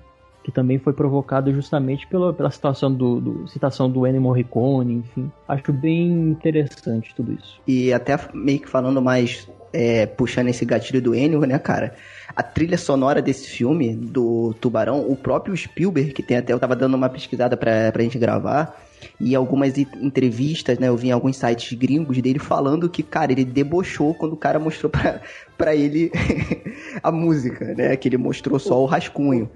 que 0.48 0.52
também 0.52 0.78
foi 0.78 0.94
provocada 0.94 1.52
justamente 1.52 2.06
pela, 2.06 2.32
pela 2.32 2.50
situação 2.50 2.90
do, 2.90 3.20
do, 3.20 3.48
citação 3.48 3.90
do 3.90 4.06
Ennio 4.06 4.22
Morricone, 4.22 4.94
enfim. 4.94 5.30
Acho 5.46 5.74
bem 5.74 6.10
interessante 6.10 7.14
tudo 7.14 7.34
isso. 7.34 7.60
E 7.66 7.92
até 7.92 8.18
meio 8.32 8.58
que 8.58 8.66
falando 8.66 9.02
mais 9.02 9.46
é, 9.74 10.06
puxando 10.06 10.48
esse 10.48 10.64
gatilho 10.64 11.02
do 11.02 11.14
Ennio, 11.14 11.40
né, 11.40 11.58
cara? 11.58 11.94
A 12.34 12.42
trilha 12.42 12.78
sonora 12.78 13.20
desse 13.20 13.46
filme, 13.46 13.94
do 13.94 14.54
Tubarão, 14.58 15.06
o 15.06 15.14
próprio 15.14 15.54
Spielberg, 15.54 16.14
que 16.14 16.22
tem 16.22 16.38
até, 16.38 16.54
eu 16.54 16.58
tava 16.58 16.74
dando 16.74 16.94
uma 16.94 17.10
pesquisada 17.10 17.54
pra, 17.54 17.92
pra 17.92 18.02
gente 18.02 18.18
gravar, 18.18 18.74
e 19.20 19.34
algumas 19.34 19.76
entrevistas, 19.76 20.78
né, 20.78 20.88
eu 20.88 20.96
vi 20.96 21.08
em 21.08 21.12
alguns 21.12 21.36
sites 21.36 21.76
gringos 21.76 22.16
dele 22.22 22.38
falando 22.38 22.88
que, 22.88 23.02
cara, 23.02 23.32
ele 23.32 23.44
debochou 23.44 24.14
quando 24.14 24.32
o 24.32 24.36
cara 24.36 24.58
mostrou 24.58 24.88
pra, 24.88 25.20
pra 25.58 25.76
ele 25.76 26.10
a 27.02 27.12
música, 27.12 27.74
né, 27.74 27.94
que 27.96 28.08
ele 28.08 28.16
mostrou 28.16 28.58
só 28.58 28.82
o 28.82 28.86
rascunho. 28.86 29.50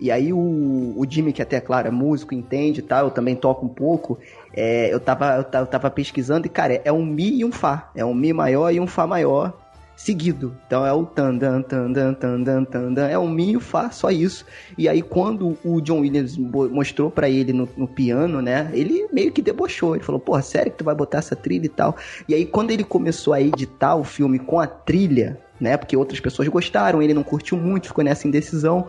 E 0.00 0.10
aí 0.10 0.32
o, 0.32 0.38
o 0.38 1.06
Jimmy, 1.08 1.32
que 1.32 1.42
até, 1.42 1.60
claro, 1.60 1.88
é 1.88 1.90
músico, 1.90 2.34
entende 2.34 2.80
e 2.80 2.82
tal, 2.82 3.06
eu 3.06 3.10
também 3.10 3.34
toco 3.34 3.66
um 3.66 3.68
pouco, 3.68 4.18
é, 4.52 4.92
eu, 4.92 5.00
tava, 5.00 5.36
eu, 5.36 5.44
tava, 5.44 5.62
eu 5.64 5.66
tava 5.66 5.90
pesquisando 5.90 6.46
e, 6.46 6.50
cara, 6.50 6.80
é 6.84 6.92
um 6.92 7.04
Mi 7.04 7.38
e 7.38 7.44
um 7.44 7.52
Fá. 7.52 7.90
É 7.94 8.04
um 8.04 8.14
Mi 8.14 8.32
maior 8.32 8.72
e 8.72 8.80
um 8.80 8.86
Fá 8.86 9.06
maior 9.06 9.52
seguido. 9.98 10.56
Então 10.66 10.86
é 10.86 10.92
o 10.92 11.04
tandan, 11.04 11.60
tandan, 11.60 12.14
tandan, 12.14 12.64
tandan. 12.64 13.08
É 13.08 13.18
um 13.18 13.28
Mi 13.28 13.50
e 13.50 13.56
um 13.56 13.60
Fá, 13.60 13.90
só 13.90 14.10
isso. 14.10 14.46
E 14.78 14.88
aí 14.88 15.02
quando 15.02 15.58
o 15.64 15.80
John 15.80 16.00
Williams 16.00 16.38
mostrou 16.38 17.10
para 17.10 17.28
ele 17.28 17.52
no, 17.52 17.68
no, 17.76 17.88
piano, 17.88 18.40
né? 18.40 18.70
Ele 18.72 19.08
meio 19.12 19.32
que 19.32 19.42
debochou. 19.42 19.96
Ele 19.96 20.04
falou, 20.04 20.20
porra, 20.20 20.40
sério 20.40 20.70
que 20.70 20.78
tu 20.78 20.84
vai 20.84 20.94
botar 20.94 21.18
essa 21.18 21.34
trilha 21.34 21.66
e 21.66 21.68
tal? 21.68 21.96
E 22.28 22.34
aí 22.34 22.46
quando 22.46 22.70
ele 22.70 22.84
começou 22.84 23.34
a 23.34 23.40
editar 23.40 23.96
o 23.96 24.04
filme 24.04 24.38
com 24.38 24.60
a 24.60 24.68
trilha, 24.68 25.36
né? 25.60 25.76
Porque 25.76 25.96
outras 25.96 26.20
pessoas 26.20 26.46
gostaram, 26.46 27.02
ele 27.02 27.12
não 27.12 27.24
curtiu 27.24 27.58
muito, 27.58 27.88
ficou 27.88 28.04
nessa 28.04 28.28
indecisão. 28.28 28.86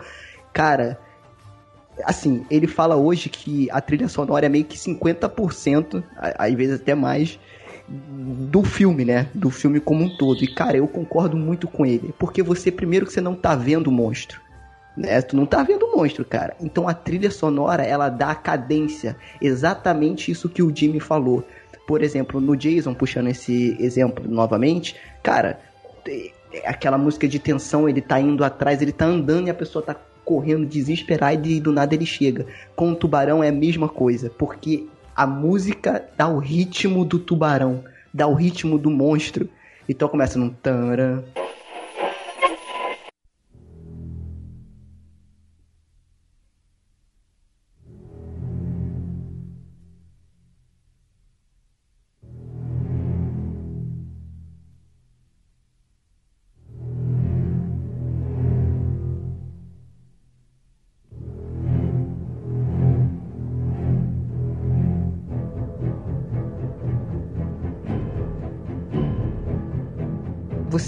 Cara, 0.60 1.00
assim, 2.04 2.46
ele 2.52 2.68
fala 2.68 2.98
hoje 2.98 3.30
que 3.30 3.72
a 3.72 3.80
trilha 3.80 4.10
sonora 4.10 4.46
é 4.46 4.50
meio 4.50 4.66
que 4.66 4.78
50%, 4.78 6.04
às 6.18 6.54
vezes 6.54 6.82
até 6.82 6.94
mais, 6.94 7.40
do 7.88 8.62
filme, 8.62 9.06
né? 9.06 9.30
Do 9.34 9.50
filme 9.50 9.80
como 9.80 10.04
um 10.04 10.18
todo. 10.18 10.44
E, 10.44 10.54
cara, 10.54 10.76
eu 10.76 10.86
concordo 10.86 11.38
muito 11.38 11.66
com 11.66 11.86
ele. 11.86 12.14
Porque 12.20 12.44
você, 12.44 12.70
primeiro 12.70 13.06
que 13.06 13.14
você 13.14 13.22
não 13.22 13.36
tá 13.36 13.56
vendo 13.56 13.88
o 13.88 13.92
monstro. 13.92 14.42
Né? 14.98 15.22
Tu 15.22 15.34
não 15.34 15.46
tá 15.46 15.64
vendo 15.64 15.86
o 15.86 15.96
monstro, 15.96 16.26
cara. 16.26 16.54
Então 16.60 16.90
a 16.90 16.94
trilha 16.94 17.32
sonora, 17.32 17.84
ela 17.84 18.10
dá 18.10 18.32
a 18.32 18.36
cadência. 18.36 19.16
Exatamente 19.42 20.30
isso 20.30 20.50
que 20.50 20.62
o 20.62 20.76
Jimmy 20.76 21.00
falou. 21.00 21.42
Por 21.88 22.04
exemplo, 22.04 22.42
no 22.42 22.58
Jason, 22.58 22.94
puxando 22.94 23.30
esse 23.30 23.78
exemplo 23.80 24.30
novamente, 24.30 24.98
cara, 25.24 25.58
aquela 26.66 26.98
música 26.98 27.30
de 27.30 27.40
tensão, 27.40 27.88
ele 27.88 28.02
tá 28.02 28.20
indo 28.20 28.44
atrás, 28.44 28.82
ele 28.82 28.92
tá 28.92 29.06
andando 29.06 29.48
e 29.48 29.50
a 29.50 29.54
pessoa 29.54 29.82
tá 29.82 29.96
correndo 30.30 30.64
desesperado 30.64 31.48
e 31.48 31.60
do 31.60 31.72
nada 31.72 31.96
ele 31.96 32.06
chega. 32.06 32.46
Com 32.76 32.92
o 32.92 32.96
tubarão 32.96 33.44
é 33.44 33.50
a 33.50 33.52
mesma 33.52 33.90
coisa, 33.90 34.30
porque 34.30 34.86
a 35.16 35.26
música 35.26 36.08
dá 36.16 36.28
o 36.28 36.38
ritmo 36.38 37.04
do 37.04 37.18
tubarão, 37.18 37.84
dá 38.14 38.28
o 38.28 38.36
ritmo 38.36 38.78
do 38.78 38.92
monstro. 38.92 39.50
Então 39.90 40.08
começa 40.08 40.38
num 40.38 40.52
taran, 40.52 41.24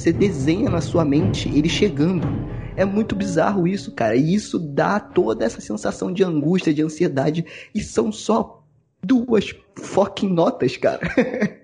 você 0.01 0.11
desenha 0.11 0.67
na 0.67 0.81
sua 0.81 1.05
mente 1.05 1.47
ele 1.55 1.69
chegando. 1.69 2.27
É 2.75 2.83
muito 2.83 3.15
bizarro 3.15 3.67
isso, 3.67 3.91
cara. 3.91 4.15
E 4.15 4.33
isso 4.33 4.57
dá 4.57 4.99
toda 4.99 5.45
essa 5.45 5.61
sensação 5.61 6.11
de 6.11 6.23
angústia, 6.23 6.73
de 6.73 6.81
ansiedade. 6.81 7.45
E 7.75 7.81
são 7.81 8.11
só 8.11 8.63
duas 9.03 9.53
fucking 9.75 10.29
notas, 10.29 10.75
cara. 10.75 11.01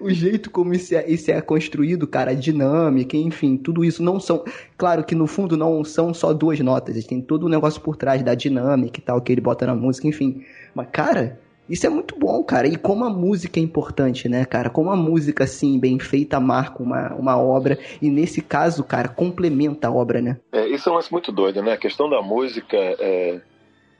o 0.00 0.10
jeito 0.10 0.50
como 0.50 0.74
isso 0.74 0.92
é, 0.92 1.08
isso 1.08 1.30
é 1.30 1.40
construído, 1.40 2.06
cara, 2.06 2.32
a 2.32 2.34
dinâmica, 2.34 3.16
enfim, 3.16 3.56
tudo 3.56 3.84
isso 3.84 4.02
não 4.02 4.18
são. 4.18 4.44
Claro 4.76 5.04
que 5.04 5.14
no 5.14 5.28
fundo 5.28 5.56
não 5.56 5.84
são 5.84 6.12
só 6.12 6.32
duas 6.32 6.58
notas, 6.58 7.04
tem 7.04 7.20
todo 7.20 7.44
o 7.44 7.46
um 7.46 7.50
negócio 7.50 7.80
por 7.80 7.94
trás 7.94 8.22
da 8.24 8.34
dinâmica 8.34 8.98
e 8.98 9.02
tal, 9.02 9.20
que 9.20 9.30
ele 9.30 9.40
bota 9.40 9.66
na 9.66 9.74
música, 9.76 10.08
enfim. 10.08 10.42
Mas, 10.74 10.88
cara, 10.90 11.38
isso 11.68 11.86
é 11.86 11.90
muito 11.90 12.18
bom, 12.18 12.42
cara. 12.42 12.66
E 12.66 12.76
como 12.76 13.04
a 13.04 13.10
música 13.10 13.60
é 13.60 13.62
importante, 13.62 14.28
né, 14.28 14.44
cara? 14.44 14.70
Como 14.70 14.90
a 14.90 14.96
música, 14.96 15.44
assim, 15.44 15.78
bem 15.78 15.98
feita, 15.98 16.40
marca 16.40 16.82
uma, 16.82 17.14
uma 17.14 17.36
obra. 17.36 17.78
E 18.00 18.10
nesse 18.10 18.40
caso, 18.40 18.82
cara, 18.82 19.08
complementa 19.08 19.88
a 19.88 19.92
obra, 19.92 20.20
né? 20.20 20.38
É, 20.52 20.66
isso 20.66 20.88
é 20.88 20.92
um 20.92 20.94
lance 20.96 21.12
muito 21.12 21.30
doido, 21.30 21.62
né? 21.62 21.72
A 21.72 21.78
questão 21.78 22.08
da 22.08 22.22
música, 22.22 22.76
é, 22.76 23.40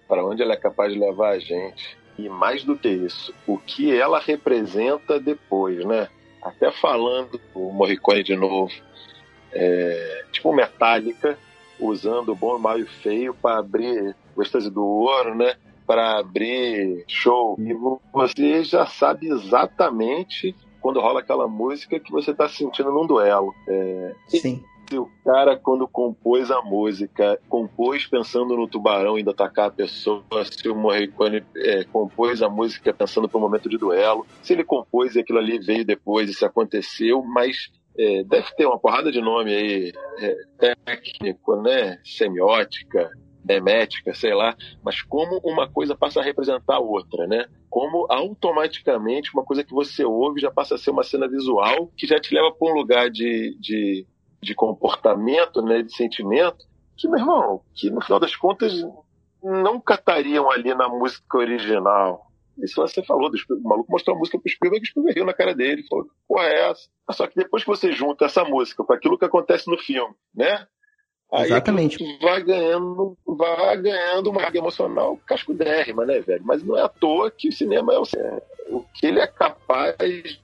para 0.09 0.24
onde 0.24 0.42
ela 0.42 0.54
é 0.54 0.57
capaz 0.57 0.92
de 0.92 0.98
levar 0.98 1.31
a 1.31 1.38
gente. 1.38 1.98
E 2.18 2.28
mais 2.28 2.64
do 2.64 2.76
que 2.76 2.88
isso, 2.88 3.33
o 3.46 3.59
que 3.59 3.94
ela 3.94 4.18
representa 4.18 5.20
depois, 5.20 5.85
né? 5.85 6.09
Até 6.42 6.70
falando 6.72 7.40
o 7.54 7.70
Morricone 7.70 8.24
de 8.24 8.35
novo, 8.35 8.72
é, 9.52 10.24
tipo 10.33 10.52
Metallica, 10.52 11.38
usando 11.78 12.31
o 12.31 12.35
bom, 12.35 12.57
o 12.57 12.59
mal 12.59 12.78
e 12.78 12.83
o 12.83 12.88
feio 12.88 13.35
para 13.35 13.59
abrir 13.59 14.16
o 14.35 14.42
êxtase 14.42 14.70
do 14.70 14.85
ouro, 14.85 15.35
né? 15.35 15.54
Para 15.88 16.18
abrir 16.18 17.05
show. 17.09 17.57
E 17.59 17.74
você 18.12 18.62
já 18.62 18.87
sabe 18.87 19.29
exatamente 19.29 20.55
quando 20.81 21.01
rola 21.01 21.20
aquela 21.20 21.48
música 21.48 21.98
que 21.98 22.12
você 22.12 22.31
está 22.31 22.48
sentindo 22.48 22.92
num 22.92 23.07
duelo. 23.07 23.53
É, 23.68 24.14
Sim. 24.29 24.62
Se 24.88 24.98
o 24.98 25.07
cara, 25.22 25.55
quando 25.55 25.87
compôs 25.87 26.51
a 26.51 26.62
música, 26.62 27.38
compôs 27.46 28.07
pensando 28.07 28.57
no 28.57 28.66
tubarão 28.66 29.18
indo 29.18 29.31
atacar 29.31 29.66
a 29.66 29.70
pessoa, 29.70 30.24
se 30.51 30.66
o 30.66 30.74
Morricone 30.74 31.44
é, 31.57 31.85
compôs 31.85 32.42
a 32.42 32.48
música 32.48 32.94
pensando 32.94 33.29
para 33.29 33.37
o 33.37 33.40
momento 33.40 33.68
de 33.68 33.77
duelo, 33.77 34.27
se 34.42 34.55
ele 34.55 34.64
compôs 34.64 35.14
e 35.14 35.20
aquilo 35.20 35.40
ali 35.40 35.59
veio 35.59 35.85
depois, 35.85 36.31
isso 36.31 36.46
aconteceu, 36.46 37.22
mas 37.22 37.70
é, 37.98 38.22
deve 38.22 38.51
ter 38.55 38.64
uma 38.64 38.79
porrada 38.79 39.12
de 39.12 39.20
nome 39.20 39.55
aí, 39.55 39.92
é, 40.20 40.37
técnico, 40.87 41.57
né? 41.61 41.98
Semiótica, 42.03 43.11
demética, 43.48 44.14
sei 44.14 44.34
lá, 44.34 44.54
mas 44.84 45.00
como 45.00 45.40
uma 45.42 45.68
coisa 45.68 45.96
passa 45.96 46.20
a 46.20 46.22
representar 46.22 46.76
a 46.76 46.80
outra, 46.80 47.26
né? 47.26 47.46
Como 47.70 48.06
automaticamente 48.11 49.32
uma 49.32 49.44
coisa 49.44 49.64
que 49.64 49.72
você 49.72 50.04
ouve 50.04 50.40
já 50.40 50.50
passa 50.50 50.74
a 50.74 50.78
ser 50.78 50.90
uma 50.90 51.02
cena 51.02 51.26
visual 51.26 51.90
que 51.96 52.06
já 52.06 52.20
te 52.20 52.32
leva 52.34 52.52
para 52.52 52.70
um 52.70 52.74
lugar 52.74 53.11
de, 53.11 53.56
de, 53.58 54.06
de 54.42 54.54
comportamento, 54.54 55.62
né? 55.62 55.82
De 55.82 55.92
sentimento, 55.96 56.66
que, 56.96 57.08
meu 57.08 57.18
irmão, 57.18 57.62
que 57.74 57.90
no 57.90 58.02
final 58.02 58.20
das 58.20 58.37
contas 58.37 58.84
nunca 59.42 59.94
estariam 59.94 60.50
ali 60.50 60.74
na 60.74 60.88
música 60.88 61.38
original. 61.38 62.26
Isso 62.58 62.80
você 62.80 63.02
falou, 63.04 63.30
o 63.30 63.68
maluco 63.68 63.90
mostrou 63.90 64.16
a 64.16 64.18
música 64.18 64.38
pro 64.38 64.50
Spielberg 64.50 64.84
o 64.84 64.87
Spielberg 64.87 65.20
riu 65.20 65.26
na 65.26 65.32
cara 65.32 65.54
dele, 65.54 65.87
falou, 65.88 66.06
porra 66.26 66.44
é 66.44 66.70
essa? 66.70 66.88
Só 67.12 67.26
que 67.26 67.37
depois 67.37 67.62
que 67.62 67.70
você 67.70 67.92
junta 67.92 68.24
essa 68.24 68.44
música 68.44 68.84
com 68.84 68.92
aquilo 68.92 69.16
que 69.16 69.24
acontece 69.24 69.70
no 69.70 69.78
filme, 69.78 70.14
né? 70.34 70.66
Aí 71.30 71.44
Exatamente. 71.44 71.98
Vai 72.22 72.42
ganhando, 72.42 73.16
vai 73.26 73.76
ganhando 73.76 74.30
uma 74.30 74.40
carga 74.40 74.58
emocional 74.58 75.18
cascudérrima, 75.26 76.06
né, 76.06 76.20
velho? 76.20 76.42
Mas 76.44 76.62
não 76.62 76.76
é 76.76 76.82
à 76.82 76.88
toa 76.88 77.30
que 77.30 77.48
o 77.48 77.52
cinema 77.52 77.92
é 77.92 77.98
o, 77.98 78.04
é 78.16 78.42
o 78.70 78.82
que 78.94 79.06
ele 79.06 79.20
é 79.20 79.26
capaz 79.26 79.94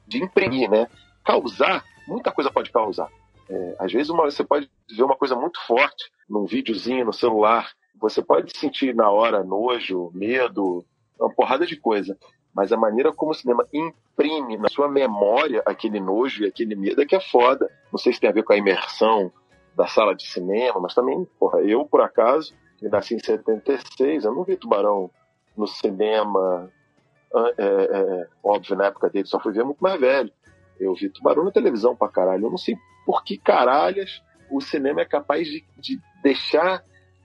de 0.07 0.23
imprimir, 0.23 0.71
né? 0.71 0.87
Causar, 1.25 1.83
muita 2.07 2.31
coisa 2.31 2.51
pode 2.51 2.71
causar. 2.71 3.09
É, 3.49 3.77
às 3.79 3.93
vezes 3.93 4.11
uma, 4.11 4.25
você 4.25 4.45
pode 4.45 4.71
ver 4.95 5.03
uma 5.03 5.17
coisa 5.17 5.35
muito 5.35 5.59
forte 5.67 6.11
num 6.29 6.45
videozinho, 6.45 7.07
no 7.07 7.13
celular. 7.13 7.71
Você 7.99 8.23
pode 8.23 8.55
sentir 8.57 8.95
na 8.95 9.11
hora 9.11 9.43
nojo, 9.43 10.11
medo, 10.13 10.85
uma 11.19 11.33
porrada 11.33 11.67
de 11.67 11.77
coisa. 11.77 12.17
Mas 12.55 12.73
a 12.73 12.77
maneira 12.77 13.13
como 13.13 13.33
o 13.33 13.35
cinema 13.35 13.67
imprime 13.73 14.59
na 14.59 14.69
sua 14.69 14.89
memória 14.89 15.63
aquele 15.65 15.99
nojo 15.99 16.45
e 16.45 16.47
aquele 16.47 16.75
medo 16.75 17.01
é 17.01 17.07
que 17.07 17.17
é 17.17 17.21
foda. 17.21 17.71
Não 17.91 17.99
sei 17.99 18.13
se 18.13 18.21
tem 18.21 18.29
a 18.29 18.35
ver 18.35 18.45
com 18.45 18.53
a 18.53 18.57
imersão 18.57 19.33
da 19.77 19.87
sala 19.87 20.15
de 20.15 20.27
cinema, 20.27 20.81
mas 20.81 20.95
também, 20.95 21.27
porra, 21.39 21.61
eu, 21.61 21.85
por 21.85 22.01
acaso, 22.01 22.55
que 22.79 22.89
nasci 22.89 23.15
em 23.15 23.19
76, 23.19 24.25
eu 24.25 24.35
não 24.35 24.45
vi 24.45 24.57
Tubarão 24.57 25.11
no 25.57 25.67
cinema, 25.67 26.71
é, 27.35 27.65
é, 27.65 28.27
óbvio, 28.43 28.77
na 28.77 28.87
época 28.87 29.11
dele, 29.11 29.27
só 29.27 29.41
fui 29.41 29.53
ver 29.53 29.65
muito 29.65 29.81
mais 29.81 30.01
velho. 30.01 30.33
Eu 30.79 30.95
vi 30.95 31.09
Tubarão 31.09 31.45
na 31.45 31.51
televisão 31.51 31.95
pra 31.97 32.09
caralho. 32.09 32.47
Eu 32.47 32.51
não 32.51 32.59
sei 32.59 32.77
por 33.05 33.23
que 33.25 33.37
caralhas 33.37 34.23
o 34.51 34.61
cinema 34.61 35.01
é 35.01 35.05
capaz 35.05 35.47
de, 35.49 35.65
de 35.79 35.99
deixar 36.23 36.85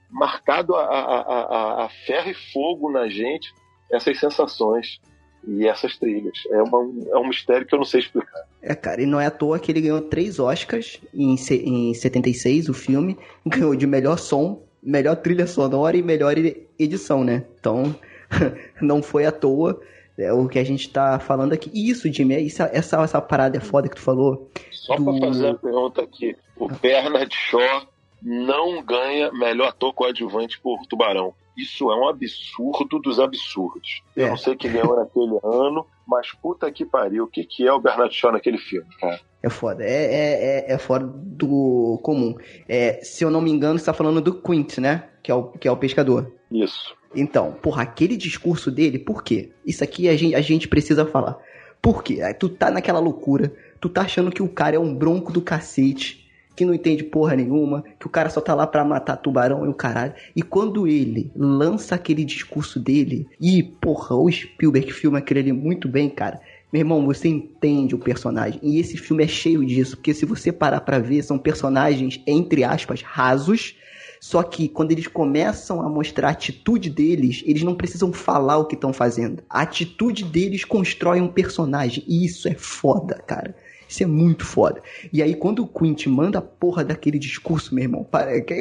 marcado 0.09 0.75
a, 0.75 0.83
a, 0.83 1.21
a, 1.21 1.85
a 1.85 1.89
ferro 1.89 2.29
e 2.29 2.33
fogo 2.33 2.91
na 2.91 3.07
gente 3.07 3.53
essas 3.91 4.19
sensações 4.19 4.99
e 5.47 5.67
essas 5.67 5.97
trilhas. 5.97 6.37
É, 6.51 6.61
uma, 6.61 6.79
é 7.11 7.17
um 7.17 7.27
mistério 7.27 7.65
que 7.65 7.73
eu 7.73 7.79
não 7.79 7.85
sei 7.85 8.01
explicar. 8.01 8.43
É, 8.61 8.75
cara, 8.75 9.01
e 9.01 9.05
não 9.05 9.19
é 9.19 9.27
à 9.27 9.31
toa 9.31 9.59
que 9.59 9.71
ele 9.71 9.81
ganhou 9.81 10.01
três 10.01 10.39
Oscars 10.39 10.99
em, 11.13 11.35
em 11.35 11.93
76, 11.93 12.69
o 12.69 12.73
filme. 12.73 13.17
Ganhou 13.45 13.75
de 13.75 13.87
melhor 13.87 14.17
som, 14.17 14.61
melhor 14.83 15.15
trilha 15.15 15.47
sonora 15.47 15.95
e 15.95 16.03
melhor 16.03 16.35
edição, 16.77 17.23
né? 17.23 17.45
Então, 17.59 17.95
não 18.81 19.01
foi 19.01 19.25
à 19.25 19.31
toa 19.31 19.81
é 20.19 20.33
o 20.33 20.47
que 20.47 20.59
a 20.59 20.63
gente 20.63 20.89
tá 20.89 21.17
falando 21.17 21.53
aqui. 21.53 21.71
E 21.73 21.89
isso, 21.89 22.11
Jimmy, 22.11 22.35
é 22.35 22.41
isso, 22.41 22.61
essa, 22.63 23.01
essa 23.01 23.21
parada 23.21 23.57
é 23.57 23.61
foda 23.61 23.87
que 23.87 23.95
tu 23.95 24.01
falou. 24.01 24.51
Só 24.71 24.95
do... 24.95 25.05
pra 25.05 25.27
fazer 25.27 25.47
a 25.47 25.53
pergunta 25.53 26.01
aqui. 26.01 26.35
O 26.57 26.67
Bernard 26.67 27.33
Shaw 27.33 27.87
não 28.21 28.83
ganha 28.83 29.31
melhor 29.31 29.69
ator 29.69 29.93
coadjuvante 29.93 30.59
por 30.59 30.85
Tubarão. 30.87 31.33
Isso 31.61 31.91
é 31.91 31.95
um 31.95 32.07
absurdo 32.07 32.99
dos 32.99 33.19
absurdos. 33.19 34.01
É. 34.15 34.23
Eu 34.23 34.29
não 34.29 34.37
sei 34.37 34.55
quem 34.55 34.71
ganhou 34.71 34.95
naquele 34.95 35.37
ano, 35.43 35.85
mas 36.07 36.31
puta 36.31 36.71
que 36.71 36.85
pariu, 36.85 37.25
o 37.25 37.27
que, 37.27 37.43
que 37.43 37.67
é 37.67 37.73
o 37.73 37.79
Bernard 37.79 38.13
Shaw 38.13 38.31
naquele 38.31 38.57
filme, 38.57 38.87
cara? 38.99 39.19
É 39.41 39.49
foda, 39.49 39.83
é, 39.83 39.87
é, 39.87 40.69
é, 40.71 40.73
é 40.73 40.77
fora 40.77 41.05
do 41.05 41.99
comum. 42.03 42.35
É, 42.67 42.99
se 43.03 43.23
eu 43.23 43.29
não 43.29 43.41
me 43.41 43.51
engano, 43.51 43.79
você 43.79 43.85
tá 43.85 43.93
falando 43.93 44.19
do 44.19 44.41
Quint, 44.41 44.79
né? 44.79 45.09
Que 45.23 45.31
é 45.31 45.35
o, 45.35 45.43
que 45.45 45.67
é 45.67 45.71
o 45.71 45.77
pescador. 45.77 46.33
Isso. 46.51 46.93
Então, 47.15 47.53
porra, 47.53 47.83
aquele 47.83 48.17
discurso 48.17 48.69
dele, 48.69 48.99
por 48.99 49.23
quê? 49.23 49.51
Isso 49.65 49.83
aqui 49.83 50.09
a 50.09 50.15
gente, 50.15 50.35
a 50.35 50.41
gente 50.41 50.67
precisa 50.67 51.05
falar. 51.05 51.37
Por 51.81 52.03
quê? 52.03 52.19
Tu 52.37 52.49
tá 52.49 52.69
naquela 52.69 52.99
loucura, 52.99 53.53
tu 53.79 53.87
tá 53.87 54.01
achando 54.01 54.31
que 54.31 54.43
o 54.43 54.49
cara 54.49 54.75
é 54.75 54.79
um 54.79 54.93
bronco 54.93 55.31
do 55.31 55.41
cacete, 55.41 56.28
que 56.59 56.65
não 56.65 56.73
entende 56.73 57.05
porra 57.05 57.37
nenhuma, 57.37 57.85
que 57.97 58.05
o 58.05 58.09
cara 58.09 58.29
só 58.29 58.41
tá 58.41 58.53
lá 58.53 58.67
pra 58.67 58.83
matar 58.83 59.15
tubarão 59.15 59.65
e 59.65 59.69
o 59.69 59.73
caralho. 59.73 60.13
E 60.35 60.41
quando 60.41 60.85
ele 60.85 61.31
lança 61.33 61.95
aquele 61.95 62.25
discurso 62.25 62.77
dele, 62.77 63.29
e 63.39 63.63
porra, 63.63 64.13
o 64.17 64.29
Spielberg 64.29 64.91
filma 64.91 65.19
aquele 65.19 65.39
ali 65.39 65.53
muito 65.53 65.87
bem, 65.87 66.09
cara. 66.09 66.41
Meu 66.69 66.81
irmão, 66.81 67.05
você 67.05 67.29
entende 67.29 67.95
o 67.95 67.97
personagem. 67.97 68.59
E 68.61 68.77
esse 68.77 68.97
filme 68.97 69.23
é 69.23 69.27
cheio 69.27 69.65
disso, 69.65 69.95
porque 69.95 70.13
se 70.13 70.25
você 70.25 70.51
parar 70.51 70.81
pra 70.81 70.99
ver, 70.99 71.23
são 71.23 71.37
personagens, 71.37 72.21
entre 72.27 72.65
aspas, 72.65 73.01
rasos. 73.01 73.77
Só 74.19 74.43
que 74.43 74.67
quando 74.67 74.91
eles 74.91 75.07
começam 75.07 75.81
a 75.81 75.87
mostrar 75.87 76.27
a 76.27 76.31
atitude 76.31 76.89
deles, 76.89 77.41
eles 77.45 77.63
não 77.63 77.73
precisam 77.73 78.11
falar 78.11 78.57
o 78.57 78.65
que 78.65 78.75
estão 78.75 78.91
fazendo. 78.91 79.41
A 79.49 79.61
atitude 79.61 80.25
deles 80.25 80.65
constrói 80.65 81.21
um 81.21 81.29
personagem. 81.29 82.03
E 82.05 82.25
isso 82.25 82.49
é 82.49 82.53
foda, 82.53 83.15
cara. 83.25 83.55
Isso 83.89 84.03
é 84.03 84.05
muito 84.05 84.45
foda. 84.45 84.83
E 85.11 85.23
aí, 85.23 85.33
quando 85.33 85.63
o 85.63 85.67
Quint 85.67 86.05
manda 86.05 86.37
a 86.37 86.43
porra 86.43 86.85
daquele 86.85 87.17
discurso, 87.17 87.73
meu 87.73 87.85
irmão, 87.85 88.07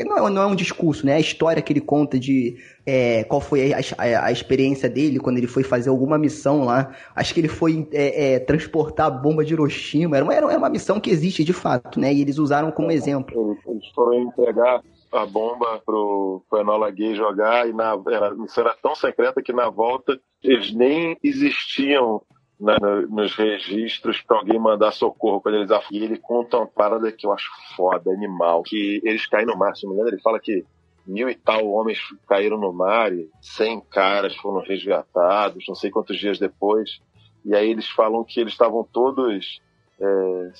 não 0.06 0.26
é, 0.26 0.30
não 0.30 0.42
é 0.42 0.46
um 0.46 0.54
discurso, 0.54 1.04
né? 1.04 1.12
É 1.12 1.16
a 1.16 1.20
história 1.20 1.60
que 1.60 1.70
ele 1.70 1.82
conta 1.82 2.18
de 2.18 2.56
é, 2.86 3.24
qual 3.24 3.38
foi 3.38 3.74
a, 3.74 3.76
a, 3.76 4.24
a, 4.24 4.32
experiência 4.32 4.88
dele 4.88 5.20
quando 5.20 5.36
ele 5.36 5.46
foi 5.46 5.62
fazer 5.62 5.90
alguma 5.90 6.16
missão 6.16 6.64
lá. 6.64 6.96
Acho 7.14 7.34
que 7.34 7.40
ele 7.40 7.48
foi 7.48 7.86
é, 7.92 8.36
é, 8.36 8.38
transportar 8.38 9.08
a 9.08 9.10
bomba 9.10 9.44
de 9.44 9.52
Hiroshima. 9.52 10.16
Era 10.16 10.24
uma, 10.24 10.34
era 10.34 10.46
uma 10.46 10.70
missão 10.70 10.98
que 10.98 11.10
existe 11.10 11.44
de 11.44 11.52
fato, 11.52 12.00
né? 12.00 12.10
E 12.10 12.22
eles 12.22 12.38
usaram 12.38 12.70
como 12.70 12.90
exemplo. 12.90 13.58
Eles 13.66 13.86
foram 13.94 14.22
entregar 14.22 14.82
a 15.12 15.26
bomba 15.26 15.82
pro, 15.84 16.42
pro 16.48 16.60
Enola 16.60 16.90
Gay 16.90 17.14
jogar 17.14 17.68
e 17.68 17.74
na, 17.74 17.98
era, 18.10 18.34
isso 18.46 18.58
era 18.58 18.74
tão 18.82 18.94
secreta 18.94 19.42
que 19.42 19.52
na 19.52 19.68
volta 19.68 20.18
eles 20.42 20.72
nem 20.72 21.18
existiam 21.22 22.22
na, 22.58 22.76
nos 23.08 23.34
registros 23.34 24.20
para 24.20 24.38
alguém 24.38 24.58
mandar 24.58 24.92
socorro 24.92 25.40
quando 25.40 25.56
eles 25.56 25.70
E 25.92 26.02
ele 26.02 26.18
conta 26.18 26.56
uma 26.56 26.66
parada 26.66 27.12
que 27.12 27.26
eu 27.26 27.32
acho 27.32 27.48
foda, 27.76 28.10
animal, 28.10 28.62
que 28.62 29.00
eles 29.04 29.26
caem 29.26 29.46
no 29.46 29.56
mar, 29.56 29.76
se 29.76 29.84
não 29.84 29.90
me 29.90 29.96
engano, 29.96 30.14
ele 30.14 30.22
fala 30.22 30.40
que 30.40 30.64
mil 31.06 31.30
e 31.30 31.34
tal 31.34 31.66
homens 31.68 31.98
caíram 32.28 32.58
no 32.58 32.72
mar 32.72 33.12
e 33.12 33.30
cem 33.40 33.80
caras 33.80 34.36
foram 34.36 34.60
resgatados, 34.60 35.64
não 35.66 35.74
sei 35.74 35.90
quantos 35.90 36.18
dias 36.18 36.38
depois. 36.38 37.00
E 37.44 37.54
aí 37.54 37.70
eles 37.70 37.88
falam 37.88 38.24
que 38.24 38.40
eles 38.40 38.52
estavam 38.52 38.86
todos 38.92 39.60
é, 40.00 40.52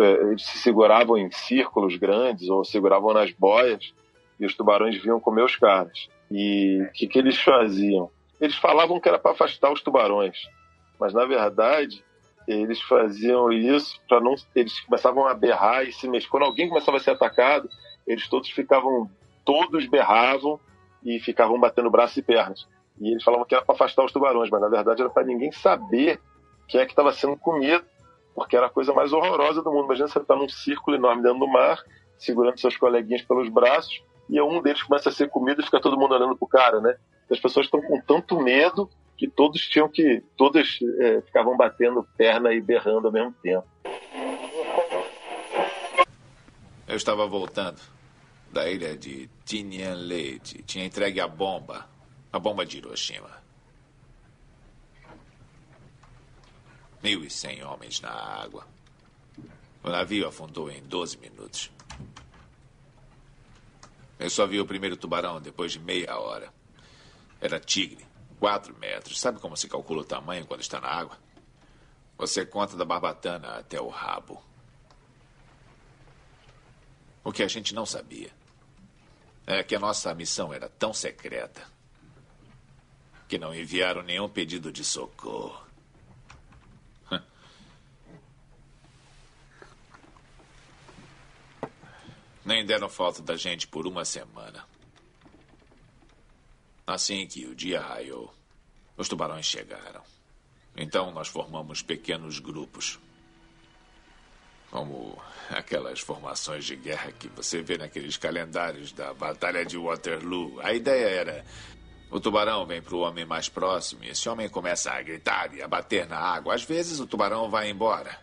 é, 0.00 0.12
eles 0.30 0.44
se 0.44 0.58
seguravam 0.58 1.16
em 1.16 1.30
círculos 1.30 1.96
grandes 1.96 2.48
ou 2.48 2.64
seguravam 2.64 3.14
nas 3.14 3.30
boias 3.30 3.94
e 4.38 4.44
os 4.44 4.54
tubarões 4.54 5.00
vinham 5.00 5.20
comer 5.20 5.44
os 5.44 5.56
caras. 5.56 6.08
E 6.30 6.82
o 6.82 6.92
que, 6.92 7.06
que 7.06 7.18
eles 7.18 7.38
faziam? 7.40 8.10
Eles 8.40 8.56
falavam 8.56 8.98
que 8.98 9.08
era 9.08 9.18
para 9.18 9.30
afastar 9.30 9.72
os 9.72 9.80
tubarões 9.80 10.36
mas 10.98 11.12
na 11.12 11.24
verdade 11.24 12.04
eles 12.46 12.80
faziam 12.82 13.50
isso 13.50 13.98
para 14.08 14.20
não. 14.20 14.34
Eles 14.54 14.78
começavam 14.80 15.26
a 15.26 15.34
berrar 15.34 15.84
e 15.84 15.92
se 15.92 16.08
mexer. 16.08 16.28
Quando 16.28 16.44
alguém 16.44 16.68
começava 16.68 16.98
a 16.98 17.00
ser 17.00 17.10
atacado, 17.10 17.68
eles 18.06 18.28
todos 18.28 18.50
ficavam. 18.50 19.10
Todos 19.44 19.86
berravam 19.86 20.58
e 21.04 21.18
ficavam 21.20 21.58
batendo 21.58 21.90
braços 21.90 22.16
e 22.16 22.22
pernas. 22.22 22.66
E 22.98 23.10
eles 23.10 23.22
falavam 23.22 23.44
que 23.44 23.54
era 23.54 23.64
para 23.64 23.74
afastar 23.74 24.04
os 24.04 24.12
tubarões, 24.12 24.48
mas 24.50 24.60
na 24.60 24.68
verdade 24.68 25.02
era 25.02 25.10
para 25.10 25.24
ninguém 25.24 25.52
saber 25.52 26.20
quem 26.66 26.80
é 26.80 26.86
que 26.86 26.92
estava 26.92 27.12
sendo 27.12 27.36
comido, 27.36 27.84
porque 28.34 28.56
era 28.56 28.66
a 28.66 28.70
coisa 28.70 28.92
mais 28.94 29.12
horrorosa 29.12 29.62
do 29.62 29.70
mundo. 29.70 29.84
Imagina 29.84 30.08
você 30.08 30.18
estar 30.18 30.34
tá 30.34 30.40
num 30.40 30.48
círculo 30.48 30.96
enorme 30.96 31.22
dentro 31.22 31.40
do 31.40 31.48
mar, 31.48 31.78
segurando 32.16 32.58
seus 32.58 32.76
coleguinhas 32.76 33.22
pelos 33.22 33.48
braços, 33.48 34.02
e 34.30 34.40
um 34.40 34.62
deles 34.62 34.82
começa 34.82 35.10
a 35.10 35.12
ser 35.12 35.28
comido 35.28 35.60
e 35.60 35.64
fica 35.64 35.80
todo 35.80 35.98
mundo 35.98 36.14
olhando 36.14 36.36
pro 36.36 36.46
cara, 36.46 36.80
né? 36.80 36.96
As 37.30 37.38
pessoas 37.38 37.66
estão 37.66 37.82
com 37.82 38.00
tanto 38.00 38.40
medo 38.40 38.88
que 39.16 39.28
todos 39.28 39.60
tinham 39.68 39.88
que. 39.88 40.22
Todos 40.36 40.78
é, 41.00 41.20
ficavam 41.22 41.56
batendo 41.56 42.06
perna 42.16 42.52
e 42.52 42.60
berrando 42.60 43.06
ao 43.06 43.12
mesmo 43.12 43.32
tempo. 43.42 43.66
Eu 46.86 46.96
estava 46.96 47.26
voltando 47.26 47.80
da 48.52 48.70
ilha 48.70 48.96
de 48.96 49.28
Tinian 49.44 49.94
Leite. 49.94 50.62
Tinha 50.62 50.84
entregue 50.84 51.20
a 51.20 51.26
bomba. 51.26 51.88
A 52.32 52.38
bomba 52.38 52.66
de 52.66 52.78
Hiroshima. 52.78 53.42
1.100 57.02 57.64
homens 57.66 58.00
na 58.00 58.10
água. 58.10 58.66
O 59.82 59.90
navio 59.90 60.26
afundou 60.26 60.70
em 60.70 60.82
12 60.82 61.18
minutos. 61.18 61.70
Eu 64.18 64.30
só 64.30 64.46
vi 64.46 64.58
o 64.58 64.66
primeiro 64.66 64.96
tubarão 64.96 65.40
depois 65.40 65.72
de 65.72 65.78
meia 65.78 66.18
hora. 66.18 66.48
Era 67.40 67.60
tigre, 67.60 68.06
4 68.38 68.76
metros. 68.78 69.20
Sabe 69.20 69.40
como 69.40 69.56
se 69.56 69.68
calcula 69.68 70.02
o 70.02 70.04
tamanho 70.04 70.46
quando 70.46 70.60
está 70.60 70.80
na 70.80 70.88
água? 70.88 71.18
Você 72.16 72.44
conta 72.46 72.76
da 72.76 72.84
barbatana 72.84 73.58
até 73.58 73.80
o 73.80 73.88
rabo. 73.88 74.42
O 77.22 77.32
que 77.32 77.42
a 77.42 77.48
gente 77.48 77.74
não 77.74 77.86
sabia 77.86 78.30
é 79.46 79.62
que 79.62 79.74
a 79.74 79.80
nossa 79.80 80.14
missão 80.14 80.52
era 80.52 80.68
tão 80.68 80.92
secreta 80.92 81.62
que 83.26 83.38
não 83.38 83.54
enviaram 83.54 84.02
nenhum 84.02 84.28
pedido 84.28 84.70
de 84.70 84.84
socorro. 84.84 85.64
Nem 92.44 92.64
deram 92.66 92.90
falta 92.90 93.22
da 93.22 93.36
gente 93.36 93.66
por 93.66 93.86
uma 93.86 94.04
semana. 94.04 94.66
Assim 96.86 97.26
que 97.26 97.46
o 97.46 97.54
dia 97.54 97.80
raiou, 97.80 98.32
os 98.96 99.08
tubarões 99.08 99.46
chegaram. 99.46 100.02
Então 100.76 101.10
nós 101.10 101.28
formamos 101.28 101.82
pequenos 101.82 102.38
grupos. 102.38 102.98
Como 104.70 105.16
aquelas 105.50 106.00
formações 106.00 106.64
de 106.64 106.76
guerra 106.76 107.12
que 107.12 107.28
você 107.28 107.62
vê 107.62 107.78
naqueles 107.78 108.16
calendários 108.16 108.92
da 108.92 109.14
Batalha 109.14 109.64
de 109.64 109.78
Waterloo. 109.78 110.60
A 110.60 110.72
ideia 110.72 111.06
era: 111.06 111.44
o 112.10 112.20
tubarão 112.20 112.66
vem 112.66 112.82
para 112.82 112.94
o 112.94 113.00
homem 113.00 113.24
mais 113.24 113.48
próximo 113.48 114.04
e 114.04 114.08
esse 114.08 114.28
homem 114.28 114.48
começa 114.48 114.90
a 114.90 115.00
gritar 115.00 115.54
e 115.54 115.62
a 115.62 115.68
bater 115.68 116.06
na 116.06 116.18
água. 116.18 116.54
Às 116.54 116.64
vezes 116.64 117.00
o 117.00 117.06
tubarão 117.06 117.48
vai 117.48 117.70
embora. 117.70 118.18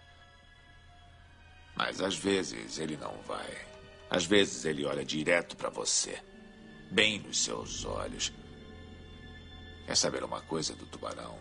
Mas 1.76 2.02
às 2.02 2.16
vezes 2.16 2.78
ele 2.80 2.98
não 2.98 3.14
vai. 3.26 3.50
Às 4.10 4.26
vezes 4.26 4.66
ele 4.66 4.86
olha 4.86 5.06
direto 5.06 5.56
para 5.56 5.70
você, 5.70 6.22
bem 6.92 7.20
nos 7.20 7.44
seus 7.44 7.86
olhos. 7.86 8.32
Quer 9.92 9.98
saber 9.98 10.24
uma 10.24 10.40
coisa 10.40 10.74
do 10.74 10.86
tubarão? 10.86 11.38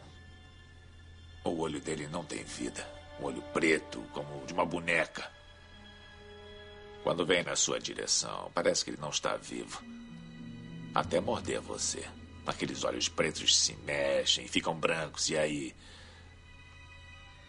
O 1.45 1.61
olho 1.61 1.81
dele 1.81 2.09
não 2.09 2.25
tem 2.25 2.43
vida. 2.43 2.85
Um 3.21 3.27
olho 3.27 3.41
preto, 3.53 4.03
como 4.13 4.45
de 4.45 4.53
uma 4.53 4.67
boneca. 4.67 5.31
Quando 7.05 7.25
vem 7.25 7.45
na 7.45 7.55
sua 7.55 7.79
direção, 7.79 8.51
parece 8.53 8.83
que 8.85 8.91
ele 8.91 9.01
não 9.01 9.11
está 9.11 9.37
vivo. 9.37 9.81
Até 10.93 11.21
morder 11.21 11.61
você. 11.61 12.05
Aqueles 12.45 12.83
olhos 12.83 13.09
pretos 13.09 13.57
se 13.57 13.75
mexem, 13.85 14.49
ficam 14.49 14.75
brancos, 14.75 15.31
e 15.31 15.39
aí. 15.39 15.73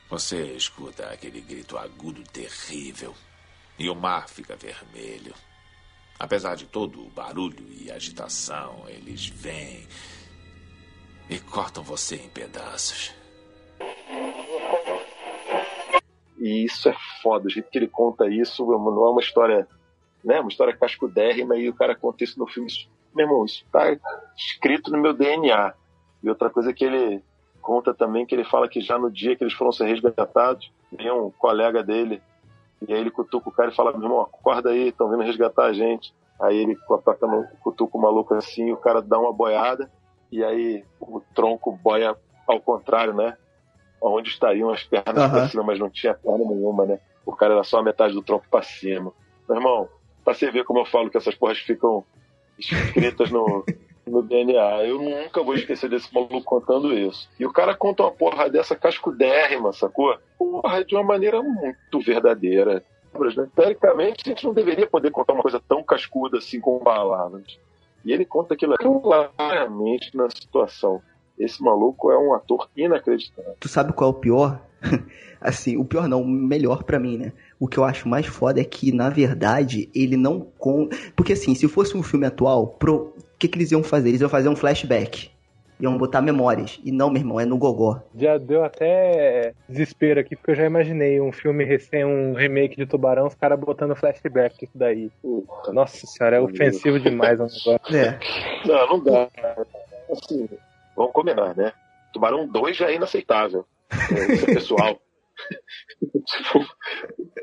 Você 0.07 0.53
escuta 0.53 1.09
aquele 1.09 1.41
grito 1.41 1.79
agudo 1.79 2.21
terrível 2.25 3.15
e 3.79 3.89
o 3.89 3.95
mar 3.95 4.29
fica 4.29 4.55
vermelho. 4.55 5.33
Apesar 6.19 6.53
de 6.53 6.67
todo 6.67 7.03
o 7.03 7.09
barulho 7.09 7.67
e 7.73 7.89
agitação, 7.89 8.87
eles 8.87 9.25
vêm 9.25 9.87
e 11.31 11.39
cortam 11.39 11.81
você 11.81 12.17
em 12.17 12.27
pedaços. 12.27 13.15
E 16.37 16.65
isso 16.65 16.89
é 16.89 16.95
foda, 17.23 17.47
o 17.47 17.49
jeito 17.49 17.69
que 17.69 17.77
ele 17.77 17.87
conta 17.87 18.27
isso 18.27 18.65
não 18.65 19.05
é 19.05 19.09
uma 19.11 19.21
história, 19.21 19.67
né? 20.23 20.39
Uma 20.41 20.49
história 20.49 20.75
cascudérrima 20.75 21.55
e 21.55 21.69
o 21.69 21.73
cara 21.73 21.95
conta 21.95 22.23
isso 22.23 22.37
no 22.37 22.47
filme. 22.47 22.67
Isso, 22.67 22.89
meu 23.15 23.25
irmão, 23.25 23.45
isso 23.45 23.63
tá 23.71 23.97
escrito 24.35 24.91
no 24.91 24.97
meu 24.97 25.13
DNA. 25.13 25.73
E 26.21 26.29
outra 26.29 26.49
coisa 26.49 26.73
que 26.73 26.83
ele 26.83 27.23
conta 27.61 27.93
também, 27.93 28.25
que 28.25 28.35
ele 28.35 28.43
fala 28.43 28.67
que 28.67 28.81
já 28.81 28.97
no 28.99 29.09
dia 29.09 29.35
que 29.35 29.43
eles 29.43 29.53
foram 29.53 29.71
ser 29.71 29.85
resgatados, 29.85 30.71
vem 30.91 31.11
um 31.11 31.31
colega 31.31 31.81
dele 31.81 32.21
e 32.87 32.93
aí 32.93 32.99
ele 32.99 33.11
cutuca 33.11 33.47
o 33.47 33.51
cara 33.51 33.71
e 33.71 33.75
fala, 33.75 33.91
meu 33.91 34.01
irmão, 34.01 34.21
acorda 34.21 34.71
aí, 34.71 34.89
estão 34.89 35.09
vindo 35.09 35.21
resgatar 35.23 35.65
a 35.65 35.73
gente. 35.73 36.13
Aí 36.41 36.57
ele 36.57 36.75
cutuca 36.75 37.97
o 37.97 38.01
maluco 38.01 38.33
assim, 38.33 38.71
o 38.71 38.77
cara 38.77 39.01
dá 39.01 39.19
uma 39.19 39.31
boiada, 39.31 39.91
e 40.31 40.43
aí 40.43 40.83
o 40.99 41.21
tronco 41.33 41.71
boia 41.71 42.15
ao 42.47 42.59
contrário, 42.59 43.13
né? 43.13 43.37
Onde 44.01 44.29
estariam 44.29 44.71
as 44.71 44.83
pernas 44.83 45.23
uhum. 45.23 45.29
pra 45.29 45.49
cima, 45.49 45.63
mas 45.63 45.79
não 45.79 45.89
tinha 45.89 46.13
perna 46.13 46.45
nenhuma, 46.45 46.85
né? 46.85 46.99
O 47.25 47.33
cara 47.33 47.53
era 47.53 47.63
só 47.63 47.79
a 47.79 47.83
metade 47.83 48.13
do 48.13 48.21
tronco 48.21 48.45
pra 48.49 48.61
cima. 48.61 49.11
Meu 49.47 49.57
irmão, 49.57 49.89
pra 50.23 50.33
você 50.33 50.49
ver 50.49 50.63
como 50.63 50.79
eu 50.79 50.85
falo 50.85 51.09
que 51.09 51.17
essas 51.17 51.35
porras 51.35 51.59
ficam 51.59 52.03
escritas 52.57 53.29
no, 53.29 53.63
no 54.05 54.21
DNA. 54.21 54.85
Eu 54.85 54.99
nunca 55.01 55.43
vou 55.43 55.55
esquecer 55.55 55.89
desse 55.89 56.13
maluco 56.13 56.43
contando 56.43 56.93
isso. 56.93 57.29
E 57.39 57.45
o 57.45 57.53
cara 57.53 57.75
conta 57.75 58.03
uma 58.03 58.11
porra 58.11 58.49
dessa 58.49 58.75
cascudérrima, 58.75 59.73
sacou? 59.73 60.17
Porra, 60.37 60.83
de 60.83 60.95
uma 60.95 61.03
maneira 61.03 61.41
muito 61.41 61.99
verdadeira. 61.99 62.83
Né? 63.13 63.49
Teoricamente, 63.55 64.23
a 64.25 64.29
gente 64.29 64.45
não 64.45 64.53
deveria 64.53 64.87
poder 64.87 65.11
contar 65.11 65.33
uma 65.33 65.41
coisa 65.41 65.61
tão 65.67 65.83
cascuda 65.83 66.37
assim 66.37 66.59
com 66.59 66.79
palavras. 66.79 67.59
E 68.03 68.11
ele 68.11 68.25
conta 68.25 68.53
aquilo 68.53 68.75
claramente 69.01 70.15
na 70.15 70.29
situação. 70.29 71.01
Esse 71.37 71.61
maluco 71.63 72.11
é 72.11 72.17
um 72.17 72.33
ator 72.33 72.69
inacreditável. 72.75 73.55
Tu 73.59 73.67
sabe 73.67 73.93
qual 73.93 74.11
é 74.11 74.13
o 74.13 74.19
pior? 74.19 74.61
assim, 75.39 75.77
o 75.77 75.85
pior 75.85 76.07
não, 76.07 76.21
o 76.21 76.27
melhor 76.27 76.83
para 76.83 76.99
mim, 76.99 77.17
né? 77.17 77.33
O 77.59 77.67
que 77.67 77.77
eu 77.77 77.83
acho 77.83 78.07
mais 78.07 78.25
foda 78.25 78.59
é 78.59 78.63
que, 78.63 78.91
na 78.91 79.09
verdade, 79.09 79.89
ele 79.93 80.17
não 80.17 80.41
conta. 80.57 80.95
Porque 81.15 81.33
assim, 81.33 81.55
se 81.55 81.67
fosse 81.67 81.95
um 81.97 82.03
filme 82.03 82.25
atual, 82.25 82.67
pro 82.67 83.13
que, 83.41 83.47
que 83.47 83.57
eles 83.57 83.71
iam 83.71 83.81
fazer? 83.81 84.09
Eles 84.09 84.21
iam 84.21 84.29
fazer 84.29 84.49
um 84.49 84.55
flashback. 84.55 85.30
Iam 85.81 85.97
botar 85.97 86.21
memórias. 86.21 86.79
E 86.83 86.91
não, 86.91 87.09
meu 87.09 87.21
irmão, 87.21 87.39
é 87.39 87.45
no 87.45 87.57
gogó. 87.57 87.99
Já 88.15 88.37
deu 88.37 88.63
até 88.63 89.53
desespero 89.67 90.19
aqui, 90.19 90.35
porque 90.35 90.51
eu 90.51 90.55
já 90.55 90.65
imaginei 90.65 91.19
um 91.19 91.31
filme 91.31 91.63
recém, 91.63 92.05
um 92.05 92.33
remake 92.33 92.75
de 92.75 92.85
Tubarão, 92.85 93.27
os 93.27 93.35
caras 93.35 93.59
botando 93.59 93.95
flashback 93.95 94.63
isso 94.63 94.77
daí. 94.77 95.11
Nossa 95.73 96.05
senhora, 96.05 96.37
é 96.37 96.39
ofensivo 96.39 96.99
demais 96.99 97.39
o 97.39 97.43
negócio. 97.43 97.95
É. 97.95 98.19
Não, 98.65 98.87
não 98.87 99.03
dá. 99.03 99.27
Assim, 100.11 100.47
vamos 100.95 101.11
combinar, 101.11 101.55
né? 101.55 101.73
Tubarão 102.13 102.47
2 102.47 102.77
já 102.77 102.91
é 102.91 102.95
inaceitável. 102.95 103.65
É, 103.91 104.33
isso 104.33 104.49
é 104.49 104.53
pessoal. 104.53 104.99
Tipo, 106.25 106.65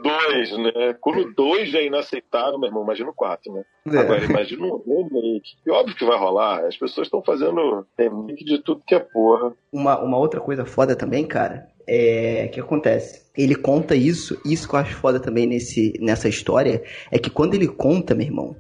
dois, 0.03 0.59
né? 0.59 0.95
Quando 1.01 1.33
dois 1.35 1.71
já 1.71 1.79
é 1.79 1.87
inaceitável, 1.87 2.59
meu 2.59 2.69
irmão, 2.69 2.85
imagina 2.85 3.11
o 3.11 3.15
quatro, 3.15 3.53
né? 3.53 3.65
É. 3.93 3.99
Agora, 3.99 4.25
imagina 4.25 4.65
um 4.65 4.83
remake. 4.87 5.57
E 5.67 5.71
óbvio 5.71 5.97
que 5.97 6.05
vai 6.05 6.19
rolar. 6.19 6.65
As 6.65 6.77
pessoas 6.77 7.07
estão 7.07 7.23
fazendo 7.23 7.87
remake 7.99 8.45
de 8.45 8.59
tudo 8.63 8.83
que 8.87 8.95
é 8.95 9.01
porra. 9.01 9.53
Uma, 9.73 9.99
uma 10.01 10.19
outra 10.19 10.41
coisa 10.41 10.65
foda 10.65 10.95
também, 10.95 11.27
cara, 11.27 11.69
é 11.87 12.49
que 12.49 12.61
acontece. 12.61 13.27
Ele 13.37 13.55
conta 13.55 13.95
isso, 13.95 14.41
isso 14.45 14.69
que 14.69 14.75
eu 14.75 14.81
acho 14.81 14.95
foda 14.97 15.19
também 15.19 15.47
nesse, 15.47 15.95
nessa 16.01 16.29
história, 16.29 16.83
é 17.11 17.19
que 17.19 17.31
quando 17.31 17.55
ele 17.55 17.69
conta, 17.69 18.15
meu 18.15 18.27
irmão, 18.27 18.57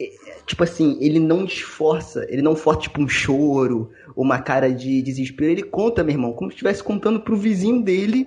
é, 0.00 0.10
tipo 0.46 0.64
assim, 0.64 0.98
ele 1.00 1.20
não 1.20 1.44
esforça, 1.44 2.26
ele 2.28 2.42
não 2.42 2.56
força 2.56 2.82
tipo 2.82 3.00
um 3.00 3.08
choro, 3.08 3.90
uma 4.16 4.40
cara 4.40 4.72
de 4.72 5.02
desespero, 5.02 5.52
ele 5.52 5.62
conta, 5.62 6.02
meu 6.02 6.14
irmão, 6.14 6.32
como 6.32 6.50
se 6.50 6.54
estivesse 6.54 6.82
contando 6.82 7.20
pro 7.20 7.36
vizinho 7.36 7.82
dele 7.82 8.26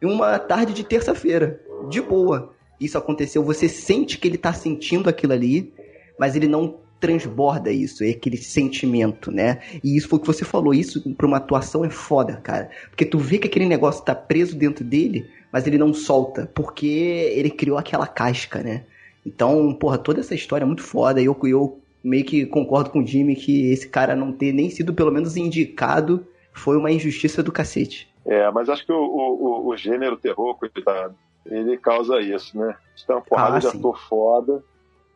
em 0.00 0.06
uma 0.06 0.38
tarde 0.38 0.72
de 0.72 0.84
terça-feira, 0.84 1.60
de 1.88 2.00
boa. 2.00 2.52
Isso 2.80 2.96
aconteceu, 2.96 3.42
você 3.42 3.68
sente 3.68 4.18
que 4.18 4.26
ele 4.26 4.38
tá 4.38 4.52
sentindo 4.52 5.08
aquilo 5.08 5.32
ali, 5.32 5.72
mas 6.18 6.34
ele 6.34 6.48
não 6.48 6.76
transborda 6.98 7.72
isso, 7.72 8.04
é 8.04 8.10
aquele 8.10 8.36
sentimento, 8.36 9.32
né? 9.32 9.60
E 9.82 9.96
isso 9.96 10.08
foi 10.08 10.18
o 10.18 10.20
que 10.20 10.26
você 10.26 10.44
falou, 10.44 10.74
isso 10.74 11.02
pra 11.14 11.26
uma 11.26 11.38
atuação 11.38 11.84
é 11.84 11.90
foda, 11.90 12.36
cara. 12.36 12.70
Porque 12.90 13.06
tu 13.06 13.18
vê 13.18 13.38
que 13.38 13.46
aquele 13.48 13.66
negócio 13.66 14.04
tá 14.04 14.14
preso 14.14 14.54
dentro 14.54 14.84
dele, 14.84 15.28
mas 15.50 15.66
ele 15.66 15.78
não 15.78 15.94
solta, 15.94 16.50
porque 16.54 16.86
ele 16.86 17.50
criou 17.50 17.78
aquela 17.78 18.06
casca, 18.06 18.62
né? 18.62 18.84
Então, 19.24 19.72
porra, 19.74 19.98
toda 19.98 20.20
essa 20.20 20.34
história 20.34 20.64
é 20.64 20.66
muito 20.66 20.82
foda, 20.82 21.20
e 21.20 21.24
eu, 21.24 21.36
eu 21.44 21.80
meio 22.04 22.24
que 22.24 22.46
concordo 22.46 22.90
com 22.90 23.00
o 23.00 23.06
Jimmy 23.06 23.34
que 23.34 23.70
esse 23.70 23.88
cara 23.88 24.14
não 24.14 24.32
ter 24.32 24.52
nem 24.52 24.70
sido 24.70 24.94
pelo 24.94 25.10
menos 25.10 25.36
indicado 25.36 26.26
foi 26.52 26.76
uma 26.76 26.90
injustiça 26.90 27.42
do 27.42 27.52
cacete. 27.52 28.08
É, 28.26 28.50
mas 28.50 28.68
acho 28.68 28.84
que 28.84 28.92
o, 28.92 29.00
o, 29.00 29.68
o 29.68 29.76
gênero 29.76 30.16
terror, 30.16 30.56
coitado, 30.56 31.14
ele 31.46 31.76
causa 31.78 32.20
isso, 32.20 32.56
né? 32.58 32.76
Tem 33.06 33.16
uma 33.16 33.22
porrada 33.22 33.56
Ah, 33.56 33.58
de 33.58 33.68
sim. 33.68 33.78
ator 33.78 33.98
foda 33.98 34.62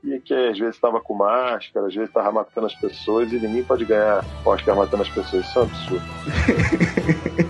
e 0.02 0.20
que 0.20 0.34
às 0.34 0.58
vezes 0.58 0.74
estava 0.74 1.00
com 1.00 1.14
máscara, 1.14 1.86
às 1.86 1.94
vezes 1.94 2.08
estava 2.08 2.30
matando 2.32 2.66
as 2.66 2.74
pessoas 2.74 3.32
e 3.32 3.38
ninguém 3.38 3.64
pode 3.64 3.84
ganhar 3.84 4.24
Oscar 4.44 4.76
matando 4.76 5.02
as 5.02 5.08
pessoas. 5.08 5.46
Isso 5.46 5.58
é 5.58 5.62
um 5.62 5.64
absurdo. 5.64 6.04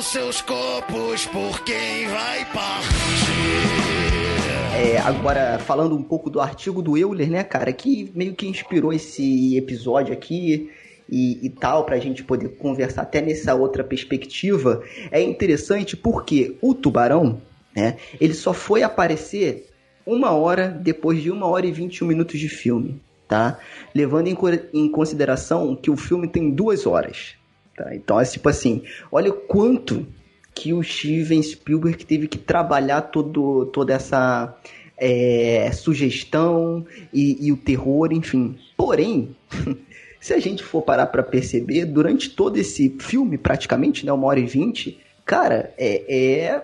Seus 0.00 0.40
copos 0.40 1.26
por 1.26 1.60
quem 1.64 2.08
vai 2.08 2.44
partir. 2.46 3.82
É, 4.74 4.98
agora, 4.98 5.58
falando 5.58 5.94
um 5.94 6.02
pouco 6.02 6.30
do 6.30 6.40
artigo 6.40 6.80
do 6.80 6.96
Euler, 6.96 7.30
né, 7.30 7.44
cara, 7.44 7.72
que 7.72 8.10
meio 8.14 8.34
que 8.34 8.48
inspirou 8.48 8.92
esse 8.92 9.56
episódio 9.56 10.12
aqui 10.12 10.70
e, 11.08 11.46
e 11.46 11.50
tal, 11.50 11.84
pra 11.84 11.98
gente 11.98 12.24
poder 12.24 12.56
conversar 12.56 13.02
até 13.02 13.20
nessa 13.20 13.54
outra 13.54 13.84
perspectiva, 13.84 14.82
é 15.10 15.20
interessante 15.20 15.96
porque 15.96 16.56
o 16.60 16.74
tubarão, 16.74 17.40
né, 17.76 17.96
ele 18.20 18.34
só 18.34 18.52
foi 18.52 18.82
aparecer 18.82 19.68
uma 20.06 20.30
hora 20.30 20.68
depois 20.68 21.22
de 21.22 21.30
uma 21.30 21.46
hora 21.46 21.66
e 21.66 21.72
21 21.72 22.08
minutos 22.08 22.40
de 22.40 22.48
filme, 22.48 23.00
tá? 23.28 23.58
Levando 23.94 24.26
em, 24.26 24.36
em 24.72 24.90
consideração 24.90 25.76
que 25.76 25.90
o 25.90 25.96
filme 25.96 26.26
tem 26.26 26.50
duas 26.50 26.86
horas, 26.86 27.36
tá? 27.82 27.94
Então 27.94 28.20
é 28.20 28.24
tipo 28.24 28.48
assim, 28.48 28.82
olha 29.10 29.30
o 29.30 29.34
quanto 29.34 30.06
que 30.54 30.72
o 30.72 30.82
Steven 30.82 31.42
Spielberg 31.42 32.04
teve 32.04 32.28
que 32.28 32.38
trabalhar 32.38 33.02
todo, 33.02 33.66
toda 33.66 33.94
essa 33.94 34.56
é, 34.96 35.70
sugestão 35.72 36.86
e, 37.12 37.46
e 37.46 37.52
o 37.52 37.56
terror, 37.56 38.12
enfim. 38.12 38.56
Porém, 38.76 39.34
se 40.20 40.32
a 40.32 40.38
gente 40.38 40.62
for 40.62 40.82
parar 40.82 41.06
pra 41.06 41.22
perceber, 41.22 41.86
durante 41.86 42.30
todo 42.30 42.56
esse 42.56 42.94
filme, 43.00 43.38
praticamente, 43.38 44.06
né, 44.06 44.12
uma 44.12 44.26
hora 44.26 44.38
e 44.38 44.46
vinte, 44.46 45.00
cara, 45.24 45.72
é, 45.78 46.14
é, 46.14 46.62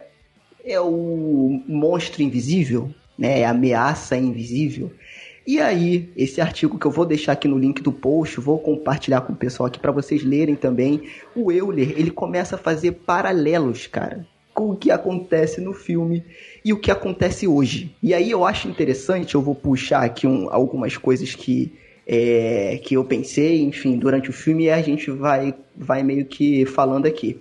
é 0.65 0.81
o 0.81 1.63
monstro 1.67 2.23
invisível, 2.23 2.93
né, 3.19 3.41
é 3.41 3.45
a 3.45 3.51
ameaça 3.51 4.17
invisível. 4.17 4.93
E 5.49 5.63
aí, 5.63 6.11
esse 6.15 6.43
artigo 6.43 6.79
que 6.79 6.85
eu 6.85 6.91
vou 6.91 7.07
deixar 7.07 7.33
aqui 7.33 7.49
no 7.49 7.57
link 7.57 7.81
do 7.81 7.91
post, 7.91 8.39
vou 8.39 8.59
compartilhar 8.59 9.23
com 9.23 9.33
o 9.33 9.37
pessoal 9.37 9.67
aqui 9.67 9.79
para 9.79 9.91
vocês 9.91 10.23
lerem 10.23 10.55
também. 10.55 11.05
O 11.35 11.51
Euler, 11.51 11.95
ele 11.99 12.11
começa 12.11 12.57
a 12.57 12.59
fazer 12.59 12.93
paralelos, 12.93 13.87
cara, 13.87 14.27
com 14.53 14.73
o 14.73 14.77
que 14.77 14.91
acontece 14.91 15.59
no 15.59 15.73
filme 15.73 16.23
e 16.63 16.71
o 16.71 16.79
que 16.79 16.91
acontece 16.91 17.49
hoje. 17.49 17.97
E 18.03 18.13
aí 18.13 18.31
eu 18.31 18.45
acho 18.45 18.69
interessante, 18.69 19.37
eu 19.37 19.41
vou 19.41 19.55
puxar 19.55 20.05
aqui 20.05 20.27
um- 20.27 20.53
algumas 20.53 20.99
coisas 20.99 21.35
que 21.35 21.73
é, 22.11 22.81
que 22.83 22.95
eu 22.95 23.05
pensei, 23.05 23.63
enfim, 23.63 23.99
durante 23.99 24.31
o 24.31 24.33
filme 24.33 24.65
e 24.65 24.71
a 24.71 24.81
gente 24.81 25.11
vai, 25.11 25.55
vai 25.77 26.03
meio 26.03 26.25
que 26.25 26.65
falando 26.65 27.05
aqui. 27.05 27.39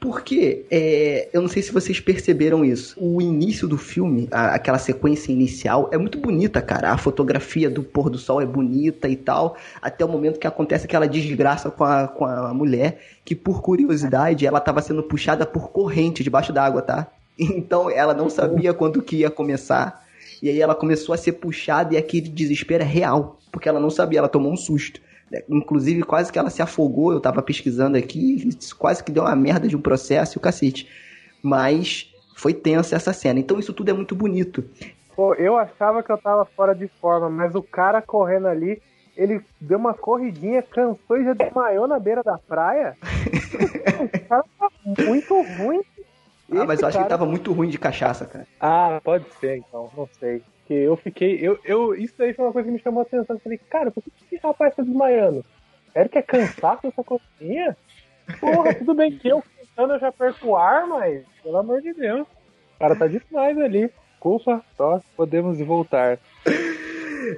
Porque, 0.00 0.66
é, 0.72 1.28
eu 1.32 1.40
não 1.40 1.48
sei 1.48 1.62
se 1.62 1.70
vocês 1.70 2.00
perceberam 2.00 2.64
isso, 2.64 2.96
o 3.00 3.22
início 3.22 3.68
do 3.68 3.78
filme, 3.78 4.26
a- 4.32 4.54
aquela 4.56 4.78
sequência 4.78 5.30
inicial, 5.30 5.88
é 5.92 5.96
muito 5.98 6.18
bonita, 6.18 6.60
cara. 6.60 6.90
A 6.90 6.98
fotografia 6.98 7.70
do 7.70 7.84
pôr 7.84 8.10
do 8.10 8.18
sol 8.18 8.40
é 8.42 8.46
bonita 8.46 9.08
e 9.08 9.14
tal, 9.14 9.56
até 9.80 10.04
o 10.04 10.08
momento 10.08 10.40
que 10.40 10.48
acontece 10.48 10.86
aquela 10.86 11.06
desgraça 11.06 11.70
com 11.70 11.84
a, 11.84 12.08
com 12.08 12.24
a 12.24 12.52
mulher, 12.52 13.00
que 13.24 13.36
por 13.36 13.62
curiosidade, 13.62 14.44
ela 14.44 14.58
estava 14.58 14.82
sendo 14.82 15.02
puxada 15.04 15.46
por 15.46 15.70
corrente 15.70 16.24
debaixo 16.24 16.52
d'água, 16.52 16.82
tá? 16.82 17.06
Então 17.38 17.88
ela 17.88 18.12
não 18.12 18.28
sabia 18.28 18.74
quando 18.74 19.00
que 19.00 19.18
ia 19.18 19.30
começar. 19.30 20.07
E 20.42 20.48
aí 20.48 20.60
ela 20.60 20.74
começou 20.74 21.14
a 21.14 21.18
ser 21.18 21.32
puxada 21.32 21.94
e 21.94 21.96
aquele 21.96 22.28
desespero 22.28 22.82
é 22.82 22.86
real, 22.86 23.38
porque 23.50 23.68
ela 23.68 23.80
não 23.80 23.90
sabia, 23.90 24.20
ela 24.20 24.28
tomou 24.28 24.52
um 24.52 24.56
susto. 24.56 25.00
né? 25.30 25.42
Inclusive, 25.48 26.02
quase 26.02 26.32
que 26.32 26.38
ela 26.38 26.50
se 26.50 26.62
afogou, 26.62 27.12
eu 27.12 27.20
tava 27.20 27.42
pesquisando 27.42 27.96
aqui, 27.96 28.48
quase 28.78 29.02
que 29.02 29.12
deu 29.12 29.24
uma 29.24 29.36
merda 29.36 29.66
de 29.66 29.76
um 29.76 29.80
processo 29.80 30.36
e 30.36 30.38
o 30.38 30.40
cacete. 30.40 30.88
Mas 31.42 32.12
foi 32.36 32.54
tensa 32.54 32.94
essa 32.96 33.12
cena. 33.12 33.40
Então 33.40 33.58
isso 33.58 33.72
tudo 33.72 33.90
é 33.90 33.92
muito 33.92 34.14
bonito. 34.14 34.64
Pô, 35.16 35.34
eu 35.34 35.56
achava 35.56 36.02
que 36.02 36.12
eu 36.12 36.18
tava 36.18 36.44
fora 36.44 36.72
de 36.72 36.86
forma, 37.00 37.28
mas 37.28 37.54
o 37.56 37.62
cara 37.62 38.00
correndo 38.00 38.46
ali, 38.46 38.80
ele 39.16 39.40
deu 39.60 39.76
uma 39.76 39.92
corridinha, 39.92 40.62
cansou 40.62 41.18
e 41.18 41.24
já 41.24 41.34
desmaiou 41.34 41.88
na 41.88 41.98
beira 41.98 42.22
da 42.22 42.38
praia. 42.38 42.96
o 44.00 44.28
cara 44.28 44.44
tá 44.56 44.68
muito 44.86 45.34
ruim. 45.58 45.82
Ah, 46.50 46.64
mas 46.64 46.80
eu 46.80 46.88
acho 46.88 46.96
que 46.96 47.02
cara- 47.04 47.08
tava 47.10 47.26
muito 47.26 47.52
ruim 47.52 47.68
de 47.68 47.78
cachaça, 47.78 48.24
cara. 48.26 48.46
Ah, 48.60 49.00
pode 49.04 49.24
ser 49.34 49.58
então, 49.58 49.90
não 49.96 50.08
sei. 50.18 50.42
Que 50.66 50.74
eu 50.74 50.96
fiquei. 50.96 51.38
Eu, 51.40 51.58
eu, 51.64 51.94
isso 51.94 52.14
daí 52.18 52.32
foi 52.34 52.44
uma 52.44 52.52
coisa 52.52 52.66
que 52.68 52.72
me 52.74 52.80
chamou 52.80 53.00
a 53.00 53.02
atenção. 53.02 53.36
Eu 53.36 53.40
falei, 53.40 53.58
cara, 53.70 53.90
por 53.90 54.02
que 54.02 54.10
esse 54.24 54.36
rapaz 54.36 54.74
tá 54.74 54.82
desmaiando? 54.82 55.44
Sério 55.92 56.10
que 56.10 56.18
é 56.18 56.22
cansaço 56.22 56.86
essa 56.86 57.02
coisinha? 57.02 57.76
Porra, 58.40 58.74
tudo 58.74 58.94
bem 58.94 59.16
que 59.16 59.28
eu 59.28 59.42
cantando 59.76 59.94
eu 59.94 60.00
já 60.00 60.12
perco 60.12 60.48
o 60.48 60.56
ar, 60.56 60.86
mas, 60.86 61.24
pelo 61.42 61.56
amor 61.56 61.80
de 61.80 61.92
Deus. 61.94 62.26
O 62.76 62.78
cara 62.78 62.94
tá 62.96 63.06
demais 63.06 63.58
ali. 63.58 63.90
Culpa, 64.20 64.62
só 64.76 65.00
podemos 65.16 65.58
voltar. 65.60 66.18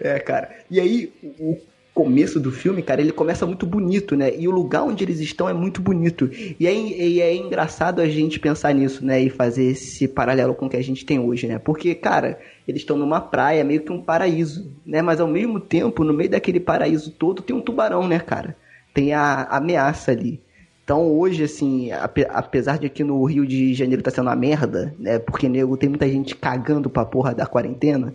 É, 0.00 0.18
cara. 0.18 0.50
E 0.70 0.80
aí, 0.80 1.12
o 1.38 1.56
começo 1.94 2.38
do 2.40 2.50
filme, 2.50 2.82
cara, 2.82 3.00
ele 3.00 3.12
começa 3.12 3.44
muito 3.46 3.66
bonito, 3.66 4.16
né? 4.16 4.32
E 4.36 4.46
o 4.46 4.50
lugar 4.50 4.82
onde 4.84 5.04
eles 5.04 5.20
estão 5.20 5.48
é 5.48 5.52
muito 5.52 5.80
bonito. 5.82 6.30
E 6.58 6.66
é, 6.66 6.72
e 6.72 7.20
é 7.20 7.34
engraçado 7.34 8.00
a 8.00 8.08
gente 8.08 8.38
pensar 8.38 8.72
nisso, 8.74 9.04
né? 9.04 9.20
E 9.20 9.28
fazer 9.30 9.64
esse 9.64 10.06
paralelo 10.08 10.54
com 10.54 10.66
o 10.66 10.70
que 10.70 10.76
a 10.76 10.82
gente 10.82 11.04
tem 11.04 11.18
hoje, 11.18 11.46
né? 11.46 11.58
Porque, 11.58 11.94
cara, 11.94 12.38
eles 12.66 12.82
estão 12.82 12.96
numa 12.96 13.20
praia, 13.20 13.64
meio 13.64 13.80
que 13.82 13.92
um 13.92 14.00
paraíso, 14.02 14.70
né? 14.86 15.02
Mas 15.02 15.20
ao 15.20 15.28
mesmo 15.28 15.58
tempo, 15.60 16.04
no 16.04 16.12
meio 16.14 16.30
daquele 16.30 16.60
paraíso 16.60 17.10
todo, 17.10 17.42
tem 17.42 17.54
um 17.54 17.60
tubarão, 17.60 18.06
né, 18.08 18.18
cara? 18.20 18.56
Tem 18.94 19.12
a 19.12 19.44
ameaça 19.44 20.12
ali. 20.12 20.40
Então 20.84 21.06
hoje, 21.06 21.44
assim, 21.44 21.92
ape- 21.92 22.26
apesar 22.30 22.78
de 22.78 22.86
aqui 22.86 23.04
no 23.04 23.22
Rio 23.24 23.46
de 23.46 23.74
Janeiro 23.74 24.02
tá 24.02 24.10
sendo 24.10 24.26
uma 24.26 24.34
merda, 24.36 24.94
né? 24.98 25.18
Porque, 25.18 25.48
nego, 25.48 25.76
tem 25.76 25.88
muita 25.88 26.08
gente 26.08 26.34
cagando 26.34 26.90
pra 26.90 27.04
porra 27.04 27.34
da 27.34 27.46
quarentena. 27.46 28.12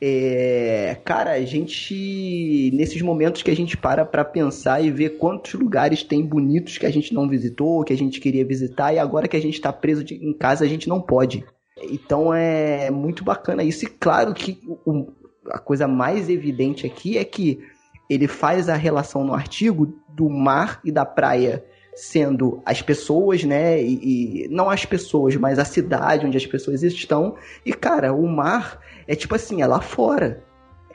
É, 0.00 0.96
cara, 1.04 1.32
a 1.32 1.40
gente. 1.42 2.70
Nesses 2.74 3.02
momentos 3.02 3.42
que 3.42 3.50
a 3.50 3.56
gente 3.56 3.76
para 3.76 4.04
pra 4.04 4.24
pensar 4.24 4.82
e 4.82 4.90
ver 4.90 5.18
quantos 5.18 5.54
lugares 5.54 6.02
tem 6.02 6.22
bonitos 6.24 6.78
que 6.78 6.86
a 6.86 6.90
gente 6.90 7.12
não 7.12 7.28
visitou, 7.28 7.84
que 7.84 7.92
a 7.92 7.96
gente 7.96 8.20
queria 8.20 8.44
visitar, 8.44 8.92
e 8.92 8.98
agora 8.98 9.28
que 9.28 9.36
a 9.36 9.40
gente 9.42 9.60
tá 9.60 9.72
preso 9.72 10.04
de- 10.04 10.14
em 10.14 10.32
casa, 10.32 10.64
a 10.64 10.68
gente 10.68 10.88
não 10.88 11.00
pode. 11.00 11.44
Então 11.90 12.32
é 12.32 12.90
muito 12.90 13.24
bacana 13.24 13.62
isso. 13.62 13.84
E 13.84 13.88
claro 13.88 14.32
que 14.32 14.58
o- 14.86 15.06
a 15.50 15.58
coisa 15.58 15.86
mais 15.88 16.28
evidente 16.30 16.86
aqui 16.86 17.18
é 17.18 17.24
que 17.24 17.58
ele 18.08 18.28
faz 18.28 18.68
a 18.68 18.76
relação 18.76 19.24
no 19.24 19.34
artigo 19.34 19.94
do 20.08 20.28
mar 20.28 20.80
e 20.84 20.92
da 20.92 21.04
praia 21.04 21.64
sendo 21.96 22.60
as 22.66 22.82
pessoas, 22.82 23.44
né? 23.44 23.80
E, 23.82 24.44
e- 24.44 24.48
não 24.48 24.68
as 24.68 24.84
pessoas, 24.84 25.36
mas 25.36 25.58
a 25.58 25.64
cidade 25.64 26.26
onde 26.26 26.36
as 26.36 26.46
pessoas 26.46 26.82
estão. 26.82 27.36
E 27.64 27.72
cara, 27.72 28.12
o 28.12 28.26
mar 28.26 28.80
é 29.06 29.14
tipo 29.14 29.34
assim, 29.34 29.62
é 29.62 29.66
lá 29.66 29.80
fora. 29.80 30.42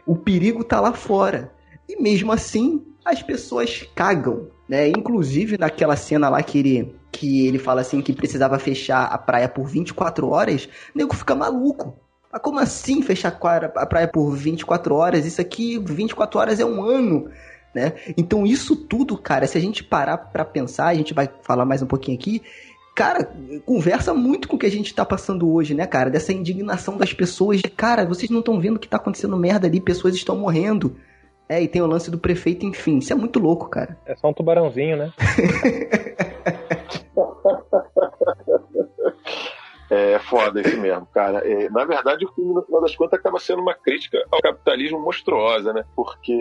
O 0.05 0.15
perigo 0.15 0.63
tá 0.63 0.79
lá 0.79 0.93
fora. 0.93 1.51
E 1.87 2.01
mesmo 2.01 2.31
assim, 2.31 2.83
as 3.03 3.21
pessoas 3.21 3.87
cagam, 3.95 4.47
né? 4.67 4.87
Inclusive 4.87 5.57
naquela 5.57 5.95
cena 5.95 6.29
lá 6.29 6.41
que 6.43 6.59
ele 6.59 6.95
que 7.11 7.47
ele 7.47 7.57
fala 7.57 7.81
assim 7.81 8.01
que 8.01 8.13
precisava 8.13 8.59
fechar 8.59 9.05
a 9.05 9.17
praia 9.17 9.49
por 9.49 9.65
24 9.65 10.29
horas, 10.29 10.69
o 10.93 10.97
nego 10.97 11.15
fica 11.15 11.33
maluco. 11.33 11.97
Mas 12.31 12.41
como 12.41 12.59
assim 12.59 13.01
fechar 13.01 13.35
a 13.75 13.85
praia 13.85 14.07
por 14.07 14.31
24 14.35 14.93
horas? 14.93 15.25
Isso 15.25 15.41
aqui, 15.41 15.79
24 15.79 16.39
horas 16.39 16.59
é 16.59 16.65
um 16.65 16.83
ano 16.83 17.29
né? 17.73 17.93
Então 18.17 18.45
isso 18.45 18.75
tudo, 18.75 19.17
cara, 19.17 19.45
se 19.45 19.57
a 19.57 19.61
gente 19.61 19.83
parar 19.83 20.17
pra 20.17 20.43
pensar, 20.43 20.87
a 20.87 20.93
gente 20.93 21.13
vai 21.13 21.29
falar 21.41 21.65
mais 21.65 21.81
um 21.81 21.87
pouquinho 21.87 22.17
aqui, 22.17 22.41
cara, 22.99 23.31
conversa 23.65 24.13
muito 24.13 24.45
com 24.49 24.57
o 24.57 24.59
que 24.59 24.65
a 24.65 24.69
gente 24.69 24.93
tá 24.93 25.05
passando 25.05 25.49
hoje, 25.49 25.73
né, 25.73 25.87
cara? 25.87 26.09
Dessa 26.09 26.33
indignação 26.33 26.97
das 26.97 27.13
pessoas 27.13 27.61
de, 27.61 27.69
cara, 27.69 28.05
vocês 28.05 28.29
não 28.29 28.39
estão 28.39 28.59
vendo 28.59 28.75
o 28.75 28.79
que 28.79 28.89
tá 28.89 28.97
acontecendo 28.97 29.37
merda 29.37 29.67
ali, 29.67 29.79
pessoas 29.79 30.15
estão 30.15 30.35
morrendo. 30.35 30.97
É, 31.47 31.63
e 31.63 31.67
tem 31.69 31.81
o 31.81 31.87
lance 31.87 32.11
do 32.11 32.19
prefeito, 32.19 32.65
enfim, 32.65 32.97
isso 32.97 33.13
é 33.13 33.15
muito 33.15 33.39
louco, 33.39 33.69
cara. 33.69 33.97
É 34.05 34.17
só 34.17 34.27
um 34.27 34.33
tubarãozinho, 34.33 34.97
né? 34.97 35.13
É 39.91 40.19
foda 40.19 40.61
isso 40.61 40.79
mesmo, 40.79 41.07
cara. 41.07 41.39
É, 41.39 41.67
na 41.71 41.83
verdade, 41.83 42.23
o 42.23 42.31
filme, 42.33 42.53
no 42.53 42.61
final 42.61 42.79
das 42.79 42.95
contas, 42.95 43.19
acaba 43.19 43.39
sendo 43.39 43.59
uma 43.59 43.73
crítica 43.73 44.23
ao 44.31 44.39
capitalismo 44.39 44.99
monstruosa, 44.99 45.73
né? 45.73 45.83
Porque 45.95 46.37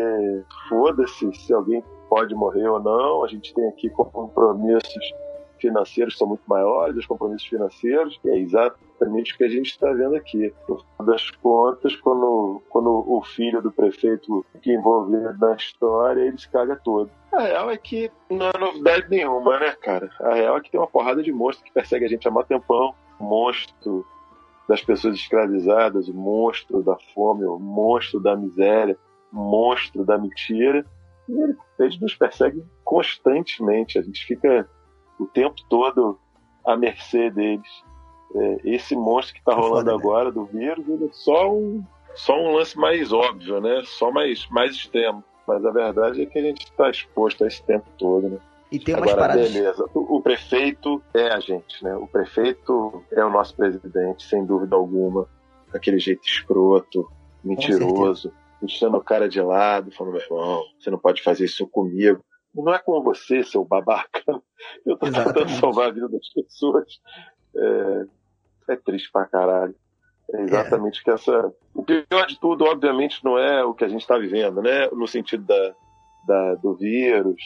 foda-se 0.69 1.33
se 1.33 1.55
alguém 1.55 1.83
pode 2.11 2.35
morrer 2.35 2.69
ou 2.69 2.79
não. 2.79 3.25
A 3.25 3.29
gente 3.29 3.55
tem 3.55 3.67
aqui 3.71 3.89
compromissos 3.89 5.15
financeiros 5.61 6.17
são 6.17 6.27
muito 6.27 6.43
maiores, 6.47 6.97
os 6.97 7.07
compromissos 7.07 7.47
financeiros, 7.47 8.19
e 8.25 8.31
é 8.31 8.39
exatamente 8.39 9.35
o 9.35 9.37
que 9.37 9.45
a 9.45 9.49
gente 9.49 9.67
está 9.67 9.93
vendo 9.93 10.17
aqui. 10.17 10.53
No 10.69 10.79
final 10.79 11.07
das 11.07 11.31
contas, 11.31 11.97
quando, 11.97 12.63
quando 12.69 13.05
o 13.07 13.23
filho 13.23 13.61
do 13.63 13.71
prefeito 13.71 14.45
fica 14.53 14.71
envolvido 14.71 15.37
na 15.39 15.55
história, 15.55 16.23
ele 16.23 16.39
se 16.39 16.49
caga 16.49 16.77
todo. 16.77 17.11
A 17.33 17.43
real 17.43 17.71
é 17.71 17.77
que 17.77 18.11
não 18.31 18.49
é 18.49 18.59
novidade 18.59 19.07
nenhuma, 19.11 19.59
né, 19.59 19.73
cara? 19.73 20.11
A 20.21 20.35
real 20.35 20.57
é 20.57 20.61
que 20.61 20.71
tem 20.71 20.81
uma 20.81 20.87
porrada 20.87 21.23
de 21.23 21.33
monstro 21.33 21.65
que 21.65 21.73
persegue 21.73 22.05
a 22.05 22.09
gente 22.09 22.27
há 22.27 22.31
muito 22.31 22.47
tempão. 22.47 22.95
Monstro 23.21 24.07
das 24.69 24.83
pessoas 24.83 25.17
escravizadas, 25.17 26.09
monstro 26.09 26.83
da 26.83 26.97
fome, 27.15 27.45
monstro 27.59 28.21
da 28.21 28.37
miséria, 28.37 28.97
monstro 29.33 30.05
da 30.05 30.19
mentira. 30.19 30.85
E 31.29 31.33
eles 31.79 32.01
nos 32.01 32.15
perseguem 32.15 32.65
constantemente. 32.85 33.99
A 33.99 34.03
gente 34.03 34.25
fica 34.25 34.69
o 35.19 35.27
tempo 35.27 35.57
todo 35.69 36.19
à 36.65 36.77
mercê 36.77 37.31
deles. 37.31 37.69
É, 38.35 38.57
esse 38.65 38.95
monstro 38.95 39.35
que 39.35 39.41
está 39.41 39.55
rolando 39.55 39.91
né? 39.91 39.97
agora 39.97 40.31
do 40.31 40.45
vírus, 40.45 40.87
ele 40.87 41.07
é 41.07 41.13
só 41.13 41.51
um, 41.51 41.83
só 42.15 42.39
um 42.39 42.57
lance 42.57 42.77
mais 42.77 43.13
óbvio, 43.13 43.61
né? 43.61 43.83
Só 43.87 44.11
mais, 44.11 44.47
mais 44.51 44.73
extremo. 44.73 45.25
Mas 45.47 45.65
a 45.65 45.71
verdade 45.71 46.23
é 46.23 46.27
que 46.27 46.39
a 46.39 46.43
gente 46.43 46.65
está 46.65 46.91
exposto 46.91 47.43
a 47.43 47.47
esse 47.47 47.63
tempo 47.63 47.89
todo, 47.99 48.29
né? 48.29 48.39
E 48.71 48.79
tem 48.79 48.95
umas 48.95 49.13
Agora, 49.13 49.29
paradas. 49.29 49.51
beleza. 49.51 49.85
O, 49.95 50.17
o 50.19 50.23
prefeito 50.23 51.03
é 51.15 51.29
a 51.29 51.41
gente, 51.41 51.83
né? 51.83 51.97
O 51.97 52.07
prefeito 52.07 53.03
é 53.11 53.25
o 53.25 53.31
nosso 53.31 53.57
presidente, 53.57 54.25
sem 54.25 54.45
dúvida 54.45 54.77
alguma. 54.77 55.27
Daquele 55.73 55.99
jeito 55.99 56.25
escroto, 56.25 57.11
mentiroso, 57.45 58.33
deixando 58.61 58.97
o 58.97 59.03
cara 59.03 59.29
de 59.29 59.41
lado, 59.41 59.91
falando, 59.93 60.15
meu 60.15 60.23
irmão, 60.23 60.63
você 60.79 60.91
não 60.91 60.99
pode 60.99 61.23
fazer 61.23 61.45
isso 61.45 61.67
comigo. 61.67 62.23
Não 62.55 62.75
é 62.75 62.79
com 62.79 63.03
você, 63.03 63.43
seu 63.43 63.65
babaca. 63.65 64.23
Eu 64.85 64.97
tô 64.97 65.07
tentando 65.07 65.49
salvar 65.51 65.89
a 65.89 65.93
vida 65.93 66.09
das 66.09 66.29
pessoas. 66.33 67.01
É, 67.57 68.07
é 68.73 68.77
triste 68.77 69.11
pra 69.13 69.27
caralho. 69.27 69.75
É 70.35 70.43
exatamente 70.43 71.03
que 71.03 71.11
essa. 71.11 71.53
O 71.75 71.83
pior 71.83 72.27
de 72.27 72.39
tudo, 72.39 72.65
obviamente, 72.65 73.25
não 73.25 73.39
é 73.39 73.65
o 73.65 73.73
que 73.73 73.85
a 73.85 73.89
gente 73.89 74.03
está 74.03 74.19
vivendo, 74.19 74.61
né? 74.61 74.89
No 74.89 75.07
sentido 75.07 75.45
da, 75.45 75.75
da, 76.27 76.55
do 76.57 76.75
vírus. 76.75 77.41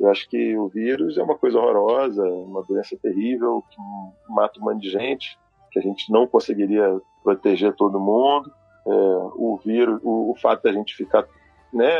Eu 0.00 0.10
acho 0.10 0.28
que 0.28 0.56
o 0.56 0.68
vírus 0.68 1.16
é 1.18 1.22
uma 1.22 1.36
coisa 1.36 1.58
horrorosa, 1.58 2.22
uma 2.22 2.62
doença 2.62 2.96
terrível 3.02 3.62
que 3.70 4.32
mata 4.32 4.60
um 4.60 4.64
monte 4.64 4.82
de 4.82 4.90
gente, 4.90 5.38
que 5.70 5.78
a 5.78 5.82
gente 5.82 6.10
não 6.12 6.26
conseguiria 6.26 7.00
proteger 7.22 7.74
todo 7.74 8.00
mundo. 8.00 8.50
É, 8.86 8.90
o 8.90 9.58
vírus, 9.64 10.00
o, 10.02 10.30
o 10.30 10.34
fato 10.36 10.62
da 10.62 10.72
gente 10.72 10.94
ficar 10.94 11.26
né, 11.72 11.98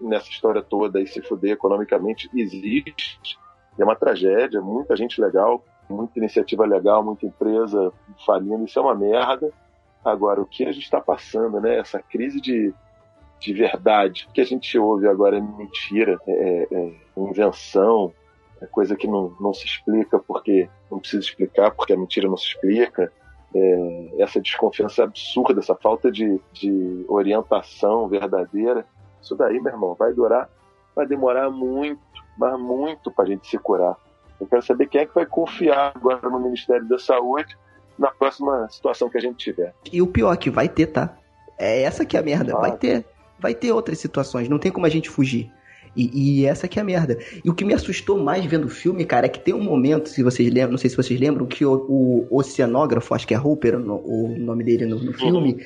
nessa 0.00 0.28
história 0.28 0.62
toda 0.62 1.00
e 1.00 1.06
se 1.06 1.20
fuder 1.22 1.52
economicamente 1.52 2.30
existe. 2.34 3.38
É 3.78 3.84
uma 3.84 3.96
tragédia, 3.96 4.60
muita 4.60 4.96
gente 4.96 5.20
legal, 5.20 5.64
muita 5.88 6.18
iniciativa 6.18 6.64
legal, 6.66 7.02
muita 7.02 7.26
empresa 7.26 7.92
falindo, 8.24 8.64
isso 8.64 8.78
é 8.78 8.82
uma 8.82 8.94
merda. 8.94 9.52
Agora, 10.04 10.40
o 10.40 10.46
que 10.46 10.64
a 10.64 10.72
gente 10.72 10.84
está 10.84 11.00
passando, 11.00 11.60
né? 11.60 11.78
Essa 11.78 12.00
crise 12.00 12.40
de, 12.40 12.72
de 13.38 13.52
verdade, 13.52 14.26
o 14.28 14.32
que 14.32 14.40
a 14.40 14.44
gente 14.44 14.78
ouve 14.78 15.06
agora 15.06 15.36
é 15.36 15.40
mentira, 15.40 16.18
é, 16.26 16.68
é 16.70 16.92
invenção, 17.16 18.12
é 18.60 18.66
coisa 18.66 18.96
que 18.96 19.06
não, 19.06 19.34
não 19.40 19.52
se 19.52 19.66
explica 19.66 20.18
porque 20.18 20.68
não 20.90 20.98
precisa 20.98 21.22
explicar, 21.22 21.70
porque 21.70 21.92
a 21.92 21.96
mentira 21.96 22.28
não 22.28 22.36
se 22.36 22.48
explica. 22.48 23.12
É, 23.52 24.14
essa 24.18 24.40
desconfiança 24.40 25.02
absurda, 25.02 25.58
essa 25.58 25.74
falta 25.74 26.10
de, 26.10 26.40
de 26.52 27.04
orientação 27.08 28.06
verdadeira, 28.06 28.86
isso 29.22 29.34
daí, 29.36 29.60
meu 29.60 29.72
irmão, 29.72 29.94
vai 29.94 30.12
durar, 30.12 30.48
vai 30.94 31.06
demorar 31.06 31.50
muito, 31.50 32.00
mas 32.36 32.58
muito 32.58 33.10
para 33.10 33.24
a 33.24 33.28
gente 33.28 33.46
se 33.48 33.58
curar. 33.58 33.96
Eu 34.40 34.46
quero 34.46 34.62
saber 34.62 34.86
quem 34.86 35.02
é 35.02 35.06
que 35.06 35.14
vai 35.14 35.26
confiar 35.26 35.92
agora 35.94 36.28
no 36.28 36.40
Ministério 36.40 36.88
da 36.88 36.98
Saúde 36.98 37.56
na 37.98 38.10
próxima 38.10 38.66
situação 38.70 39.10
que 39.10 39.18
a 39.18 39.20
gente 39.20 39.36
tiver. 39.36 39.74
E 39.92 40.00
o 40.00 40.06
pior 40.06 40.34
que 40.38 40.48
vai 40.50 40.68
ter, 40.68 40.86
tá? 40.86 41.16
É 41.58 41.82
essa 41.82 42.04
que 42.06 42.16
é 42.16 42.20
a 42.20 42.22
merda. 42.22 42.54
Vai 42.56 42.70
Ah. 42.70 42.76
ter. 42.76 43.04
Vai 43.38 43.54
ter 43.54 43.72
outras 43.72 43.98
situações. 43.98 44.48
Não 44.48 44.58
tem 44.58 44.72
como 44.72 44.86
a 44.86 44.88
gente 44.90 45.10
fugir. 45.10 45.52
E, 46.00 46.40
e 46.40 46.46
essa 46.46 46.66
que 46.66 46.78
é 46.78 46.82
a 46.82 46.84
merda. 46.84 47.18
E 47.44 47.50
o 47.50 47.54
que 47.54 47.64
me 47.64 47.74
assustou 47.74 48.18
mais 48.18 48.44
vendo 48.46 48.64
o 48.64 48.70
filme, 48.70 49.04
cara, 49.04 49.26
é 49.26 49.28
que 49.28 49.38
tem 49.38 49.52
um 49.52 49.62
momento, 49.62 50.08
se 50.08 50.22
vocês 50.22 50.48
lembram, 50.52 50.72
não 50.72 50.78
sei 50.78 50.88
se 50.88 50.96
vocês 50.96 51.20
lembram, 51.20 51.46
que 51.46 51.64
o, 51.64 52.26
o 52.30 52.38
oceanógrafo, 52.38 53.14
acho 53.14 53.26
que 53.26 53.34
é 53.34 53.38
Hooper 53.38 53.76
o, 53.76 54.32
o 54.32 54.38
nome 54.38 54.64
dele 54.64 54.86
no, 54.86 54.98
no 54.98 55.12
filme, 55.12 55.58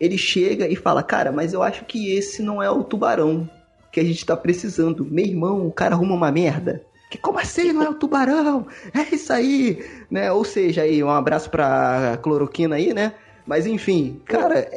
ele 0.00 0.16
chega 0.16 0.66
e 0.66 0.76
fala, 0.76 1.02
cara, 1.02 1.30
mas 1.30 1.52
eu 1.52 1.62
acho 1.62 1.84
que 1.84 2.14
esse 2.14 2.42
não 2.42 2.62
é 2.62 2.70
o 2.70 2.82
tubarão 2.82 3.48
que 3.90 4.00
a 4.00 4.04
gente 4.04 4.24
tá 4.24 4.34
precisando. 4.34 5.04
Meu 5.04 5.26
irmão, 5.26 5.66
o 5.66 5.72
cara 5.72 5.94
arruma 5.94 6.14
uma 6.14 6.32
merda. 6.32 6.82
Que 7.10 7.18
como 7.18 7.38
assim 7.38 7.72
não 7.72 7.82
é 7.82 7.90
o 7.90 7.94
tubarão? 7.94 8.66
É 8.94 9.14
isso 9.14 9.30
aí, 9.30 9.84
né? 10.10 10.32
Ou 10.32 10.44
seja, 10.44 10.80
aí 10.80 11.04
um 11.04 11.10
abraço 11.10 11.50
pra 11.50 12.18
cloroquina 12.22 12.76
aí, 12.76 12.94
né? 12.94 13.12
Mas 13.46 13.66
enfim, 13.66 14.20
cara, 14.24 14.58
é, 14.58 14.68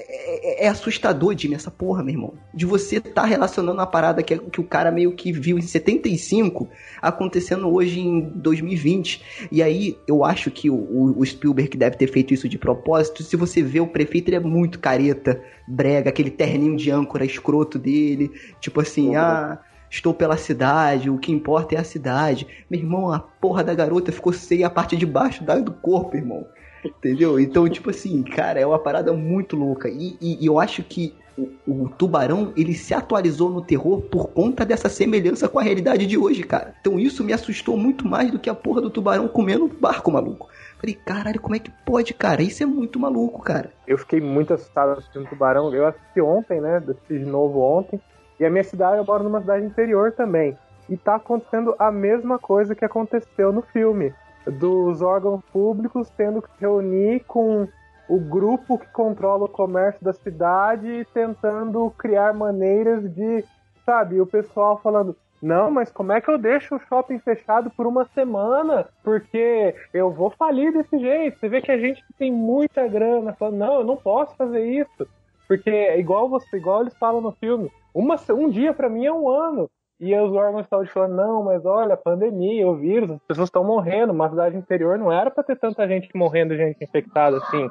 é- 0.63 0.66
é 0.66 0.68
assustador, 0.68 1.38
Jimmy, 1.38 1.53
essa 1.55 1.70
porra, 1.70 2.03
meu 2.03 2.13
irmão. 2.16 2.34
De 2.53 2.66
você 2.66 2.99
tá 2.99 3.24
relacionando 3.24 3.78
uma 3.80 3.86
parada 3.86 4.24
que, 4.24 4.38
que 4.38 4.59
o 4.59 4.63
cara 4.63 4.91
meio 4.91 5.11
que 5.13 5.32
viu 5.32 5.57
em 5.57 5.61
75 5.61 6.68
acontecendo 7.01 7.68
hoje 7.72 7.99
em 7.99 8.22
2020. 8.22 9.22
E 9.51 9.61
aí 9.61 9.97
eu 10.07 10.24
acho 10.26 10.49
que 10.49 10.70
o, 10.70 10.76
o- 11.20 11.26
Spielberg 11.26 11.78
deve 11.78 11.95
ter 11.97 12.07
feito 12.07 12.34
isso 12.34 12.49
de 12.49 12.57
propósito. 12.57 13.24
Se 13.24 13.36
você 13.36 13.61
vê 13.61 13.80
o 13.80 13.88
prefeito, 13.88 14.30
ele 14.30 14.38
é 14.38 14.39
muito 14.39 14.80
careta, 14.80 15.41
brega, 15.68 16.09
aquele 16.09 16.32
terninho 16.32 16.76
de 16.76 16.89
âncora 16.91 17.26
escroto 17.26 17.78
dele. 17.78 18.32
Tipo 18.59 18.82
assim, 18.82 19.09
Uhum. 19.09 19.18
ah. 19.18 19.59
Estou 19.88 20.13
pela 20.13 20.36
cidade, 20.36 21.09
o 21.09 21.18
que 21.18 21.32
importa 21.32 21.76
é 21.76 21.78
a 21.78 21.84
cidade. 21.84 22.45
Meu 22.70 22.80
irmão, 22.80 23.13
a 23.13 23.20
porra 23.20 23.63
da 23.63 23.74
garota 23.74 24.11
ficou 24.11 24.34
sem 24.34 24.63
a 24.63 24.70
parte 24.70 24.97
de 24.97 25.05
baixo 25.05 25.43
do 25.63 25.72
corpo, 25.72 26.18
irmão. 26.18 26.45
Entendeu? 26.86 27.40
Então, 27.40 27.68
tipo 27.68 27.90
assim, 27.90 28.22
cara, 28.24 28.60
é 28.60 28.66
uma 28.66 28.78
parada 28.80 29.12
muito 29.12 29.56
louca. 29.56 29.90
E, 29.90 30.18
e- 30.22 30.44
e 30.44 30.46
eu 30.46 30.60
acho 30.60 30.84
que 30.84 31.16
o, 31.38 31.50
o 31.66 31.90
Tubarão, 31.90 32.54
ele 32.56 32.74
se 32.74 32.94
atualizou 32.94 33.50
no 33.50 33.62
terror 33.62 34.02
por 34.04 34.30
conta 34.30 34.64
dessa 34.66 34.88
semelhança 34.88 35.50
com 35.50 35.60
a 35.60 35.64
realidade 35.64 36.06
de 36.06 36.18
hoje, 36.18 36.44
cara. 36.44 36.74
Então 36.80 37.00
isso 37.00 37.24
me 37.24 37.34
assustou 37.34 37.76
muito 37.76 38.08
mais 38.08 38.32
do 38.32 38.40
que 38.40 38.50
a 38.50 38.56
porra 38.56 38.82
do 38.82 38.90
Tubarão 38.90 39.28
comendo 39.28 39.68
barco, 39.68 40.12
maluco. 40.12 40.48
Falei, 40.80 40.96
caralho, 40.96 41.42
como 41.42 41.56
é 41.56 41.60
que 41.60 41.72
pode, 41.86 42.14
cara? 42.14 42.42
Isso 42.44 42.62
é 42.62 42.66
muito 42.66 43.00
maluco, 43.00 43.42
cara. 43.42 43.72
Eu 43.88 43.98
fiquei 43.98 44.22
muito 44.22 44.54
assustado 44.54 44.92
assistindo 44.98 45.28
Tubarão. 45.28 45.74
Eu 45.74 45.88
assisti 45.88 46.22
ontem, 46.22 46.62
né? 46.62 46.78
Assisti 46.78 47.20
de 47.20 47.26
novo 47.26 47.60
ontem. 47.60 48.00
E 48.40 48.46
a 48.46 48.50
minha 48.50 48.64
cidade, 48.64 48.98
eu 48.98 49.06
moro 49.06 49.24
numa 49.24 49.42
cidade 49.42 49.66
interior 49.66 50.12
também. 50.12 50.56
E 50.88 50.96
tá 50.98 51.16
acontecendo 51.16 51.74
a 51.80 51.92
mesma 51.92 52.38
coisa 52.38 52.76
que 52.76 52.86
aconteceu 52.86 53.52
no 53.52 53.62
filme. 53.62 54.14
Dos 54.46 55.02
órgãos 55.02 55.41
públicos 55.52 56.10
tendo 56.16 56.41
que 56.41 56.50
se 56.52 56.62
reunir 56.62 57.24
com 57.28 57.68
o 58.08 58.20
grupo 58.20 58.78
que 58.78 58.88
controla 58.88 59.46
o 59.46 59.50
comércio 59.50 60.04
da 60.04 60.14
cidade 60.14 61.08
tentando 61.14 61.89
criar 61.98 62.34
maneiras 62.34 63.12
de, 63.14 63.43
sabe, 63.86 64.22
o 64.22 64.26
pessoal 64.26 64.80
falando. 64.82 65.16
Não, 65.41 65.70
mas 65.70 65.91
como 65.91 66.12
é 66.12 66.22
que 66.22 66.30
eu 66.30 66.38
deixo 66.38 66.76
o 66.76 66.80
shopping 66.80 67.20
fechado 67.20 67.70
por 67.70 67.86
uma 67.86 68.06
semana? 68.06 68.88
Porque 69.04 69.76
eu 69.93 70.12
vou 70.12 70.30
falir 70.32 70.72
desse 70.72 70.98
jeito. 70.98 71.38
Você 71.38 71.50
vê 71.50 71.62
que 71.62 71.72
a 71.72 71.78
gente 71.78 72.04
tem 72.18 72.32
muita 72.32 72.88
grana 72.88 73.34
falando, 73.34 73.58
não, 73.58 73.74
eu 73.76 73.84
não 73.84 73.98
posso 73.98 74.36
fazer 74.36 74.66
isso. 74.66 75.08
Porque 75.48 75.70
é 75.70 76.00
igual 76.00 76.28
você, 76.30 76.58
igual 76.58 76.82
eles 76.82 76.98
falam 76.98 77.22
no 77.22 77.32
filme. 77.34 77.72
Uma, 77.93 78.16
um 78.32 78.50
dia 78.50 78.74
pra 78.74 78.89
mim 78.89 79.06
é 79.06 79.14
um 79.14 79.30
ano. 79.30 79.70
E 80.00 80.14
os 80.14 80.34
órgãos 80.34 80.64
de 80.64 80.70
saúde 80.70 80.91
falando, 80.91 81.16
não, 81.16 81.43
mas 81.43 81.66
olha, 81.66 81.96
pandemia, 81.96 82.68
o 82.68 82.76
vírus, 82.76 83.12
as 83.12 83.22
pessoas 83.22 83.48
estão 83.48 83.64
morrendo. 83.64 84.12
Uma 84.12 84.30
cidade 84.30 84.58
interior 84.58 84.98
não 84.98 85.12
era 85.12 85.32
pra 85.32 85.43
ter 85.43 85.58
tanta 85.58 85.88
gente 85.88 86.10
morrendo, 86.16 86.56
gente 86.56 86.84
infectada 86.84 87.38
assim. 87.38 87.70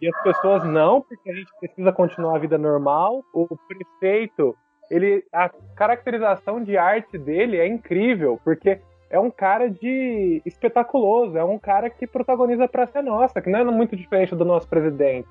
E 0.00 0.08
as 0.08 0.22
pessoas 0.22 0.62
não, 0.64 1.00
porque 1.00 1.28
a 1.28 1.34
gente 1.34 1.50
precisa 1.58 1.92
continuar 1.92 2.36
a 2.36 2.38
vida 2.38 2.56
normal. 2.56 3.24
O 3.34 3.56
prefeito, 3.66 4.54
ele, 4.88 5.24
a 5.32 5.50
caracterização 5.74 6.62
de 6.62 6.76
arte 6.76 7.18
dele 7.18 7.56
é 7.56 7.66
incrível, 7.66 8.40
porque 8.44 8.80
é 9.10 9.18
um 9.18 9.30
cara 9.30 9.68
de 9.68 10.40
espetaculoso, 10.46 11.36
é 11.36 11.44
um 11.44 11.58
cara 11.58 11.90
que 11.90 12.06
protagoniza 12.06 12.64
a 12.64 12.68
Praça 12.68 13.02
Nossa, 13.02 13.40
que 13.40 13.50
não 13.50 13.58
é 13.58 13.64
muito 13.64 13.96
diferente 13.96 14.36
do 14.36 14.44
nosso 14.44 14.68
presidente, 14.68 15.28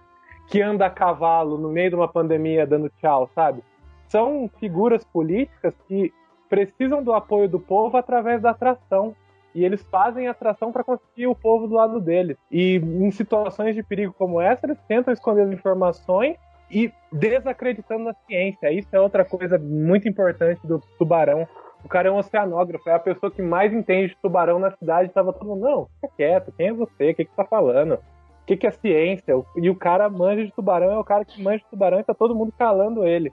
que 0.48 0.62
anda 0.62 0.86
a 0.86 0.90
cavalo 0.90 1.58
no 1.58 1.70
meio 1.70 1.92
de 1.92 1.96
uma 1.96 2.08
pandemia 2.08 2.68
dando 2.68 2.90
tchau, 2.90 3.30
sabe? 3.34 3.64
São 4.08 4.50
figuras 4.60 5.04
políticas 5.06 5.74
que 5.88 6.14
precisam 6.56 7.04
do 7.04 7.14
apoio 7.14 7.50
do 7.50 7.60
povo 7.60 7.98
através 7.98 8.42
da 8.42 8.52
atração. 8.52 9.14
E 9.54 9.64
eles 9.64 9.84
fazem 9.84 10.28
atração 10.28 10.72
para 10.72 10.84
conseguir 10.84 11.28
o 11.28 11.36
povo 11.36 11.68
do 11.68 11.76
lado 11.76 12.00
deles. 12.00 12.38
E 12.50 12.76
em 12.76 13.12
situações 13.12 13.76
de 13.76 13.84
perigo 13.84 14.14
como 14.18 14.40
essa, 14.40 14.66
eles 14.66 14.78
tentam 14.88 15.14
esconder 15.14 15.44
as 15.44 15.52
informações 15.52 16.38
e 16.70 16.92
desacreditando 17.12 18.06
na 18.06 18.14
ciência. 18.26 18.72
Isso 18.72 18.88
é 18.94 19.00
outra 19.00 19.24
coisa 19.24 19.58
muito 19.58 20.08
importante 20.08 20.66
do 20.66 20.82
tubarão. 20.98 21.48
O 21.84 21.90
cara 21.90 22.08
é 22.10 22.12
um 22.12 22.18
oceanógrafo, 22.18 22.90
é 22.90 22.94
a 22.94 23.00
pessoa 23.00 23.32
que 23.32 23.42
mais 23.42 23.72
entende 23.72 24.14
de 24.14 24.22
tubarão 24.22 24.60
na 24.60 24.72
cidade. 24.72 25.12
Tava 25.12 25.32
todo 25.32 25.48
mundo, 25.48 25.64
não, 25.64 25.86
fica 25.96 26.14
quieto, 26.16 26.54
quem 26.54 26.68
é 26.68 26.74
você? 26.74 27.12
O 27.12 27.16
que, 27.16 27.26
que 27.26 27.36
tá 27.36 27.46
falando? 27.46 27.94
O 27.94 28.46
que, 28.46 28.58
que 28.58 28.68
é 28.68 28.72
ciência? 28.72 29.34
E 29.56 29.70
o 29.70 29.76
cara 29.76 30.10
manja 30.10 30.46
de 30.46 30.52
tubarão, 30.52 30.92
é 30.92 30.98
o 30.98 31.04
cara 31.04 31.24
que 31.24 31.42
manja 31.42 31.60
de 31.60 31.70
tubarão 31.70 32.00
e 32.00 32.04
tá 32.04 32.14
todo 32.14 32.36
mundo 32.36 32.54
calando 32.58 33.06
ele. 33.06 33.32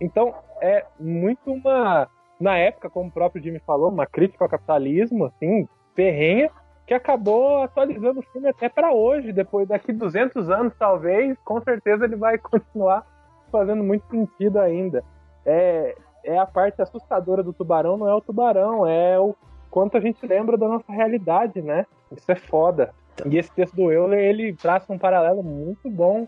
Então 0.00 0.34
é 0.60 0.84
muito 0.98 1.52
uma 1.52 2.08
na 2.42 2.58
época, 2.58 2.90
como 2.90 3.08
o 3.08 3.12
próprio 3.12 3.42
Jimmy 3.42 3.60
falou, 3.60 3.88
uma 3.88 4.06
crítica 4.06 4.44
ao 4.44 4.50
capitalismo, 4.50 5.26
assim, 5.26 5.68
ferrenha, 5.94 6.50
que 6.86 6.92
acabou 6.92 7.62
atualizando 7.62 8.20
o 8.20 8.22
filme 8.22 8.48
até 8.48 8.68
para 8.68 8.92
hoje, 8.92 9.32
depois 9.32 9.68
daqui 9.68 9.92
200 9.92 10.50
anos 10.50 10.74
talvez, 10.78 11.38
com 11.44 11.60
certeza 11.60 12.04
ele 12.04 12.16
vai 12.16 12.36
continuar 12.38 13.06
fazendo 13.50 13.84
muito 13.84 14.04
sentido 14.10 14.58
ainda. 14.58 15.04
É, 15.46 15.94
é 16.24 16.38
a 16.38 16.46
parte 16.46 16.82
assustadora 16.82 17.42
do 17.42 17.52
tubarão, 17.52 17.96
não 17.96 18.08
é 18.08 18.14
o 18.14 18.20
tubarão, 18.20 18.86
é 18.86 19.18
o 19.18 19.34
quanto 19.70 19.96
a 19.96 20.00
gente 20.00 20.26
lembra 20.26 20.56
da 20.56 20.66
nossa 20.66 20.90
realidade, 20.92 21.62
né? 21.62 21.86
Isso 22.10 22.30
é 22.30 22.36
foda. 22.36 22.92
E 23.24 23.38
esse 23.38 23.52
texto 23.52 23.76
do 23.76 23.92
Euler, 23.92 24.18
ele 24.18 24.52
traça 24.54 24.92
um 24.92 24.98
paralelo 24.98 25.42
muito 25.42 25.88
bom 25.88 26.26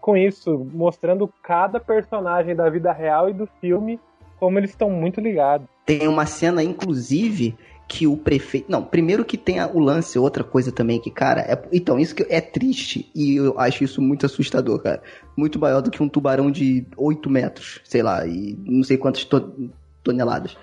com 0.00 0.16
isso, 0.16 0.64
mostrando 0.72 1.28
cada 1.42 1.80
personagem 1.80 2.54
da 2.54 2.70
vida 2.70 2.92
real 2.92 3.28
e 3.28 3.32
do 3.32 3.46
filme 3.60 3.98
como 4.38 4.58
eles 4.58 4.70
estão 4.70 4.90
muito 4.90 5.20
ligados. 5.20 5.66
Tem 5.84 6.06
uma 6.08 6.26
cena, 6.26 6.62
inclusive, 6.62 7.56
que 7.88 8.06
o 8.06 8.16
prefeito. 8.16 8.70
Não, 8.70 8.82
primeiro 8.82 9.24
que 9.24 9.36
tem 9.36 9.62
o 9.62 9.78
lance, 9.78 10.18
outra 10.18 10.42
coisa 10.42 10.72
também 10.72 11.00
que, 11.00 11.10
cara, 11.10 11.40
é... 11.40 11.62
então, 11.72 11.98
isso 11.98 12.14
que 12.14 12.26
é 12.28 12.40
triste 12.40 13.10
e 13.14 13.36
eu 13.36 13.58
acho 13.58 13.84
isso 13.84 14.02
muito 14.02 14.26
assustador, 14.26 14.80
cara. 14.80 15.02
Muito 15.36 15.58
maior 15.58 15.80
do 15.80 15.90
que 15.90 16.02
um 16.02 16.08
tubarão 16.08 16.50
de 16.50 16.86
8 16.96 17.30
metros, 17.30 17.80
sei 17.84 18.02
lá, 18.02 18.26
e 18.26 18.58
não 18.64 18.82
sei 18.82 18.96
quantas 18.96 19.24
to... 19.24 19.70
toneladas. 20.02 20.56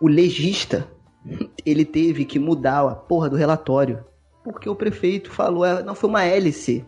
O 0.00 0.08
legista, 0.08 0.88
ele 1.66 1.84
teve 1.84 2.24
que 2.24 2.38
mudar 2.38 2.86
a 2.86 2.94
porra 2.94 3.28
do 3.28 3.36
relatório. 3.36 4.04
Porque 4.42 4.68
o 4.68 4.74
prefeito 4.74 5.30
falou, 5.30 5.64
é, 5.64 5.82
não, 5.82 5.94
foi 5.94 6.08
uma 6.08 6.24
hélice. 6.24 6.84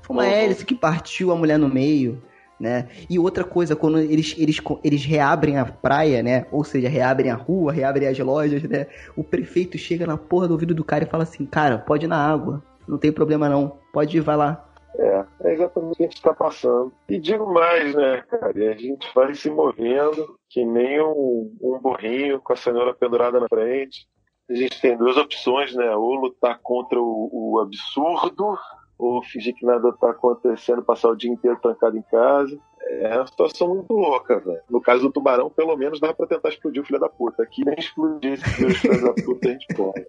Foi 0.00 0.16
uma 0.16 0.24
uhum. 0.24 0.30
hélice 0.30 0.64
que 0.64 0.74
partiu 0.74 1.30
a 1.30 1.36
mulher 1.36 1.58
no 1.58 1.68
meio 1.68 2.20
né? 2.62 2.88
E 3.10 3.18
outra 3.18 3.42
coisa, 3.42 3.74
quando 3.74 3.98
eles, 3.98 4.36
eles, 4.38 4.62
eles 4.84 5.04
reabrem 5.04 5.58
a 5.58 5.64
praia, 5.64 6.22
né? 6.22 6.46
Ou 6.52 6.62
seja, 6.62 6.88
reabrem 6.88 7.28
a 7.28 7.34
rua, 7.34 7.72
reabrem 7.72 8.06
as 8.06 8.16
lojas, 8.20 8.62
né? 8.62 8.86
O 9.16 9.24
prefeito 9.24 9.76
chega 9.76 10.06
na 10.06 10.16
porra 10.16 10.46
do 10.46 10.52
ouvido 10.52 10.72
do 10.72 10.84
cara 10.84 11.02
e 11.02 11.08
fala 11.08 11.24
assim, 11.24 11.44
cara, 11.44 11.78
pode 11.78 12.04
ir 12.04 12.08
na 12.08 12.24
água, 12.24 12.62
não 12.86 12.98
tem 12.98 13.10
problema 13.10 13.48
não, 13.48 13.78
pode 13.92 14.16
ir, 14.16 14.20
vai 14.20 14.36
lá. 14.36 14.64
É, 14.94 15.24
é 15.42 15.54
exatamente 15.54 15.92
o 15.92 15.96
que 15.96 16.02
a 16.04 16.06
gente 16.06 16.16
está 16.16 16.32
passando. 16.32 16.92
E 17.08 17.18
digo 17.18 17.52
mais, 17.52 17.92
né, 17.96 18.22
cara? 18.30 18.52
E 18.56 18.68
a 18.68 18.76
gente 18.76 19.12
vai 19.12 19.34
se 19.34 19.50
movendo 19.50 20.38
que 20.48 20.64
nem 20.64 21.02
um, 21.02 21.52
um 21.60 21.80
burrinho 21.80 22.40
com 22.40 22.52
a 22.52 22.56
cenoura 22.56 22.94
pendurada 22.94 23.40
na 23.40 23.48
frente. 23.48 24.06
A 24.48 24.54
gente 24.54 24.80
tem 24.80 24.96
duas 24.96 25.16
opções, 25.16 25.74
né? 25.74 25.96
Ou 25.96 26.14
lutar 26.14 26.60
contra 26.62 27.00
o, 27.00 27.28
o 27.32 27.58
absurdo, 27.58 28.56
ou 29.02 29.22
fingir 29.22 29.54
que 29.54 29.66
nada 29.66 29.92
tá 29.92 30.10
acontecendo, 30.10 30.82
passar 30.82 31.08
o 31.08 31.16
dia 31.16 31.30
inteiro 31.30 31.58
trancado 31.60 31.96
em 31.96 32.02
casa. 32.02 32.58
É 32.80 33.16
uma 33.16 33.26
situação 33.26 33.68
muito 33.68 33.92
louca, 33.92 34.38
velho. 34.38 34.60
No 34.70 34.80
caso 34.80 35.02
do 35.02 35.12
tubarão, 35.12 35.50
pelo 35.50 35.76
menos 35.76 36.00
dá 36.00 36.12
pra 36.12 36.26
tentar 36.26 36.50
explodir 36.50 36.82
o 36.82 36.84
filho 36.84 37.00
da 37.00 37.08
puta. 37.08 37.42
Aqui 37.42 37.64
nem 37.64 37.74
explodir 37.78 38.34
esse 38.34 38.44
filho 38.44 39.02
da 39.02 39.12
puta 39.14 39.48
a 39.48 39.52
gente 39.52 39.66
pode. 39.74 40.06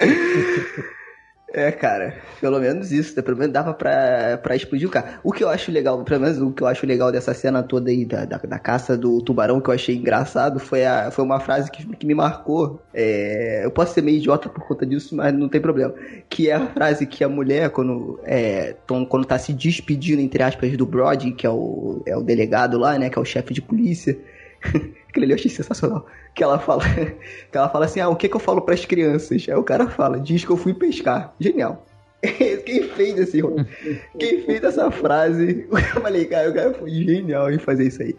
É, 1.52 1.72
cara, 1.72 2.14
pelo 2.40 2.60
menos 2.60 2.92
isso, 2.92 3.16
né? 3.16 3.22
pelo 3.22 3.36
menos 3.36 3.52
dava 3.52 3.74
pra, 3.74 4.38
pra 4.38 4.54
explodir 4.54 4.86
o 4.86 4.90
carro. 4.90 5.18
O 5.24 5.32
que 5.32 5.42
eu 5.42 5.48
acho 5.48 5.72
legal, 5.72 6.02
pelo 6.04 6.20
menos 6.20 6.38
o 6.38 6.52
que 6.52 6.62
eu 6.62 6.66
acho 6.66 6.86
legal 6.86 7.10
dessa 7.10 7.34
cena 7.34 7.60
toda 7.60 7.90
aí 7.90 8.04
da, 8.04 8.24
da, 8.24 8.36
da 8.36 8.58
caça 8.58 8.96
do 8.96 9.20
tubarão, 9.20 9.60
que 9.60 9.68
eu 9.68 9.74
achei 9.74 9.96
engraçado, 9.96 10.60
foi, 10.60 10.84
a, 10.84 11.10
foi 11.10 11.24
uma 11.24 11.40
frase 11.40 11.68
que, 11.70 11.84
que 11.96 12.06
me 12.06 12.14
marcou. 12.14 12.80
É, 12.94 13.64
eu 13.64 13.70
posso 13.70 13.94
ser 13.94 14.02
meio 14.02 14.18
idiota 14.18 14.48
por 14.48 14.64
conta 14.64 14.86
disso, 14.86 15.16
mas 15.16 15.34
não 15.34 15.48
tem 15.48 15.60
problema. 15.60 15.92
Que 16.28 16.48
é 16.48 16.54
a 16.54 16.66
frase 16.68 17.04
que 17.04 17.24
a 17.24 17.28
mulher, 17.28 17.70
quando, 17.70 18.20
é, 18.24 18.76
tom, 18.86 19.04
quando 19.04 19.24
tá 19.24 19.36
se 19.36 19.52
despedindo, 19.52 20.22
entre 20.22 20.44
aspas, 20.44 20.76
do 20.76 20.86
Brody, 20.86 21.32
que 21.32 21.46
é 21.46 21.50
o, 21.50 22.00
é 22.06 22.16
o 22.16 22.22
delegado 22.22 22.78
lá, 22.78 22.96
né, 22.96 23.10
que 23.10 23.18
é 23.18 23.22
o 23.22 23.24
chefe 23.24 23.52
de 23.52 23.60
polícia. 23.60 24.16
Aquele 25.08 25.26
ali 25.26 25.32
eu 25.32 25.36
achei 25.36 25.50
sensacional. 25.50 26.06
Que 26.34 26.44
ela 26.44 26.58
fala, 26.58 26.84
que 27.50 27.56
ela 27.56 27.68
fala 27.68 27.84
assim: 27.84 28.00
ah, 28.00 28.08
o 28.08 28.16
que, 28.16 28.28
que 28.28 28.36
eu 28.36 28.40
falo 28.40 28.62
para 28.62 28.74
as 28.74 28.84
crianças? 28.84 29.46
Aí 29.48 29.54
o 29.54 29.64
cara 29.64 29.88
fala: 29.88 30.20
diz 30.20 30.44
que 30.44 30.50
eu 30.50 30.56
fui 30.56 30.74
pescar. 30.74 31.34
Genial. 31.38 31.86
Quem 32.22 32.82
fez 32.82 33.18
esse 33.18 33.40
Quem 34.18 34.42
fez 34.42 34.62
essa 34.62 34.90
frase? 34.90 35.66
Eu 35.70 36.02
falei, 36.02 36.26
cara, 36.26 36.50
o 36.50 36.54
cara 36.54 36.74
foi 36.74 36.90
genial 36.90 37.50
em 37.50 37.58
fazer 37.58 37.86
isso 37.86 38.02
aí. 38.02 38.14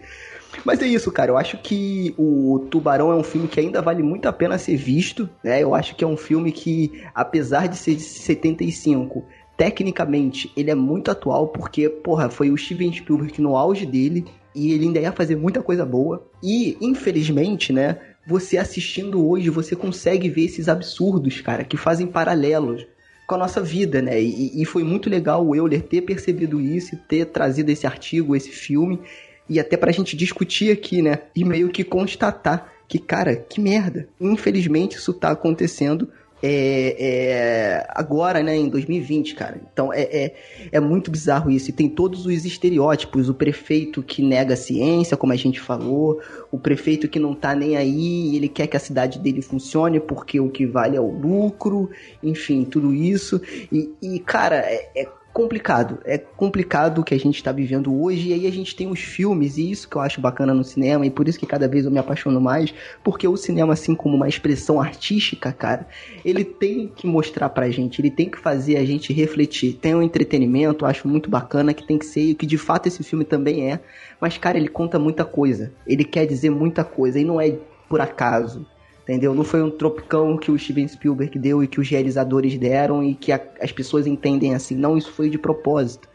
Mas 0.65 0.81
é 0.81 0.87
isso, 0.87 1.11
cara. 1.11 1.31
Eu 1.31 1.37
acho 1.37 1.57
que 1.59 2.13
o 2.17 2.67
Tubarão 2.69 3.11
é 3.11 3.15
um 3.15 3.23
filme 3.23 3.47
que 3.47 3.59
ainda 3.59 3.81
vale 3.81 4.03
muito 4.03 4.27
a 4.27 4.33
pena 4.33 4.57
ser 4.57 4.75
visto, 4.75 5.29
né? 5.43 5.61
Eu 5.63 5.73
acho 5.73 5.95
que 5.95 6.03
é 6.03 6.07
um 6.07 6.17
filme 6.17 6.51
que, 6.51 7.03
apesar 7.13 7.67
de 7.67 7.77
ser 7.77 7.95
de 7.95 8.01
75, 8.01 9.23
tecnicamente 9.55 10.51
ele 10.57 10.71
é 10.71 10.75
muito 10.75 11.11
atual, 11.11 11.47
porque, 11.47 11.87
porra, 11.87 12.29
foi 12.29 12.49
o 12.49 12.57
Steven 12.57 12.91
Spielberg 12.91 13.39
no 13.41 13.55
auge 13.55 13.85
dele 13.85 14.25
e 14.53 14.71
ele 14.73 14.85
ainda 14.85 14.99
ia 14.99 15.11
fazer 15.11 15.35
muita 15.35 15.61
coisa 15.61 15.85
boa. 15.85 16.27
E, 16.43 16.77
infelizmente, 16.81 17.71
né, 17.71 17.97
você 18.25 18.57
assistindo 18.57 19.27
hoje, 19.27 19.49
você 19.49 19.75
consegue 19.75 20.29
ver 20.29 20.45
esses 20.45 20.69
absurdos, 20.69 21.41
cara, 21.41 21.63
que 21.63 21.77
fazem 21.77 22.07
paralelos 22.07 22.85
com 23.27 23.35
a 23.35 23.37
nossa 23.37 23.61
vida, 23.61 24.01
né? 24.01 24.21
E, 24.21 24.61
e 24.61 24.65
foi 24.65 24.83
muito 24.83 25.09
legal 25.09 25.45
o 25.45 25.55
Euler 25.55 25.81
ter 25.81 26.01
percebido 26.01 26.59
isso, 26.59 26.97
ter 27.07 27.25
trazido 27.25 27.71
esse 27.71 27.87
artigo, 27.87 28.35
esse 28.35 28.49
filme, 28.49 28.99
e 29.47 29.59
até 29.59 29.77
pra 29.77 29.91
gente 29.91 30.15
discutir 30.15 30.71
aqui, 30.71 31.01
né? 31.01 31.19
E 31.35 31.43
meio 31.43 31.69
que 31.69 31.83
constatar 31.83 32.71
que, 32.87 32.99
cara, 32.99 33.37
que 33.37 33.61
merda. 33.61 34.07
Infelizmente 34.19 34.97
isso 34.97 35.13
tá 35.13 35.31
acontecendo 35.31 36.09
é, 36.43 36.95
é, 36.99 37.87
agora, 37.89 38.41
né, 38.41 38.55
em 38.55 38.67
2020, 38.67 39.35
cara. 39.35 39.61
Então 39.71 39.93
é, 39.93 40.01
é, 40.01 40.35
é, 40.71 40.79
muito 40.79 41.11
bizarro 41.11 41.51
isso. 41.51 41.69
E 41.69 41.73
tem 41.73 41.87
todos 41.87 42.25
os 42.25 42.45
estereótipos: 42.45 43.29
o 43.29 43.33
prefeito 43.33 44.01
que 44.01 44.23
nega 44.23 44.53
a 44.53 44.57
ciência, 44.57 45.15
como 45.15 45.33
a 45.33 45.35
gente 45.35 45.59
falou, 45.59 46.19
o 46.51 46.57
prefeito 46.57 47.07
que 47.07 47.19
não 47.19 47.35
tá 47.35 47.53
nem 47.53 47.77
aí, 47.77 48.35
ele 48.35 48.47
quer 48.47 48.67
que 48.67 48.77
a 48.77 48.79
cidade 48.79 49.19
dele 49.19 49.41
funcione 49.41 49.99
porque 49.99 50.39
o 50.39 50.49
que 50.49 50.65
vale 50.65 50.97
é 50.97 51.01
o 51.01 51.11
lucro, 51.11 51.89
enfim, 52.23 52.63
tudo 52.63 52.93
isso. 52.93 53.41
E, 53.71 53.91
e 54.01 54.19
cara, 54.19 54.57
é, 54.57 54.89
é 54.95 55.20
complicado. 55.33 55.99
É 56.05 56.17
complicado 56.17 56.99
o 56.99 57.03
que 57.03 57.13
a 57.13 57.19
gente 57.19 57.35
está 57.35 57.51
vivendo 57.51 58.01
hoje. 58.01 58.29
E 58.29 58.33
aí 58.33 58.47
a 58.47 58.51
gente 58.51 58.75
tem 58.75 58.87
os 58.87 58.99
filmes, 58.99 59.57
e 59.57 59.71
isso 59.71 59.89
que 59.89 59.95
eu 59.95 60.01
acho 60.01 60.21
bacana 60.21 60.53
no 60.53 60.63
cinema, 60.63 61.05
e 61.05 61.09
por 61.09 61.27
isso 61.27 61.39
que 61.39 61.45
cada 61.45 61.67
vez 61.67 61.85
eu 61.85 61.91
me 61.91 61.99
apaixono 61.99 62.39
mais, 62.39 62.73
porque 63.03 63.27
o 63.27 63.37
cinema, 63.37 63.73
assim 63.73 63.95
como 63.95 64.15
uma 64.15 64.27
expressão 64.27 64.81
artística, 64.81 65.51
cara, 65.51 65.87
ele 66.23 66.43
tem 66.43 66.87
que 66.87 67.07
mostrar 67.07 67.49
pra 67.49 67.69
gente, 67.69 68.01
ele 68.01 68.11
tem 68.11 68.29
que 68.29 68.37
fazer 68.37 68.77
a 68.77 68.85
gente 68.85 69.13
refletir. 69.13 69.73
Tem 69.73 69.95
um 69.95 70.01
entretenimento, 70.01 70.85
eu 70.85 70.89
acho 70.89 71.07
muito 71.07 71.29
bacana, 71.29 71.73
que 71.73 71.85
tem 71.85 71.97
que 71.97 72.05
ser, 72.05 72.21
e 72.21 72.35
que 72.35 72.45
de 72.45 72.57
fato 72.57 72.87
esse 72.87 73.03
filme 73.03 73.25
também 73.25 73.71
é. 73.71 73.79
Mas, 74.19 74.37
cara, 74.37 74.57
ele 74.57 74.67
conta 74.67 74.99
muita 74.99 75.25
coisa. 75.25 75.73
Ele 75.87 76.03
quer 76.03 76.25
dizer 76.25 76.49
muita 76.49 76.83
coisa, 76.83 77.19
e 77.19 77.23
não 77.23 77.39
é 77.39 77.57
por 77.89 77.99
acaso 77.99 78.65
entendeu? 79.03 79.33
Não 79.33 79.43
foi 79.43 79.61
um 79.61 79.69
tropicão 79.69 80.37
que 80.37 80.51
o 80.51 80.57
Steven 80.57 80.87
Spielberg 80.87 81.37
deu 81.37 81.63
e 81.63 81.67
que 81.67 81.79
os 81.79 81.89
realizadores 81.89 82.57
deram 82.57 83.03
e 83.03 83.15
que 83.15 83.31
a, 83.31 83.41
as 83.61 83.71
pessoas 83.71 84.07
entendem 84.07 84.53
assim. 84.53 84.75
Não, 84.75 84.97
isso 84.97 85.11
foi 85.11 85.29
de 85.29 85.37
propósito. 85.37 86.09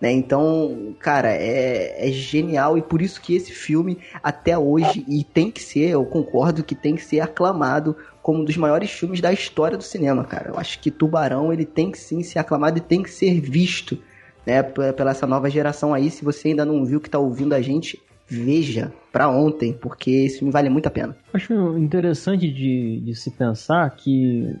Né? 0.00 0.12
Então, 0.12 0.94
cara, 1.00 1.32
é, 1.32 2.08
é, 2.08 2.12
genial 2.12 2.78
e 2.78 2.82
por 2.82 3.02
isso 3.02 3.20
que 3.20 3.34
esse 3.34 3.52
filme, 3.52 3.98
até 4.22 4.56
hoje, 4.56 5.04
e 5.08 5.24
tem 5.24 5.50
que 5.50 5.62
ser, 5.62 5.90
eu 5.90 6.04
concordo 6.04 6.62
que 6.62 6.74
tem 6.74 6.94
que 6.94 7.04
ser 7.04 7.20
aclamado 7.20 7.96
como 8.22 8.40
um 8.40 8.44
dos 8.44 8.56
maiores 8.56 8.90
filmes 8.90 9.20
da 9.20 9.32
história 9.32 9.76
do 9.76 9.82
cinema, 9.82 10.22
cara. 10.24 10.50
Eu 10.50 10.58
acho 10.58 10.78
que 10.80 10.90
Tubarão, 10.90 11.52
ele 11.52 11.64
tem 11.64 11.90
que 11.90 11.98
sim 11.98 12.22
ser 12.22 12.38
aclamado 12.38 12.78
e 12.78 12.80
tem 12.80 13.02
que 13.02 13.10
ser 13.10 13.40
visto, 13.40 13.98
né, 14.46 14.62
pela 14.62 15.10
essa 15.10 15.26
nova 15.26 15.50
geração 15.50 15.92
aí. 15.92 16.10
Se 16.10 16.24
você 16.24 16.48
ainda 16.48 16.64
não 16.64 16.84
viu 16.84 17.00
que 17.00 17.10
tá 17.10 17.18
ouvindo 17.18 17.54
a 17.54 17.60
gente, 17.60 18.00
veja 18.28 18.92
para 19.18 19.28
ontem, 19.28 19.72
porque 19.72 20.12
esse 20.12 20.38
filme 20.38 20.52
vale 20.52 20.68
muito 20.68 20.86
a 20.86 20.90
pena. 20.92 21.16
Acho 21.34 21.76
interessante 21.76 22.48
de, 22.48 23.00
de 23.00 23.16
se 23.16 23.32
pensar 23.32 23.90
que 23.96 24.56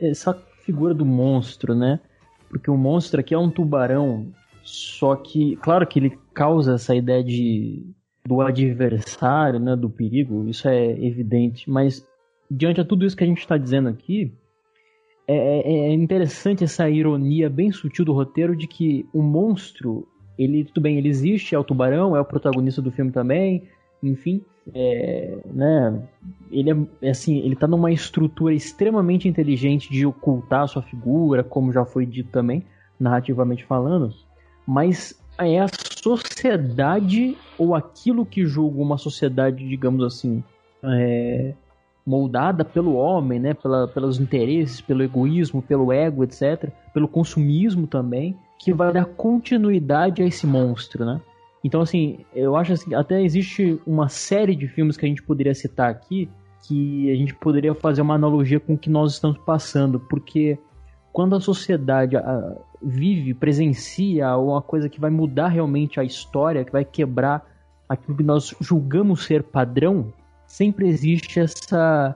essa 0.00 0.32
figura 0.64 0.94
do 0.94 1.04
monstro, 1.04 1.74
né? 1.74 2.00
Porque 2.48 2.70
o 2.70 2.78
monstro 2.78 3.20
aqui 3.20 3.34
é 3.34 3.38
um 3.38 3.50
tubarão, 3.50 4.32
só 4.62 5.14
que, 5.16 5.54
claro 5.56 5.86
que 5.86 5.98
ele 5.98 6.18
causa 6.32 6.76
essa 6.76 6.94
ideia 6.94 7.22
de 7.22 7.84
do 8.24 8.40
adversário, 8.40 9.60
né, 9.60 9.76
do 9.76 9.90
perigo, 9.90 10.48
isso 10.48 10.66
é 10.66 10.92
evidente, 10.92 11.68
mas 11.68 12.06
diante 12.50 12.80
de 12.80 12.88
tudo 12.88 13.04
isso 13.04 13.16
que 13.16 13.24
a 13.24 13.26
gente 13.26 13.40
está 13.40 13.58
dizendo 13.58 13.90
aqui, 13.90 14.32
é, 15.28 15.36
é, 15.36 15.88
é, 15.88 15.92
interessante 15.92 16.64
essa 16.64 16.88
ironia 16.88 17.50
bem 17.50 17.70
sutil 17.70 18.04
do 18.04 18.12
roteiro 18.14 18.56
de 18.56 18.66
que 18.66 19.06
o 19.12 19.22
monstro 19.22 20.06
ele, 20.38 20.64
tudo 20.64 20.80
bem, 20.80 20.96
ele 20.96 21.08
existe, 21.08 21.54
é 21.54 21.58
o 21.58 21.64
tubarão, 21.64 22.16
é 22.16 22.20
o 22.20 22.24
protagonista 22.24 22.80
do 22.80 22.90
filme 22.90 23.10
também, 23.10 23.68
enfim, 24.02 24.42
é, 24.74 25.38
né, 25.46 26.02
ele 26.50 26.70
é, 26.70 26.76
é 27.02 27.10
assim, 27.10 27.38
ele 27.38 27.56
tá 27.56 27.66
numa 27.66 27.90
estrutura 27.90 28.54
extremamente 28.54 29.28
inteligente 29.28 29.90
de 29.90 30.06
ocultar 30.06 30.62
a 30.62 30.66
sua 30.66 30.82
figura, 30.82 31.42
como 31.42 31.72
já 31.72 31.84
foi 31.84 32.06
dito 32.06 32.30
também, 32.30 32.64
narrativamente 32.98 33.64
falando, 33.64 34.12
mas 34.66 35.20
é 35.38 35.58
a 35.58 35.68
sociedade 35.68 37.36
ou 37.58 37.74
aquilo 37.74 38.26
que 38.26 38.44
julga 38.44 38.80
uma 38.80 38.98
sociedade, 38.98 39.66
digamos 39.66 40.04
assim, 40.04 40.44
é, 40.82 41.54
moldada 42.04 42.64
pelo 42.64 42.94
homem, 42.94 43.38
né, 43.38 43.54
pela, 43.54 43.88
pelos 43.88 44.20
interesses, 44.20 44.80
pelo 44.80 45.02
egoísmo, 45.02 45.62
pelo 45.62 45.92
ego, 45.92 46.24
etc., 46.24 46.70
pelo 46.92 47.08
consumismo 47.08 47.86
também, 47.86 48.36
que 48.58 48.72
vai 48.72 48.92
dar 48.92 49.06
continuidade 49.06 50.22
a 50.22 50.26
esse 50.26 50.46
monstro, 50.46 51.04
né? 51.04 51.20
Então, 51.62 51.80
assim, 51.80 52.24
eu 52.34 52.56
acho 52.56 52.72
assim, 52.72 52.94
até 52.94 53.22
existe 53.22 53.80
uma 53.86 54.08
série 54.08 54.56
de 54.56 54.66
filmes 54.66 54.96
que 54.96 55.04
a 55.04 55.08
gente 55.08 55.22
poderia 55.22 55.54
citar 55.54 55.90
aqui 55.90 56.28
que 56.66 57.10
a 57.10 57.14
gente 57.14 57.34
poderia 57.34 57.74
fazer 57.74 58.02
uma 58.02 58.14
analogia 58.14 58.60
com 58.60 58.74
o 58.74 58.78
que 58.78 58.90
nós 58.90 59.14
estamos 59.14 59.38
passando, 59.38 59.98
porque 59.98 60.58
quando 61.12 61.34
a 61.34 61.40
sociedade 61.40 62.16
vive, 62.82 63.34
presencia 63.34 64.36
uma 64.36 64.62
coisa 64.62 64.88
que 64.88 65.00
vai 65.00 65.10
mudar 65.10 65.48
realmente 65.48 65.98
a 65.98 66.04
história, 66.04 66.64
que 66.64 66.72
vai 66.72 66.84
quebrar 66.84 67.44
aquilo 67.88 68.16
que 68.16 68.22
nós 68.22 68.54
julgamos 68.60 69.24
ser 69.24 69.42
padrão, 69.42 70.12
sempre 70.46 70.88
existe 70.88 71.40
essa, 71.40 72.14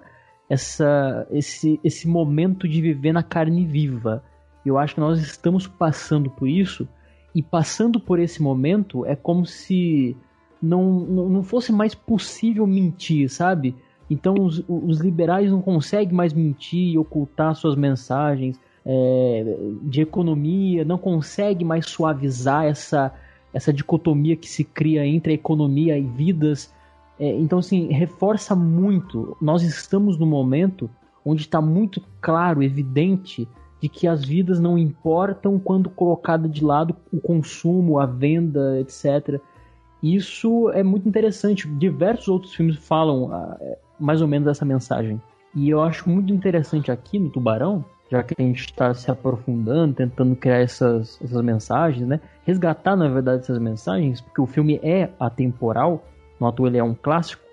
essa, 0.49 1.27
esse, 1.31 1.81
esse 1.83 2.07
momento 2.07 2.69
de 2.69 2.81
viver 2.81 3.13
na 3.13 3.23
carne 3.23 3.67
viva. 3.67 4.23
Eu 4.65 4.79
acho 4.79 4.95
que 4.95 5.01
nós 5.01 5.21
estamos 5.21 5.67
passando 5.67 6.31
por 6.31 6.49
isso, 6.49 6.89
e 7.35 7.43
passando 7.43 7.99
por 7.99 8.19
esse 8.19 8.41
momento 8.43 9.05
é 9.05 9.17
como 9.17 9.45
se 9.45 10.17
não, 10.63 11.01
não 11.01 11.43
fosse 11.43 11.73
mais 11.73 11.95
possível 11.95 12.67
mentir, 12.67 13.29
sabe? 13.29 13.75
Então 14.09 14.35
os, 14.35 14.63
os 14.69 15.01
liberais 15.01 15.51
não 15.51 15.61
conseguem 15.61 16.15
mais 16.15 16.33
mentir 16.33 16.93
e 16.93 16.99
ocultar 16.99 17.55
suas 17.55 17.75
mensagens 17.75 18.59
é, 18.85 19.57
de 19.83 20.03
economia, 20.03 20.85
não 20.85 20.99
conseguem 20.99 21.67
mais 21.67 21.87
suavizar 21.87 22.67
essa, 22.67 23.13
essa 23.53 23.73
dicotomia 23.73 24.37
que 24.37 24.49
se 24.49 24.63
cria 24.63 25.07
entre 25.07 25.33
a 25.33 25.35
economia 25.35 25.99
e 25.99 26.03
vidas. 26.03 26.73
É, 27.19 27.33
então, 27.37 27.59
assim, 27.59 27.89
reforça 27.89 28.55
muito. 28.55 29.37
Nós 29.41 29.63
estamos 29.63 30.19
no 30.19 30.27
momento 30.27 30.91
onde 31.25 31.43
está 31.43 31.61
muito 31.61 32.03
claro, 32.21 32.63
evidente, 32.63 33.49
de 33.85 33.89
que 33.91 34.09
as 34.09 34.25
vidas 34.25 34.59
não 34.59 34.79
importam 34.79 35.59
quando 35.59 35.91
colocada 35.91 36.49
de 36.49 36.65
lado 36.65 36.97
o 37.13 37.21
consumo, 37.21 37.99
a 37.99 38.07
venda, 38.07 38.81
etc. 38.81 39.39
Isso 40.03 40.71
é 40.71 40.83
muito 40.83 41.07
interessante. 41.07 41.69
Diversos 41.69 42.29
outros 42.29 42.55
filmes 42.55 42.77
falam 42.77 43.31
ah, 43.31 43.59
é, 43.61 43.77
mais 44.01 44.23
ou 44.23 44.27
menos 44.27 44.49
essa 44.49 44.65
mensagem. 44.65 45.21
E 45.55 45.69
eu 45.69 45.83
acho 45.83 46.09
muito 46.09 46.33
interessante 46.33 46.91
aqui 46.91 47.19
no 47.19 47.29
Tubarão, 47.29 47.85
já 48.11 48.23
que 48.23 48.35
a 48.39 48.43
gente 48.43 48.65
está 48.65 48.95
se 48.95 49.11
aprofundando, 49.11 49.93
tentando 49.93 50.35
criar 50.35 50.61
essas, 50.61 51.21
essas 51.23 51.43
mensagens, 51.43 52.09
né? 52.09 52.23
Resgatar, 52.47 52.97
na 52.97 53.09
verdade, 53.09 53.43
essas 53.43 53.59
mensagens, 53.59 54.23
porque 54.23 54.41
o 54.41 54.47
filme 54.47 54.81
é 54.83 55.11
atemporal, 55.21 56.03
no 56.41 56.47
ato 56.47 56.67
ele 56.67 56.79
é 56.79 56.83
um 56.83 56.95
clássico, 56.95 57.45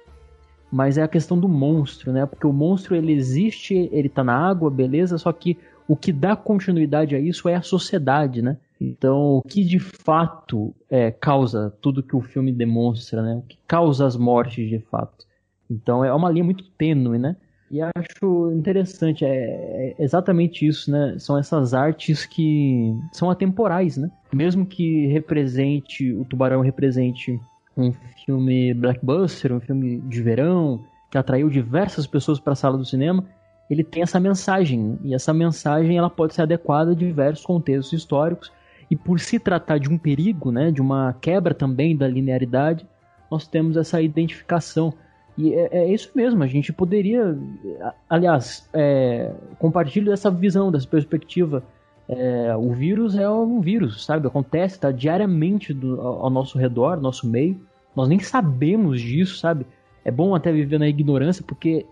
mas 0.72 0.98
é 0.98 1.04
a 1.04 1.10
questão 1.10 1.38
do 1.38 1.50
monstro, 1.50 2.14
né? 2.14 2.26
Porque 2.26 2.48
o 2.48 2.54
monstro 2.54 2.96
ele 2.96 3.12
existe, 3.12 3.90
ele 3.92 4.08
tá 4.08 4.24
na 4.24 4.34
água, 4.34 4.72
beleza, 4.72 5.18
só 5.18 5.34
que 5.34 5.58
o 5.92 5.96
que 5.98 6.14
dá 6.14 6.38
continuidade 6.38 7.18
a 7.18 7.20
isso 7.20 7.50
é 7.50 7.56
a 7.56 7.62
sociedade, 7.62 8.42
né? 8.42 8.56
Então, 8.80 9.36
o 9.36 9.42
que 9.42 9.62
de 9.62 9.78
fato 9.78 10.74
é, 10.90 11.12
causa 11.12 11.76
tudo 11.82 12.02
que 12.02 12.16
o 12.16 12.22
filme 12.22 12.50
demonstra, 12.50 13.22
né? 13.22 13.36
O 13.36 13.42
que 13.42 13.58
causa 13.68 14.08
as 14.08 14.16
mortes 14.16 14.70
de 14.70 14.80
fato. 14.80 15.26
Então, 15.70 16.06
é 16.06 16.14
uma 16.14 16.32
linha 16.32 16.46
muito 16.46 16.64
tênue, 16.78 17.18
né? 17.18 17.36
E 17.70 17.82
acho 17.82 18.54
interessante, 18.54 19.26
é, 19.26 19.34
é, 19.34 19.96
exatamente 20.00 20.66
isso, 20.66 20.90
né? 20.90 21.18
São 21.20 21.38
essas 21.38 21.74
artes 21.74 22.26
que 22.26 22.96
são 23.12 23.30
atemporais, 23.30 23.98
né? 23.98 24.10
Mesmo 24.32 24.66
que 24.66 25.08
represente, 25.08 26.14
o 26.14 26.24
Tubarão 26.24 26.62
represente 26.62 27.38
um 27.76 27.92
filme 28.26 28.74
blockbuster, 28.74 29.52
um 29.52 29.60
filme 29.60 30.00
de 30.00 30.22
verão, 30.22 30.86
que 31.10 31.18
atraiu 31.18 31.50
diversas 31.50 32.08
pessoas 32.08 32.40
para 32.40 32.54
a 32.54 32.56
sala 32.56 32.78
do 32.78 32.86
cinema, 32.86 33.26
ele 33.72 33.84
tem 33.84 34.04
essa 34.04 34.20
mensagem, 34.20 35.00
e 35.04 35.14
essa 35.16 35.34
mensagem 35.34 35.98
ela 35.98 36.10
pode 36.10 36.34
ser 36.34 36.44
adequada 36.44 36.92
a 36.92 36.96
diversos 36.96 37.46
contextos 37.46 37.94
históricos, 37.94 38.52
e 38.90 38.96
por 38.96 39.20
se 39.20 39.40
tratar 39.40 39.78
de 39.80 39.90
um 39.90 39.98
perigo, 39.98 40.52
né, 40.52 40.70
de 40.72 40.82
uma 40.82 41.16
quebra 41.22 41.54
também 41.54 41.96
da 41.96 42.08
linearidade, 42.08 42.86
nós 43.30 43.48
temos 43.48 43.78
essa 43.78 44.02
identificação 44.02 44.94
e 45.38 45.54
é, 45.54 45.70
é, 45.72 45.94
isso 45.94 46.12
mesmo, 46.14 46.44
a 46.44 46.48
gente 46.48 46.74
poderia, 46.74 47.38
aliás, 48.10 48.68
é, 48.74 49.34
compartilho 49.58 50.12
dessa 50.12 50.30
visão, 50.30 50.72
dessa 50.72 50.88
perspectiva. 50.88 51.64
É, 52.08 52.56
o 52.56 52.74
vírus 52.74 53.16
é 53.16 53.30
um 53.30 53.62
vírus, 53.62 54.04
sabe? 54.06 54.28
Acontece, 54.28 54.76
está 54.76 54.92
diariamente 54.92 55.74
do, 55.74 56.02
ao 56.02 56.30
nosso 56.30 56.58
redor, 56.58 57.00
nosso 57.00 57.28
meio. 57.28 57.60
Nós 57.96 58.10
nem 58.10 58.20
sabemos 58.20 59.02
disso, 59.02 59.38
sabe? 59.38 59.66
É 60.04 60.12
bom 60.12 60.36
até 60.36 60.52
viver 60.52 60.78
na 60.80 60.88
ignorância, 60.88 61.44
porque 61.48 61.86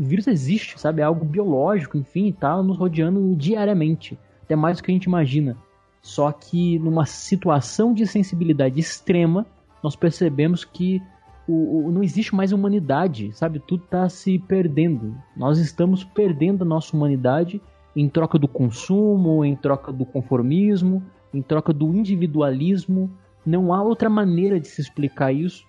o 0.00 0.04
vírus 0.04 0.26
existe, 0.26 0.80
sabe? 0.80 1.02
É 1.02 1.04
algo 1.04 1.26
biológico, 1.26 1.98
enfim, 1.98 2.30
está 2.30 2.62
nos 2.62 2.78
rodeando 2.78 3.36
diariamente, 3.36 4.18
até 4.42 4.56
mais 4.56 4.78
do 4.78 4.82
que 4.82 4.90
a 4.90 4.94
gente 4.94 5.04
imagina. 5.04 5.58
Só 6.00 6.32
que 6.32 6.78
numa 6.78 7.04
situação 7.04 7.92
de 7.92 8.06
sensibilidade 8.06 8.80
extrema, 8.80 9.44
nós 9.82 9.94
percebemos 9.94 10.64
que 10.64 11.02
o, 11.46 11.88
o, 11.88 11.92
não 11.92 12.02
existe 12.02 12.34
mais 12.34 12.50
humanidade, 12.50 13.30
sabe? 13.34 13.58
Tudo 13.60 13.84
está 13.84 14.08
se 14.08 14.38
perdendo. 14.38 15.14
Nós 15.36 15.58
estamos 15.58 16.02
perdendo 16.02 16.62
a 16.62 16.66
nossa 16.66 16.96
humanidade 16.96 17.60
em 17.94 18.08
troca 18.08 18.38
do 18.38 18.48
consumo, 18.48 19.44
em 19.44 19.54
troca 19.54 19.92
do 19.92 20.06
conformismo, 20.06 21.02
em 21.34 21.42
troca 21.42 21.74
do 21.74 21.94
individualismo. 21.94 23.10
Não 23.44 23.74
há 23.74 23.82
outra 23.82 24.08
maneira 24.08 24.58
de 24.58 24.66
se 24.66 24.80
explicar 24.80 25.30
isso. 25.30 25.66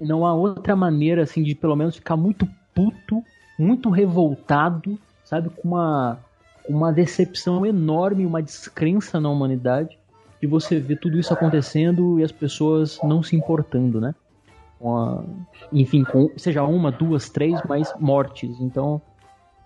Não 0.00 0.26
há 0.26 0.34
outra 0.34 0.74
maneira, 0.74 1.22
assim, 1.22 1.42
de 1.44 1.54
pelo 1.54 1.76
menos 1.76 1.94
ficar 1.94 2.16
muito 2.16 2.48
puto, 2.74 3.22
muito 3.60 3.90
revoltado, 3.90 4.98
sabe? 5.24 5.50
Com 5.50 5.68
uma, 5.68 6.18
uma 6.68 6.92
decepção 6.92 7.64
enorme, 7.64 8.26
uma 8.26 8.42
descrença 8.42 9.20
na 9.20 9.28
humanidade. 9.28 9.98
De 10.40 10.46
você 10.46 10.80
ver 10.80 10.98
tudo 10.98 11.18
isso 11.18 11.34
acontecendo 11.34 12.18
e 12.18 12.24
as 12.24 12.32
pessoas 12.32 12.98
não 13.02 13.22
se 13.22 13.36
importando, 13.36 14.00
né? 14.00 14.14
enfim, 15.70 16.04
com, 16.04 16.30
seja 16.36 16.64
uma, 16.64 16.90
duas, 16.90 17.28
três, 17.28 17.60
mas 17.68 17.92
mortes. 17.98 18.58
Então, 18.60 19.00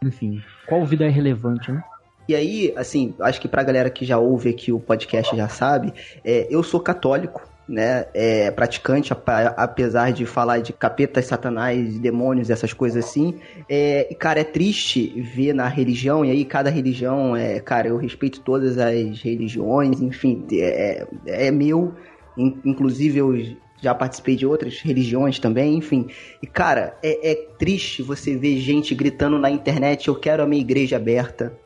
enfim, 0.03 0.43
qual 0.67 0.85
vida 0.85 1.05
é 1.05 1.09
relevante, 1.09 1.71
né? 1.71 1.83
E 2.29 2.35
aí, 2.35 2.73
assim, 2.77 3.15
acho 3.21 3.41
que 3.41 3.47
pra 3.47 3.63
galera 3.63 3.91
que 3.91 4.05
já 4.05 4.19
ouve 4.19 4.49
aqui 4.49 4.73
o 4.73 4.81
podcast 4.81 5.37
já 5.37 5.49
sabe, 5.49 5.93
é, 6.25 6.49
eu 6.51 6.63
sou 6.63 6.81
católico, 6.81 7.47
né? 7.69 8.07
É, 8.13 8.51
praticante, 8.51 9.13
apesar 9.57 10.13
de 10.13 10.27
falar 10.27 10.61
de 10.61 10.73
capetas, 10.73 11.27
satanás, 11.27 11.99
demônios, 11.99 12.51
essas 12.51 12.73
coisas 12.73 13.05
assim. 13.05 13.39
É, 13.69 14.07
e, 14.11 14.15
cara, 14.15 14.41
é 14.41 14.45
triste 14.45 15.21
ver 15.21 15.55
na 15.55 15.67
religião, 15.67 16.25
e 16.25 16.31
aí 16.31 16.45
cada 16.45 16.71
religião, 16.71 17.35
é, 17.35 17.59
cara, 17.61 17.89
eu 17.89 17.97
respeito 17.97 18.41
todas 18.41 18.79
as 18.79 19.21
religiões, 19.23 20.01
enfim, 20.01 20.45
é, 20.53 21.07
é, 21.27 21.47
é 21.47 21.51
meu. 21.51 21.95
Inclusive, 22.37 23.19
eu 23.19 23.57
já 23.81 23.95
participei 23.95 24.37
de 24.37 24.47
outras 24.47 24.81
religiões 24.81 25.39
também, 25.39 25.77
enfim. 25.77 26.09
E, 26.43 26.47
cara, 26.47 26.99
é, 27.03 27.33
é 27.33 27.35
triste 27.59 28.03
você 28.03 28.37
ver 28.37 28.59
gente 28.59 28.95
gritando 28.95 29.39
na 29.39 29.51
internet: 29.51 30.09
eu 30.09 30.15
quero 30.15 30.43
a 30.43 30.47
minha 30.47 30.61
igreja 30.61 30.97
aberta, 30.97 31.57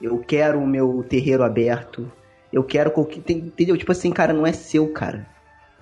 eu 0.00 0.18
quero 0.18 0.58
o 0.58 0.66
meu 0.66 1.04
terreiro 1.08 1.44
aberto, 1.44 2.10
eu 2.52 2.64
quero 2.64 2.90
qualquer. 2.90 3.20
Entendeu? 3.28 3.76
Tipo 3.76 3.92
assim, 3.92 4.10
cara, 4.10 4.32
não 4.32 4.46
é 4.46 4.52
seu, 4.52 4.88
cara. 4.92 5.35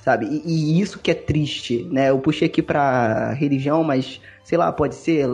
Sabe? 0.05 0.27
E, 0.27 0.43
e 0.45 0.81
isso 0.83 0.99
que 0.99 1.11
é 1.11 1.15
triste, 1.15 1.89
né? 1.91 2.11
Eu 2.11 2.19
puxei 2.19 2.47
aqui 2.47 2.61
pra 2.61 3.33
religião, 3.33 3.83
mas 3.83 4.21
sei 4.45 4.59
lá, 4.59 4.71
pode 4.71 4.97
ser 4.97 5.27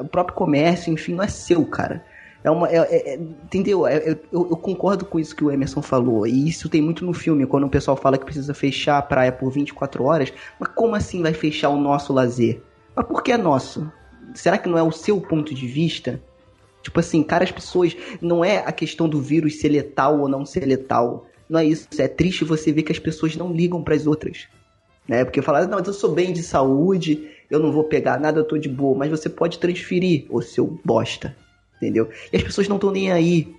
o 0.00 0.04
próprio 0.04 0.36
comércio, 0.36 0.92
enfim, 0.92 1.12
não 1.14 1.24
é 1.24 1.26
seu, 1.26 1.66
cara. 1.66 2.04
É 2.44 2.48
uma. 2.48 2.68
É, 2.68 2.76
é, 2.76 3.14
é 3.14 3.14
entendeu? 3.16 3.84
É, 3.84 4.10
eu, 4.10 4.16
eu, 4.32 4.56
concordo 4.56 5.04
com 5.04 5.18
isso 5.18 5.34
que 5.34 5.42
o 5.42 5.50
Emerson 5.50 5.82
falou. 5.82 6.24
E 6.24 6.48
isso 6.48 6.68
tem 6.68 6.80
muito 6.80 7.04
no 7.04 7.12
filme, 7.12 7.46
quando 7.46 7.64
o 7.64 7.68
pessoal 7.68 7.96
fala 7.96 8.16
que 8.16 8.24
precisa 8.24 8.54
fechar 8.54 8.98
a 8.98 9.02
praia 9.02 9.32
por 9.32 9.50
24 9.50 10.04
horas. 10.04 10.32
Mas 10.56 10.70
como 10.72 10.94
assim 10.94 11.20
vai 11.20 11.32
fechar 11.32 11.70
o 11.70 11.76
nosso 11.76 12.12
lazer? 12.12 12.62
Mas 12.94 13.06
por 13.06 13.24
que 13.24 13.32
é 13.32 13.36
nosso? 13.36 13.90
Será 14.36 14.56
que 14.56 14.68
não 14.68 14.78
é 14.78 14.82
o 14.84 14.92
seu 14.92 15.20
ponto 15.20 15.52
de 15.52 15.66
vista? 15.66 16.22
Tipo 16.80 17.00
assim, 17.00 17.24
cara, 17.24 17.42
as 17.42 17.50
pessoas. 17.50 17.96
Não 18.20 18.44
é 18.44 18.58
a 18.58 18.70
questão 18.70 19.08
do 19.08 19.20
vírus 19.20 19.58
ser 19.58 19.70
letal 19.70 20.20
ou 20.20 20.28
não 20.28 20.46
ser 20.46 20.64
letal. 20.64 21.26
Não 21.48 21.60
é 21.60 21.64
isso. 21.64 21.88
É 21.98 22.08
triste 22.08 22.44
você 22.44 22.72
ver 22.72 22.82
que 22.82 22.92
as 22.92 22.98
pessoas 22.98 23.36
não 23.36 23.52
ligam 23.52 23.82
para 23.82 23.94
as 23.94 24.06
outras. 24.06 24.46
Né? 25.08 25.24
Porque 25.24 25.42
falar, 25.42 25.66
não, 25.66 25.78
mas 25.78 25.86
eu 25.86 25.92
sou 25.92 26.12
bem 26.12 26.32
de 26.32 26.42
saúde, 26.42 27.30
eu 27.48 27.60
não 27.60 27.70
vou 27.70 27.84
pegar 27.84 28.18
nada, 28.18 28.40
eu 28.40 28.44
tô 28.44 28.58
de 28.58 28.68
boa. 28.68 28.98
Mas 28.98 29.10
você 29.10 29.28
pode 29.28 29.58
transferir, 29.58 30.26
o 30.30 30.42
seu 30.42 30.78
bosta 30.84 31.36
entendeu? 31.76 32.08
E 32.32 32.36
as 32.36 32.42
pessoas 32.42 32.68
não 32.68 32.76
estão 32.76 32.90
nem 32.90 33.12
aí, 33.12 33.54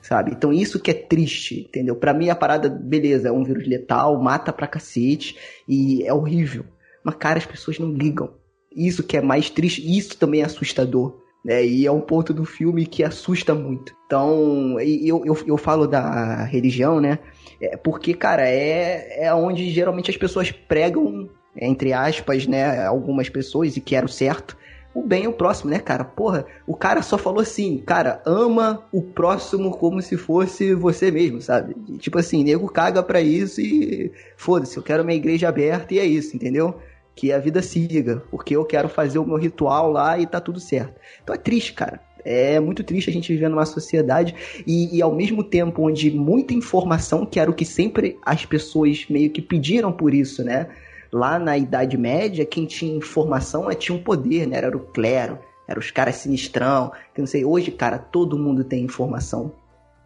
sabe? 0.00 0.32
Então 0.32 0.52
isso 0.52 0.80
que 0.80 0.90
é 0.90 0.94
triste, 0.94 1.60
entendeu? 1.60 1.96
Para 1.96 2.14
mim 2.14 2.28
a 2.28 2.36
parada, 2.36 2.68
beleza, 2.68 3.28
é 3.28 3.32
um 3.32 3.44
vírus 3.44 3.66
letal, 3.66 4.20
mata 4.20 4.52
pra 4.52 4.66
cacete 4.66 5.36
e 5.68 6.04
é 6.04 6.12
horrível. 6.12 6.64
Mas 7.02 7.16
cara, 7.16 7.38
as 7.38 7.46
pessoas 7.46 7.78
não 7.78 7.92
ligam. 7.92 8.30
Isso 8.74 9.02
que 9.02 9.16
é 9.16 9.20
mais 9.20 9.50
triste, 9.50 9.82
isso 9.84 10.16
também 10.16 10.42
é 10.42 10.44
assustador. 10.44 11.21
Né? 11.44 11.64
E 11.64 11.86
é 11.86 11.90
um 11.90 12.00
ponto 12.00 12.32
do 12.32 12.44
filme 12.44 12.86
que 12.86 13.02
assusta 13.02 13.54
muito. 13.54 13.94
Então, 14.06 14.78
eu, 14.80 15.22
eu, 15.24 15.36
eu 15.46 15.56
falo 15.56 15.86
da 15.86 16.44
religião, 16.44 17.00
né? 17.00 17.18
É 17.60 17.76
porque, 17.76 18.14
cara, 18.14 18.48
é, 18.48 19.24
é 19.24 19.34
onde 19.34 19.70
geralmente 19.70 20.10
as 20.10 20.16
pessoas 20.16 20.50
pregam, 20.50 21.28
entre 21.56 21.92
aspas, 21.92 22.46
né? 22.46 22.84
Algumas 22.86 23.28
pessoas, 23.28 23.76
e 23.76 23.80
que 23.80 23.96
era 23.96 24.06
o 24.06 24.08
certo, 24.08 24.56
o 24.94 25.02
bem 25.02 25.26
ao 25.26 25.32
próximo, 25.32 25.70
né, 25.70 25.78
cara? 25.78 26.04
Porra, 26.04 26.44
o 26.66 26.76
cara 26.76 27.02
só 27.02 27.16
falou 27.16 27.40
assim, 27.40 27.78
cara, 27.78 28.20
ama 28.26 28.84
o 28.92 29.02
próximo 29.02 29.70
como 29.70 30.02
se 30.02 30.16
fosse 30.16 30.74
você 30.74 31.10
mesmo, 31.10 31.40
sabe? 31.40 31.74
Tipo 31.98 32.18
assim, 32.18 32.44
nego 32.44 32.68
caga 32.68 33.02
pra 33.02 33.20
isso 33.20 33.60
e 33.60 34.12
foda-se, 34.36 34.76
eu 34.76 34.82
quero 34.82 35.04
minha 35.04 35.16
igreja 35.16 35.48
aberta 35.48 35.94
e 35.94 35.98
é 35.98 36.04
isso, 36.04 36.36
entendeu? 36.36 36.78
Que 37.14 37.32
a 37.32 37.38
vida 37.38 37.60
siga, 37.62 38.22
porque 38.30 38.56
eu 38.56 38.64
quero 38.64 38.88
fazer 38.88 39.18
o 39.18 39.26
meu 39.26 39.36
ritual 39.36 39.90
lá 39.90 40.18
e 40.18 40.26
tá 40.26 40.40
tudo 40.40 40.58
certo. 40.58 40.98
Então 41.22 41.34
é 41.34 41.38
triste, 41.38 41.72
cara. 41.74 42.00
É 42.24 42.60
muito 42.60 42.84
triste 42.84 43.10
a 43.10 43.12
gente 43.12 43.32
viver 43.32 43.48
numa 43.48 43.66
sociedade 43.66 44.34
e, 44.66 44.96
e, 44.96 45.02
ao 45.02 45.14
mesmo 45.14 45.42
tempo 45.42 45.82
onde 45.82 46.10
muita 46.10 46.54
informação, 46.54 47.26
que 47.26 47.40
era 47.40 47.50
o 47.50 47.54
que 47.54 47.64
sempre 47.64 48.16
as 48.24 48.46
pessoas 48.46 49.06
meio 49.10 49.30
que 49.30 49.42
pediram 49.42 49.92
por 49.92 50.14
isso, 50.14 50.44
né? 50.44 50.68
Lá 51.12 51.38
na 51.38 51.58
Idade 51.58 51.98
Média, 51.98 52.46
quem 52.46 52.64
tinha 52.64 52.96
informação 52.96 53.70
é, 53.70 53.74
tinha 53.74 53.96
um 53.96 54.02
poder, 54.02 54.46
né? 54.46 54.56
Era 54.56 54.76
o 54.76 54.80
clero, 54.80 55.38
eram 55.68 55.80
os 55.80 55.90
caras 55.90 56.16
sinistrão, 56.16 56.92
que 57.12 57.20
não 57.20 57.26
sei. 57.26 57.44
Hoje, 57.44 57.70
cara, 57.70 57.98
todo 57.98 58.38
mundo 58.38 58.62
tem 58.64 58.84
informação. 58.84 59.52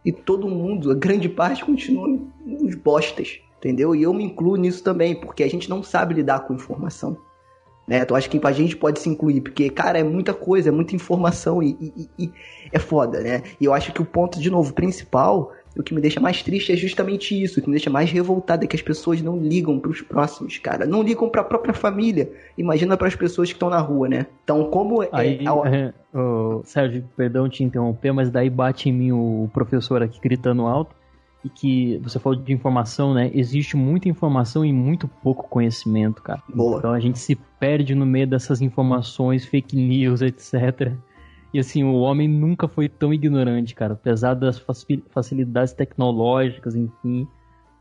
E 0.05 0.13
todo 0.13 0.49
mundo, 0.49 0.91
a 0.91 0.95
grande 0.95 1.29
parte, 1.29 1.65
continua 1.65 2.09
uns 2.47 2.75
bostas, 2.77 3.41
entendeu? 3.59 3.95
E 3.95 4.03
eu 4.03 4.13
me 4.13 4.25
incluo 4.25 4.57
nisso 4.57 4.83
também, 4.83 5.15
porque 5.15 5.43
a 5.43 5.49
gente 5.49 5.69
não 5.69 5.83
sabe 5.83 6.15
lidar 6.15 6.41
com 6.41 6.55
informação. 6.55 7.17
Né? 7.87 8.01
Então 8.01 8.17
acho 8.17 8.29
que 8.29 8.41
a 8.43 8.53
gente 8.53 8.77
pode 8.77 8.99
se 8.99 9.09
incluir, 9.09 9.41
porque, 9.41 9.71
cara, 9.71 9.99
é 9.99 10.03
muita 10.03 10.35
coisa, 10.35 10.69
é 10.69 10.73
muita 10.73 10.95
informação 10.95 11.63
e, 11.63 11.77
e, 11.81 12.09
e 12.19 12.33
é 12.73 12.79
foda, 12.81 13.21
né? 13.21 13.43
E 13.61 13.65
eu 13.65 13.73
acho 13.73 13.93
que 13.93 14.03
o 14.03 14.05
ponto, 14.05 14.41
de 14.41 14.51
novo, 14.51 14.75
principal 14.75 15.53
o 15.79 15.83
que 15.83 15.95
me 15.95 16.01
deixa 16.01 16.19
mais 16.19 16.43
triste 16.43 16.73
é 16.73 16.77
justamente 16.77 17.41
isso. 17.41 17.61
O 17.61 17.63
que 17.63 17.69
me 17.69 17.75
deixa 17.75 17.91
mais 17.91 18.11
revoltado 18.11 18.65
é 18.65 18.67
que 18.67 18.75
as 18.75 18.83
pessoas 18.83 19.21
não 19.21 19.39
ligam 19.39 19.79
para 19.79 19.91
os 19.91 20.01
próximos, 20.01 20.57
cara. 20.59 20.87
Não 20.87 21.03
ligam 21.03 21.29
para 21.29 21.43
a 21.43 21.45
própria 21.45 21.75
família. 21.75 22.31
Imagina 22.57 22.97
para 22.97 23.09
as 23.09 23.15
pessoas 23.15 23.51
que 23.51 23.57
estão 23.57 23.69
na 23.69 23.79
rua, 23.79 24.09
né? 24.09 24.27
Então, 24.43 24.71
como 24.71 25.03
é. 25.03 25.09
Aí, 25.13 25.39
é, 25.45 25.93
oh, 26.15 26.63
Sérgio, 26.65 27.05
perdão 27.15 27.49
te 27.49 27.63
interromper, 27.63 28.13
mas 28.13 28.31
daí 28.31 28.49
bate 28.49 28.89
em 28.89 28.93
mim 28.93 29.13
o 29.13 29.51
professor 29.53 30.03
aqui 30.03 30.19
gritando 30.21 30.63
alto. 30.63 30.97
E 31.47 31.49
que 31.49 31.99
você 31.99 32.19
falou 32.19 32.37
de 32.37 32.53
informação, 32.53 33.15
né? 33.15 33.31
Existe 33.33 33.77
muita 33.77 34.09
informação 34.09 34.65
e 34.65 34.73
muito 34.73 35.07
pouco 35.07 35.49
conhecimento, 35.49 36.21
cara. 36.21 36.43
Boa. 36.53 36.79
Então 36.79 36.93
a 36.93 36.99
gente 36.99 37.21
se 37.21 37.37
perde 37.37 37.95
no 37.95 38.05
meio 38.05 38.27
dessas 38.27 38.61
informações, 38.61 39.45
fake 39.45 39.77
news, 39.77 40.23
etc. 40.23 40.93
E 41.55 41.61
assim, 41.61 41.85
o 41.85 41.95
homem 41.95 42.27
nunca 42.27 42.67
foi 42.67 42.89
tão 42.89 43.15
ignorante, 43.15 43.77
cara. 43.77 43.93
Apesar 43.93 44.35
das 44.35 44.61
facilidades 45.11 45.73
tecnológicas, 45.73 46.75
enfim, 46.75 47.29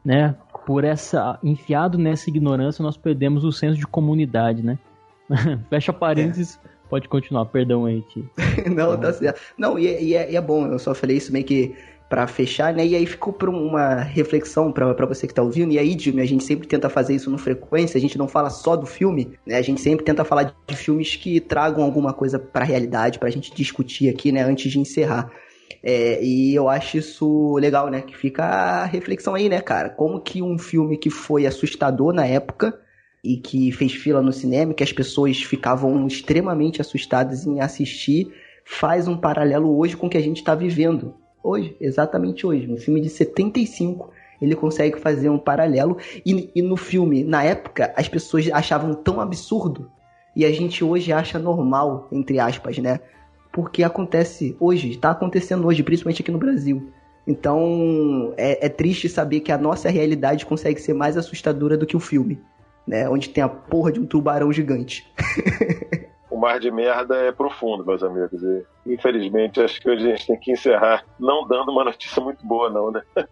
né? 0.04 0.36
Por 0.68 0.84
essa. 0.84 1.40
Enfiado 1.44 1.98
nessa 1.98 2.30
ignorância, 2.30 2.84
nós 2.84 2.98
perdemos 2.98 3.44
o 3.44 3.52
senso 3.52 3.80
de 3.80 3.88
comunidade, 3.88 4.62
né? 4.62 4.78
Fecha 5.72 5.92
parênteses. 5.92 6.60
É. 6.64 6.76
Pode 6.88 7.10
continuar, 7.10 7.46
perdão 7.46 7.86
aí, 7.86 8.04
tio. 8.04 8.30
Não, 8.72 8.96
tá 8.96 9.12
certo. 9.12 9.42
Não, 9.58 9.80
e, 9.80 9.88
é, 9.88 10.04
e, 10.04 10.14
é, 10.14 10.32
e 10.34 10.36
é 10.36 10.42
bom, 10.42 10.68
eu 10.68 10.78
só 10.78 10.94
falei 10.94 11.18
isso 11.18 11.34
meio 11.34 11.44
que 11.44 11.76
para 12.10 12.28
fechar, 12.28 12.74
né? 12.74 12.86
E 12.86 12.96
aí 12.96 13.06
ficou 13.06 13.34
para 13.34 13.50
uma 13.50 13.96
reflexão 13.96 14.72
para 14.72 15.06
você 15.06 15.28
que 15.28 15.34
tá 15.34 15.42
ouvindo. 15.42 15.74
E 15.74 15.80
aí, 15.80 15.98
Jimmy, 15.98 16.22
a 16.22 16.26
gente 16.26 16.44
sempre 16.44 16.68
tenta 16.68 16.90
fazer 16.90 17.16
isso 17.16 17.30
no 17.30 17.38
frequência, 17.38 17.98
a 17.98 18.02
gente 18.02 18.18
não 18.18 18.28
fala 18.28 18.50
só 18.50 18.76
do 18.76 18.86
filme, 18.86 19.34
né? 19.46 19.58
A 19.58 19.62
gente 19.62 19.82
sempre 19.82 20.06
tenta 20.06 20.24
falar 20.24 20.56
de 20.68 20.76
filmes 20.76 21.16
que 21.16 21.40
tragam 21.40 21.84
alguma 21.84 22.14
coisa 22.14 22.38
para 22.38 22.64
a 22.64 22.68
realidade 22.68 23.20
pra 23.20 23.30
gente 23.30 23.54
discutir 23.54 24.10
aqui, 24.10 24.32
né, 24.32 24.42
antes 24.44 24.72
de 24.72 24.80
encerrar. 24.80 25.32
É, 25.82 26.24
e 26.24 26.56
eu 26.56 26.70
acho 26.70 26.98
isso 26.98 27.56
legal, 27.58 27.90
né? 27.90 28.02
Que 28.02 28.16
fica 28.16 28.44
a 28.44 28.86
reflexão 28.86 29.36
aí, 29.36 29.50
né, 29.50 29.62
cara? 29.62 29.90
Como 29.90 30.20
que 30.20 30.42
um 30.42 30.58
filme 30.58 30.98
que 30.98 31.10
foi 31.10 31.46
assustador 31.46 32.14
na 32.14 32.26
época 32.26 32.80
e 33.24 33.38
que 33.38 33.72
fez 33.72 33.94
fila 33.94 34.22
no 34.22 34.32
cinema, 34.32 34.74
que 34.74 34.84
as 34.84 34.94
pessoas 34.94 35.42
ficavam 35.42 36.06
extremamente 36.06 36.82
assustadas 36.82 37.46
em 37.46 37.60
assistir, 37.60 38.32
faz 38.64 39.08
um 39.08 39.18
paralelo 39.18 39.78
hoje 39.78 39.98
com 39.98 40.08
o 40.08 40.10
que 40.10 40.18
a 40.18 40.22
gente 40.22 40.38
está 40.38 40.54
vivendo, 40.54 41.16
Hoje, 41.46 41.78
exatamente 41.80 42.48
hoje. 42.48 42.68
Um 42.68 42.76
filme 42.76 43.00
de 43.00 43.08
75, 43.08 44.10
ele 44.42 44.56
consegue 44.56 45.00
fazer 45.00 45.30
um 45.30 45.38
paralelo. 45.38 45.96
E, 46.26 46.50
e 46.56 46.62
no 46.64 46.76
filme, 46.76 47.24
na 47.24 47.44
época, 47.44 47.94
as 47.96 48.10
pessoas 48.10 48.50
achavam 48.52 48.96
tão 48.96 49.22
absurdo. 49.22 49.92
E 50.36 50.44
a 50.44 50.52
gente 50.52 50.84
hoje 50.84 51.14
acha 51.14 51.38
normal, 51.38 52.08
entre 52.12 52.40
aspas, 52.40 52.80
né? 52.80 53.00
Porque 53.54 53.84
acontece 53.84 54.58
hoje, 54.60 54.90
está 54.90 55.12
acontecendo 55.12 55.68
hoje, 55.68 55.84
principalmente 55.84 56.24
aqui 56.24 56.32
no 56.32 56.40
Brasil. 56.40 56.92
Então 57.28 58.34
é, 58.38 58.66
é, 58.66 58.70
triste 58.70 59.08
saber 59.08 59.42
que 59.42 59.52
a 59.52 59.58
nossa 59.58 59.88
realidade 59.88 60.48
consegue 60.48 60.82
ser 60.82 60.94
mais 60.94 61.16
assustadora 61.16 61.78
do 61.78 61.86
que 61.86 61.96
o 61.96 62.00
filme, 62.00 62.40
né? 62.88 63.08
Onde 63.08 63.30
tem 63.30 63.44
a 63.44 63.48
porra 63.48 63.92
de 63.92 64.00
um 64.00 64.06
tubarão 64.06 64.52
gigante. 64.52 65.08
o 66.36 66.38
mar 66.38 66.60
de 66.60 66.70
merda 66.70 67.16
é 67.16 67.32
profundo, 67.32 67.86
meus 67.86 68.04
amigos. 68.04 68.44
E, 68.44 68.66
infelizmente, 68.86 69.62
acho 69.62 69.80
que 69.80 69.90
hoje 69.90 70.06
a 70.06 70.10
gente 70.10 70.28
tem 70.28 70.38
que 70.38 70.52
encerrar 70.52 71.06
não 71.18 71.48
dando 71.48 71.72
uma 71.72 71.86
notícia 71.86 72.22
muito 72.22 72.46
boa, 72.46 72.70
não, 72.70 72.92
né? 72.92 73.02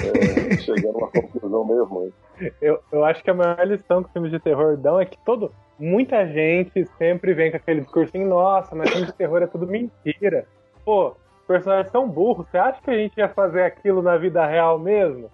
É, 0.00 0.56
chegando 0.56 0.94
a 0.94 0.98
uma 0.98 1.08
conclusão 1.08 1.62
ruim. 1.84 2.12
Eu, 2.60 2.80
eu 2.90 3.04
acho 3.04 3.22
que 3.22 3.30
a 3.30 3.34
maior 3.34 3.66
lição 3.66 4.02
que 4.02 4.12
filmes 4.12 4.30
de 4.30 4.38
terror 4.40 4.76
dão 4.76 4.98
é 4.98 5.04
que 5.04 5.18
todo, 5.26 5.52
muita 5.78 6.26
gente 6.26 6.84
sempre 6.96 7.34
vem 7.34 7.50
com 7.50 7.58
aquele 7.58 7.82
discursinho, 7.82 8.26
nossa, 8.26 8.74
mas 8.74 8.90
filme 8.90 9.06
de 9.06 9.12
terror 9.12 9.42
é 9.42 9.46
tudo 9.46 9.66
mentira. 9.66 10.46
Pô, 10.84 11.14
personagens 11.46 11.92
são 11.92 12.08
burros, 12.08 12.48
você 12.48 12.56
acha 12.56 12.80
que 12.80 12.90
a 12.90 12.96
gente 12.96 13.18
ia 13.18 13.28
fazer 13.28 13.62
aquilo 13.62 14.00
na 14.00 14.16
vida 14.16 14.46
real 14.46 14.78
mesmo? 14.78 15.30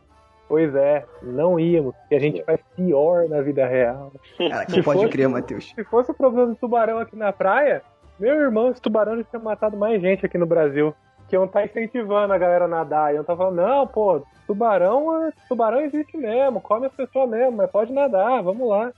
Pois 0.49 0.75
é, 0.75 1.05
não 1.23 1.59
íamos, 1.59 1.95
porque 1.97 2.15
a 2.15 2.21
gente 2.21 2.43
faz 2.45 2.61
pior 2.77 3.29
na 3.29 3.41
vida 3.41 3.67
real. 3.67 4.13
Cara, 4.37 4.67
que 4.67 4.83
pode 4.83 5.01
fosse, 5.01 5.11
crer, 5.11 5.29
Matheus. 5.29 5.73
Se 5.75 5.85
fosse 5.85 6.11
o 6.11 6.15
problema 6.15 6.49
do 6.49 6.57
tubarão 6.57 6.99
aqui 6.99 7.17
na 7.17 7.33
praia, 7.33 7.83
meu 8.19 8.35
irmão, 8.35 8.71
esse 8.71 8.81
tubarão 8.81 9.17
já 9.17 9.25
tinha 9.25 9.41
matado 9.41 9.77
mais 9.77 10.01
gente 10.01 10.25
aqui 10.25 10.37
no 10.37 10.47
Brasil. 10.47 10.95
Que 11.29 11.37
iam 11.37 11.49
tá 11.49 11.65
incentivando 11.65 12.35
a 12.35 12.39
galera 12.39 12.67
a 12.67 12.69
nadar. 12.69 13.15
Iam 13.15 13.25
tá 13.25 13.35
falando, 13.35 13.57
não, 13.57 13.87
pô, 13.87 14.23
tubarão, 14.47 15.33
tubarão 15.49 15.81
existe 15.81 16.17
mesmo, 16.17 16.61
come 16.61 16.87
as 16.87 16.93
pessoas 16.93 17.31
mesmo, 17.31 17.57
mas 17.57 17.71
pode 17.71 17.93
nadar, 17.93 18.43
vamos 18.43 18.69
lá. 18.69 18.93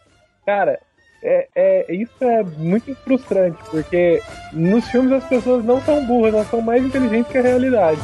Cara, 0.44 0.80
é, 1.22 1.48
é, 1.54 1.94
isso 1.94 2.22
é 2.22 2.42
muito 2.42 2.94
frustrante, 2.96 3.58
porque 3.70 4.20
nos 4.52 4.86
filmes 4.88 5.12
as 5.12 5.24
pessoas 5.24 5.64
não 5.64 5.80
são 5.80 6.04
burras, 6.04 6.34
elas 6.34 6.46
são 6.48 6.60
mais 6.60 6.84
inteligentes 6.84 7.30
que 7.30 7.38
a 7.38 7.42
realidade. 7.42 8.00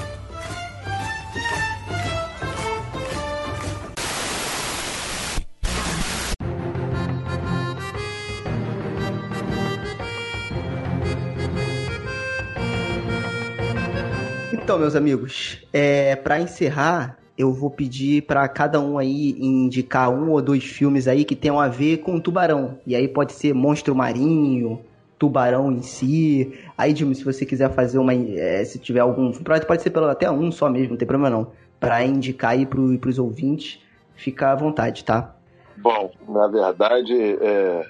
Então, 14.72 14.80
meus 14.80 14.96
amigos, 14.96 15.62
é, 15.70 16.16
para 16.16 16.40
encerrar, 16.40 17.18
eu 17.36 17.52
vou 17.52 17.68
pedir 17.68 18.22
para 18.22 18.48
cada 18.48 18.80
um 18.80 18.96
aí 18.96 19.36
indicar 19.38 20.08
um 20.08 20.30
ou 20.30 20.40
dois 20.40 20.64
filmes 20.64 21.06
aí 21.06 21.26
que 21.26 21.36
tenham 21.36 21.60
a 21.60 21.68
ver 21.68 21.98
com 21.98 22.18
tubarão. 22.18 22.78
E 22.86 22.96
aí 22.96 23.06
pode 23.06 23.34
ser 23.34 23.52
monstro 23.52 23.94
marinho, 23.94 24.80
tubarão 25.18 25.70
em 25.70 25.82
si. 25.82 26.58
Aí, 26.78 26.94
Dilma, 26.94 27.12
se 27.12 27.22
você 27.22 27.44
quiser 27.44 27.68
fazer 27.74 27.98
uma. 27.98 28.14
É, 28.14 28.64
se 28.64 28.78
tiver 28.78 29.00
algum. 29.00 29.30
Pode 29.30 29.82
ser 29.82 29.90
pelo, 29.90 30.06
até 30.06 30.30
um 30.30 30.50
só 30.50 30.70
mesmo, 30.70 30.92
não 30.92 30.96
tem 30.96 31.06
problema 31.06 31.28
não. 31.28 31.52
Para 31.78 32.02
indicar 32.02 32.52
aí 32.52 32.64
pro, 32.64 32.98
pros 32.98 33.18
ouvintes, 33.18 33.78
fica 34.14 34.52
à 34.52 34.54
vontade, 34.54 35.04
tá? 35.04 35.36
Bom, 35.76 36.10
na 36.26 36.48
verdade, 36.48 37.14
é, 37.14 37.86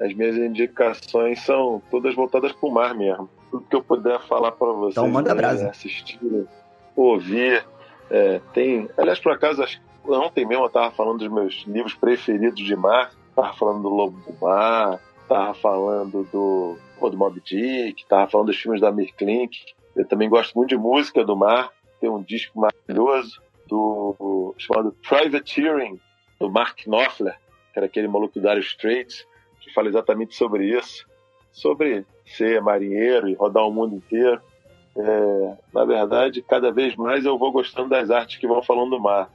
as 0.00 0.14
minhas 0.14 0.36
indicações 0.36 1.40
são 1.40 1.82
todas 1.90 2.14
voltadas 2.14 2.52
pro 2.52 2.70
mar 2.70 2.94
mesmo 2.94 3.28
tudo 3.50 3.66
que 3.68 3.76
eu 3.76 3.82
puder 3.82 4.20
falar 4.22 4.52
para 4.52 4.72
vocês. 4.72 4.92
Então 4.92 5.08
manda 5.08 5.34
brasa. 5.34 5.70
Assistir, 5.70 6.18
ouvir. 6.94 7.64
É, 8.10 8.40
tem, 8.52 8.88
aliás, 8.96 9.18
por 9.18 9.32
acaso, 9.32 9.64
ontem 10.06 10.46
mesmo 10.46 10.64
eu 10.64 10.68
estava 10.68 10.90
falando 10.90 11.18
dos 11.18 11.28
meus 11.28 11.64
livros 11.66 11.94
preferidos 11.94 12.64
de 12.64 12.76
mar. 12.76 13.12
Estava 13.28 13.52
falando 13.54 13.82
do 13.82 13.88
Lobo 13.88 14.18
do 14.20 14.44
Mar, 14.44 15.00
estava 15.22 15.54
falando 15.54 16.24
do, 16.32 16.76
do 17.00 17.16
Mob 17.16 17.40
Dick, 17.40 18.02
estava 18.02 18.28
falando 18.28 18.48
dos 18.48 18.56
filmes 18.56 18.80
da 18.80 18.90
Mirklink. 18.90 19.56
Eu 19.94 20.06
também 20.06 20.28
gosto 20.28 20.54
muito 20.54 20.70
de 20.70 20.76
música 20.76 21.24
do 21.24 21.36
mar. 21.36 21.70
Tem 22.00 22.10
um 22.10 22.22
disco 22.22 22.58
maravilhoso 22.58 23.40
do 23.68 24.54
chamado 24.58 24.94
Privateering, 25.08 26.00
do 26.40 26.50
Mark 26.50 26.84
Knopfler, 26.86 27.36
que 27.72 27.78
era 27.78 27.86
aquele 27.86 28.08
maluco 28.08 28.40
do 28.40 28.48
Dire 28.48 28.60
Straits, 28.60 29.26
que 29.60 29.72
fala 29.72 29.88
exatamente 29.88 30.34
sobre 30.34 30.76
isso. 30.76 31.06
Sobre 31.52 32.04
ser 32.26 32.60
marinheiro 32.60 33.28
e 33.28 33.34
rodar 33.34 33.66
o 33.66 33.72
mundo 33.72 33.96
inteiro. 33.96 34.40
É, 34.96 35.52
na 35.72 35.84
verdade, 35.84 36.42
cada 36.42 36.72
vez 36.72 36.96
mais 36.96 37.24
eu 37.24 37.38
vou 37.38 37.52
gostando 37.52 37.90
das 37.90 38.10
artes 38.10 38.38
que 38.38 38.46
vão 38.46 38.62
falando 38.62 38.90
do 38.90 39.00
mar. 39.00 39.30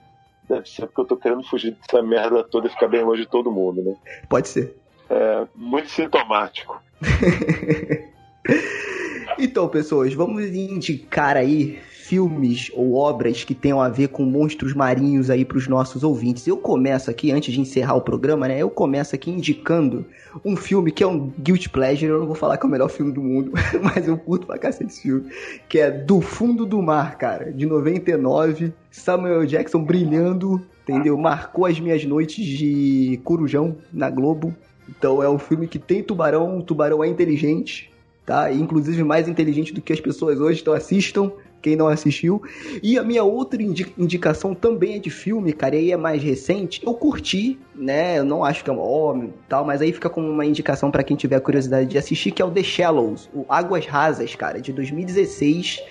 Deve 0.48 0.70
ser 0.70 0.86
porque 0.86 1.02
eu 1.02 1.06
tô 1.06 1.18
querendo 1.18 1.44
fugir 1.44 1.72
dessa 1.72 2.02
merda 2.02 2.44
toda 2.44 2.68
e 2.68 2.70
ficar 2.70 2.88
bem 2.88 3.04
longe 3.04 3.24
de 3.24 3.30
todo 3.30 3.52
mundo, 3.52 3.82
né? 3.82 3.96
Pode 4.30 4.48
ser. 4.48 4.78
É 5.10 5.48
muito 5.56 5.90
sintomático. 5.90 6.80
então, 9.40 9.68
pessoas, 9.68 10.14
vamos 10.14 10.46
indicar 10.46 11.38
aí 11.38 11.80
filmes 12.06 12.72
ou 12.74 12.94
obras 12.94 13.44
que 13.44 13.56
tenham 13.56 13.82
a 13.82 13.90
ver 13.90 14.10
com 14.10 14.24
monstros 14.24 14.74
marinhos 14.74 15.30
aí 15.30 15.44
para 15.44 15.58
os 15.58 15.68
nossos 15.68 16.04
ouvintes. 16.04 16.46
Eu 16.46 16.56
começo 16.56 17.10
aqui, 17.10 17.32
antes 17.32 17.52
de 17.52 17.60
encerrar 17.60 17.96
o 17.96 18.02
programa, 18.02 18.48
né? 18.48 18.60
Eu 18.60 18.70
começo 18.70 19.16
aqui 19.16 19.32
indicando 19.32 20.06
um 20.44 20.56
filme 20.56 20.92
que 20.92 21.04
é 21.04 21.08
um 21.08 21.32
guilty 21.40 21.68
pleasure. 21.68 22.12
Eu 22.12 22.20
não 22.20 22.28
vou 22.28 22.36
falar 22.36 22.58
que 22.58 22.66
é 22.66 22.70
o 22.70 22.72
melhor 22.72 22.90
filme 22.90 23.12
do 23.12 23.22
mundo, 23.22 23.52
mas 23.82 24.08
eu 24.08 24.18
curto 24.18 24.46
pra 24.46 24.60
cacete 24.60 24.92
esse 24.92 25.02
filme. 25.02 25.32
Que 25.68 25.80
é 25.80 25.90
Do 25.90 26.22
Fundo 26.22 26.64
do 26.66 26.80
Mar, 26.80 27.18
cara, 27.18 27.52
de 27.52 27.66
99. 27.66 28.72
Samuel 28.92 29.46
Jackson 29.46 29.84
brilhando, 29.84 30.62
entendeu? 30.84 31.18
Marcou 31.18 31.66
as 31.66 31.80
minhas 31.80 32.06
noites 32.06 32.46
de 32.46 33.20
corujão 33.24 33.78
na 33.92 34.12
Globo. 34.12 34.56
Então 34.88 35.24
é 35.24 35.30
um 35.30 35.40
filme 35.40 35.68
que 35.68 35.80
tem 35.80 36.04
tubarão, 36.04 36.60
o 36.60 36.64
tubarão 36.64 37.04
é 37.04 37.08
inteligente, 37.08 37.92
tá? 38.24 38.52
Inclusive 38.54 39.04
mais 39.04 39.28
inteligente 39.28 39.74
do 39.74 39.82
que 39.82 39.92
as 39.92 40.00
pessoas 40.00 40.40
hoje, 40.40 40.62
então 40.62 40.74
assistam 40.74 41.32
quem 41.66 41.76
não 41.76 41.88
assistiu. 41.88 42.44
E 42.84 42.96
a 43.00 43.04
minha 43.04 43.24
outra 43.24 43.60
indi 43.60 43.92
indicação 43.98 44.54
também 44.54 44.98
é 44.98 45.00
de 45.00 45.10
filme, 45.10 45.52
cara, 45.52 45.76
e 45.76 45.80
aí 45.80 45.92
é 45.92 45.98
mais 45.98 46.22
recente. 46.22 46.80
Eu 46.86 46.94
curti, 46.94 47.60
né? 47.74 48.20
Eu 48.20 48.24
não 48.24 48.46
acho 48.46 48.64
que 48.64 48.70
é 48.70 48.74
um 48.74 48.80
homem 48.80 49.34
tal, 49.50 49.66
mas 49.66 49.82
aí 49.82 49.92
fica 49.92 50.08
como 50.08 50.30
uma 50.30 50.46
indicação 50.46 50.92
para 50.92 51.04
quem 51.04 51.18
tiver 51.18 51.40
curiosidade 51.40 51.90
de 51.90 51.98
assistir, 51.98 52.30
que 52.30 52.42
é 52.42 52.46
o 52.46 52.52
The 52.52 52.62
Shallows, 52.62 53.28
o 53.34 53.46
Águas 53.50 53.88
Rasas, 53.88 54.36
cara, 54.36 54.62
de 54.62 54.72
2016 54.72 55.82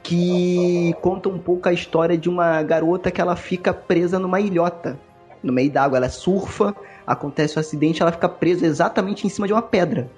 que 0.00 0.94
conta 1.02 1.28
um 1.28 1.38
pouco 1.38 1.68
a 1.68 1.72
história 1.72 2.16
de 2.16 2.30
uma 2.30 2.62
garota 2.62 3.10
que 3.10 3.20
ela 3.20 3.36
fica 3.36 3.74
presa 3.74 4.18
numa 4.18 4.40
ilhota 4.40 4.98
no 5.42 5.52
meio 5.52 5.70
d'água. 5.70 5.98
Ela 5.98 6.08
surfa, 6.08 6.74
acontece 7.06 7.58
um 7.58 7.60
acidente, 7.60 8.00
ela 8.00 8.12
fica 8.12 8.28
presa 8.28 8.64
exatamente 8.64 9.26
em 9.26 9.28
cima 9.28 9.46
de 9.46 9.52
uma 9.52 9.60
pedra. 9.60 10.08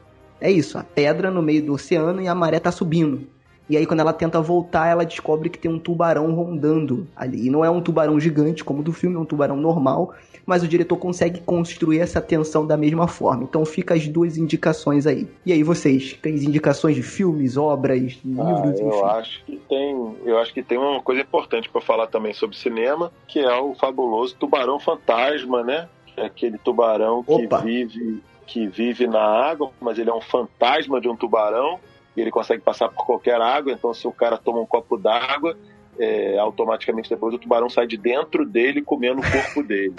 É 0.41 0.51
isso, 0.51 0.79
a 0.79 0.85
pedra 0.85 1.31
no 1.31 1.43
meio 1.43 1.65
do 1.65 1.73
oceano 1.73 2.23
e 2.23 2.29
a 2.29 2.35
maré 2.35 2.61
tá 2.61 2.71
subindo. 2.71 3.27
E 3.71 3.77
aí, 3.77 3.87
quando 3.87 4.01
ela 4.01 4.12
tenta 4.12 4.41
voltar, 4.43 4.89
ela 4.89 5.07
descobre 5.07 5.49
que 5.49 5.57
tem 5.57 5.71
um 5.71 5.79
tubarão 5.79 6.35
rondando 6.35 7.07
ali. 7.14 7.47
E 7.47 7.51
não 7.51 7.64
é 7.64 7.71
um 7.71 7.81
tubarão 7.81 8.18
gigante, 8.18 8.64
como 8.64 8.83
do 8.83 8.93
filme, 8.93 9.14
é 9.14 9.18
um 9.21 9.25
tubarão 9.25 9.55
normal. 9.55 10.12
Mas 10.45 10.64
o 10.64 10.68
diretor 10.68 10.97
consegue 10.97 11.41
construir 11.43 12.01
essa 12.01 12.21
tensão 12.21 12.66
da 12.66 12.77
mesma 12.77 13.07
forma. 13.07 13.45
Então 13.45 13.64
fica 13.64 13.95
as 13.95 14.09
duas 14.09 14.37
indicações 14.37 15.07
aí. 15.07 15.29
E 15.47 15.53
aí, 15.53 15.62
vocês? 15.62 16.14
Tem 16.14 16.35
indicações 16.35 16.97
de 16.97 17.03
filmes, 17.05 17.57
obras, 17.57 18.18
livros, 18.25 18.41
ah, 18.41 18.75
eu 18.81 18.89
enfim? 18.89 19.05
Acho 19.05 19.45
que 19.45 19.57
tem, 19.68 20.16
eu 20.25 20.39
acho 20.39 20.53
que 20.53 20.64
tem 20.64 20.77
uma 20.77 21.01
coisa 21.01 21.21
importante 21.21 21.68
para 21.68 21.81
falar 21.81 22.09
também 22.09 22.35
sobre 22.35 22.57
cinema, 22.57 23.12
que 23.29 23.39
é 23.39 23.57
o 23.57 23.77
fabuloso 23.77 24.35
Tubarão 24.35 24.81
Fantasma, 24.81 25.62
né? 25.62 25.89
É 26.16 26.25
aquele 26.27 26.59
tubarão 26.59 27.23
que 27.23 27.47
vive 27.62 28.21
que 28.51 28.66
vive 28.66 29.07
na 29.07 29.23
água, 29.23 29.71
mas 29.81 29.97
ele 29.97 30.11
é 30.11 30.12
um 30.12 30.21
fantasma 30.21 31.01
de 31.01 31.09
um 31.09 31.14
tubarão 31.14 31.79
e 32.17 32.21
ele 32.21 32.31
consegue 32.31 32.63
passar 32.63 32.89
por 32.89 33.07
qualquer 33.07 33.41
água. 33.41 33.73
Então, 33.73 33.93
se 33.95 34.07
o 34.07 34.13
cara 34.13 34.37
toma 34.37 34.61
um 34.61 34.67
copo 34.67 34.97
d'água, 34.97 35.57
é, 35.99 36.39
automaticamente 36.39 37.11
depois 37.11 37.35
o 37.35 37.39
tubarão 37.39 37.69
sai 37.69 37.87
de 37.87 37.97
dentro 37.97 38.47
dele 38.47 38.83
comendo 38.83 39.21
o 39.21 39.31
corpo 39.31 39.63
dele. 39.63 39.95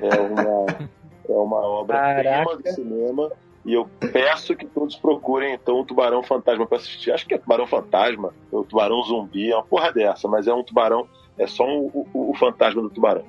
É 0.00 0.20
uma, 0.20 0.66
é 1.28 1.32
uma 1.32 1.60
obra-prima 1.60 2.56
do 2.56 2.68
cinema. 2.70 3.30
E 3.64 3.72
eu 3.72 3.88
peço 4.12 4.54
que 4.54 4.66
todos 4.66 4.94
procurem 4.94 5.54
então 5.54 5.80
o 5.80 5.86
Tubarão 5.86 6.22
Fantasma 6.22 6.66
para 6.66 6.76
assistir. 6.76 7.12
Acho 7.12 7.26
que 7.26 7.32
é 7.32 7.38
Tubarão 7.38 7.66
Fantasma, 7.66 8.34
ou 8.52 8.62
Tubarão 8.62 9.02
Zumbi, 9.02 9.50
é 9.50 9.56
uma 9.56 9.64
porra 9.64 9.90
dessa, 9.90 10.28
mas 10.28 10.46
é 10.46 10.52
um 10.52 10.62
tubarão, 10.62 11.08
é 11.38 11.46
só 11.46 11.64
um, 11.64 11.90
o, 12.12 12.30
o 12.30 12.34
fantasma 12.34 12.82
do 12.82 12.90
tubarão. 12.90 13.24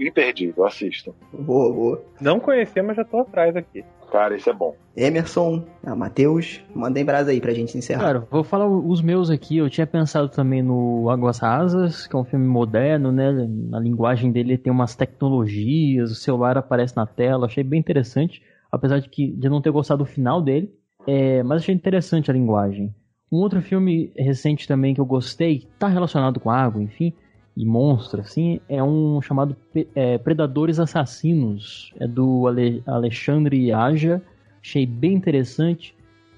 Imperdível, 0.00 0.64
assistam. 0.64 1.12
Boa, 1.32 1.72
boa. 1.72 2.04
Não 2.20 2.40
conhecia, 2.40 2.82
mas 2.82 2.96
já 2.96 3.04
tô 3.04 3.20
atrás 3.20 3.54
aqui. 3.54 3.84
Cara, 4.10 4.34
isso 4.34 4.50
é 4.50 4.52
bom. 4.52 4.74
Emerson, 4.96 5.64
ah, 5.84 5.94
Matheus, 5.94 6.60
mandem 6.74 7.04
brasa 7.04 7.30
aí 7.30 7.40
pra 7.40 7.52
gente 7.52 7.78
encerrar. 7.78 8.00
Cara, 8.00 8.26
vou 8.30 8.42
falar 8.42 8.66
os 8.66 9.00
meus 9.00 9.30
aqui. 9.30 9.58
Eu 9.58 9.70
tinha 9.70 9.86
pensado 9.86 10.28
também 10.28 10.62
no 10.62 11.08
Águas 11.10 11.38
Rasas, 11.38 12.06
que 12.06 12.16
é 12.16 12.18
um 12.18 12.24
filme 12.24 12.46
moderno, 12.46 13.12
né? 13.12 13.30
Na 13.48 13.78
linguagem 13.78 14.32
dele 14.32 14.58
tem 14.58 14.72
umas 14.72 14.96
tecnologias, 14.96 16.10
o 16.10 16.16
celular 16.16 16.58
aparece 16.58 16.96
na 16.96 17.06
tela. 17.06 17.46
Achei 17.46 17.62
bem 17.62 17.78
interessante, 17.78 18.42
apesar 18.72 18.98
de 18.98 19.08
que 19.08 19.30
de 19.30 19.48
não 19.48 19.60
ter 19.60 19.70
gostado 19.70 20.02
do 20.02 20.10
final 20.10 20.42
dele. 20.42 20.74
É, 21.06 21.42
mas 21.42 21.62
achei 21.62 21.74
interessante 21.74 22.30
a 22.30 22.34
linguagem. 22.34 22.92
Um 23.30 23.36
outro 23.38 23.62
filme 23.62 24.12
recente 24.16 24.66
também 24.66 24.92
que 24.92 25.00
eu 25.00 25.06
gostei, 25.06 25.68
tá 25.78 25.86
relacionado 25.86 26.40
com 26.40 26.50
água, 26.50 26.82
enfim, 26.82 27.12
e 27.56 27.64
monstro, 27.64 28.20
assim, 28.20 28.60
é 28.68 28.82
um 28.82 29.20
chamado 29.20 29.56
é, 29.94 30.18
Predadores 30.18 30.78
Assassinos. 30.78 31.92
É 31.98 32.06
do 32.06 32.46
Ale 32.46 32.82
Alexandre 32.86 33.72
Aja. 33.72 34.22
Achei 34.62 34.86
bem 34.86 35.14
interessante. 35.14 35.94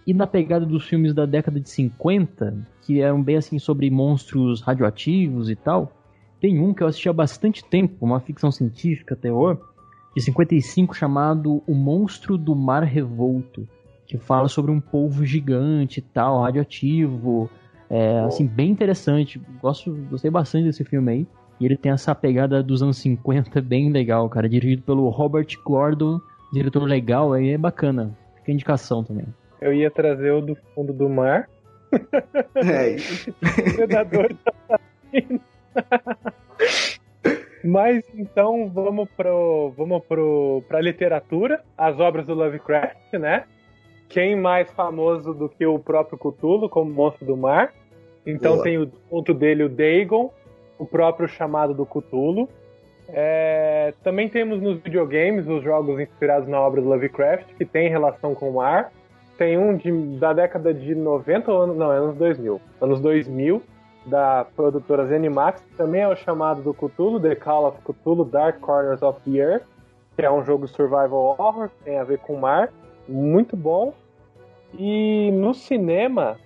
E 0.07 0.13
na 0.13 0.27
pegada 0.27 0.67
dos 0.67 0.85
filmes 0.85 1.15
da 1.15 1.27
década 1.27 1.61
de 1.61 1.69
50, 1.69 2.67
que 2.83 3.01
eram 3.01 3.23
bem 3.23 3.37
assim 3.37 3.59
sobre 3.59 3.89
monstros 3.91 4.61
radioativos 4.61 5.49
e 5.49 5.55
tal, 5.55 5.93
tem 6.41 6.59
um 6.59 6.75
que 6.75 6.83
eu 6.83 6.89
assisti 6.89 7.09
há 7.09 7.13
bastante 7.13 7.65
tempo, 7.65 8.05
uma 8.05 8.19
ficção 8.19 8.51
científica, 8.51 9.15
terror, 9.15 9.61
de 10.15 10.21
55, 10.21 10.95
chamado 10.95 11.63
O 11.67 11.75
Monstro 11.75 12.37
do 12.37 12.55
Mar 12.55 12.83
Revolto, 12.83 13.69
que 14.07 14.19
fala 14.19 14.49
sobre 14.49 14.73
um 14.73 14.81
polvo 14.81 15.25
gigante 15.25 16.01
e 16.01 16.03
tal, 16.03 16.43
radioativo, 16.43 17.49
é, 17.93 18.21
assim, 18.21 18.47
bem 18.47 18.71
interessante. 18.71 19.39
Gosto, 19.61 19.93
gostei 20.09 20.31
bastante 20.31 20.65
desse 20.65 20.83
filme 20.83 21.13
aí. 21.13 21.27
E 21.61 21.67
ele 21.67 21.77
tem 21.77 21.93
essa 21.93 22.15
pegada 22.15 22.63
dos 22.63 22.83
anos 22.83 22.97
50 22.97 23.61
bem 23.63 23.93
legal, 23.93 24.27
cara. 24.31 24.49
Dirigido 24.49 24.83
pelo 24.83 25.11
Robert 25.11 25.47
Gordon, 25.63 26.19
diretor 26.51 26.85
legal, 26.85 27.35
aí 27.35 27.51
é 27.51 27.59
bacana. 27.59 28.17
Fica 28.37 28.51
a 28.51 28.55
indicação 28.55 29.05
também. 29.05 29.27
Eu 29.61 29.75
ia 29.75 29.91
trazer 29.91 30.31
o 30.33 30.41
do 30.41 30.57
fundo 30.75 30.95
do 30.95 31.07
mar. 31.07 31.51
É. 32.57 32.97
Predador 33.77 34.31
Mas 37.63 38.03
então 38.15 38.69
vamos 38.71 39.09
pro 39.11 39.73
vamos 39.77 40.03
pro 40.05 40.65
para 40.67 40.81
literatura, 40.81 41.63
as 41.77 42.01
obras 42.01 42.27
do 42.27 42.35
Lovecraft, 42.35 43.13
né? 43.13 43.45
Quem 44.09 44.35
mais 44.35 44.69
famoso 44.73 45.33
do 45.33 45.49
que 45.49 45.65
o 45.65 45.79
próprio 45.79 46.19
Cthulhu 46.19 46.69
como 46.69 46.91
monstro 46.91 47.25
do 47.25 47.37
mar? 47.37 47.73
Então 48.27 48.55
Boa. 48.55 48.65
tem 48.65 48.79
o 48.79 48.87
ponto 48.87 49.35
dele, 49.35 49.65
o 49.65 49.69
Dagon, 49.69 50.33
o 50.79 50.87
próprio 50.87 51.29
chamado 51.29 51.75
do 51.75 51.85
Cthulhu. 51.85 52.49
É, 53.09 53.93
também 54.03 54.29
temos 54.29 54.61
nos 54.61 54.79
videogames 54.81 55.47
os 55.47 55.63
jogos 55.63 56.01
inspirados 56.01 56.49
na 56.49 56.61
obra 56.61 56.81
do 56.81 56.89
Lovecraft, 56.89 57.47
que 57.57 57.65
tem 57.65 57.89
relação 57.89 58.35
com 58.35 58.51
o 58.51 58.55
mar. 58.55 58.93
Tem 59.37 59.59
um 59.59 59.77
de, 59.77 59.91
da 60.19 60.33
década 60.33 60.73
de 60.73 60.95
90 60.95 61.53
ou 61.53 61.63
anos, 61.63 61.77
não, 61.77 61.93
é 61.93 61.97
anos 61.97 62.17
2000. 62.17 62.61
Anos 62.81 63.01
2000, 63.01 63.63
da 64.07 64.47
produtora 64.57 65.07
Zenimax, 65.07 65.61
que 65.63 65.77
também 65.77 66.03
é 66.03 66.09
o 66.09 66.17
chamado 66.17 66.63
do 66.63 66.73
Cthulhu, 66.73 67.21
The 67.21 67.35
Call 67.35 67.67
of 67.67 67.79
Cthulhu 67.83 68.25
Dark 68.25 68.61
Corners 68.61 69.03
of 69.03 69.21
the 69.29 69.39
Earth, 69.39 69.65
que 70.17 70.23
é 70.23 70.31
um 70.31 70.45
jogo 70.45 70.69
survival 70.69 71.37
horror, 71.39 71.71
tem 71.85 71.99
a 71.99 72.05
ver 72.05 72.19
com 72.19 72.35
o 72.35 72.41
mar. 72.41 72.73
Muito 73.09 73.57
bom. 73.57 73.93
E 74.79 75.31
no 75.33 75.53
cinema, 75.55 76.39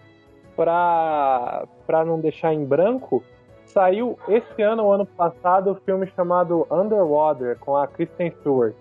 pra, 0.57 1.65
pra 1.87 2.05
não 2.05 2.19
deixar 2.19 2.53
em 2.53 2.65
branco, 2.65 3.23
saiu 3.67 4.19
esse 4.27 4.63
ano 4.63 4.85
ou 4.85 4.93
ano 4.93 5.07
passado 5.07 5.73
o 5.73 5.75
filme 5.75 6.07
chamado 6.09 6.67
Underwater, 6.71 7.59
com 7.59 7.77
a 7.77 7.87
Kristen 7.87 8.31
Stewart. 8.41 8.75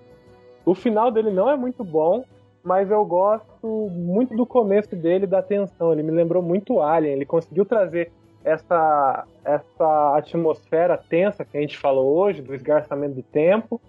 O 0.65 0.73
final 0.73 1.11
dele 1.11 1.29
não 1.29 1.49
é 1.49 1.55
muito 1.55 1.83
bom, 1.83 2.23
mas 2.63 2.89
eu 2.89 3.05
gosto 3.05 3.89
muito 3.91 4.35
do 4.35 4.45
começo 4.45 4.95
dele, 4.95 5.27
da 5.27 5.41
tensão. 5.41 5.91
Ele 5.91 6.01
me 6.01 6.11
lembrou 6.11 6.41
muito 6.41 6.81
Alien. 6.81 7.13
Ele 7.13 7.25
conseguiu 7.25 7.63
trazer 7.65 8.11
essa, 8.43 9.25
essa 9.43 10.17
atmosfera 10.17 10.97
tensa 10.97 11.45
que 11.45 11.57
a 11.57 11.61
gente 11.61 11.77
falou 11.77 12.17
hoje, 12.17 12.41
do 12.41 12.55
esgarçamento 12.55 13.15
do 13.15 13.23
tempo. 13.23 13.79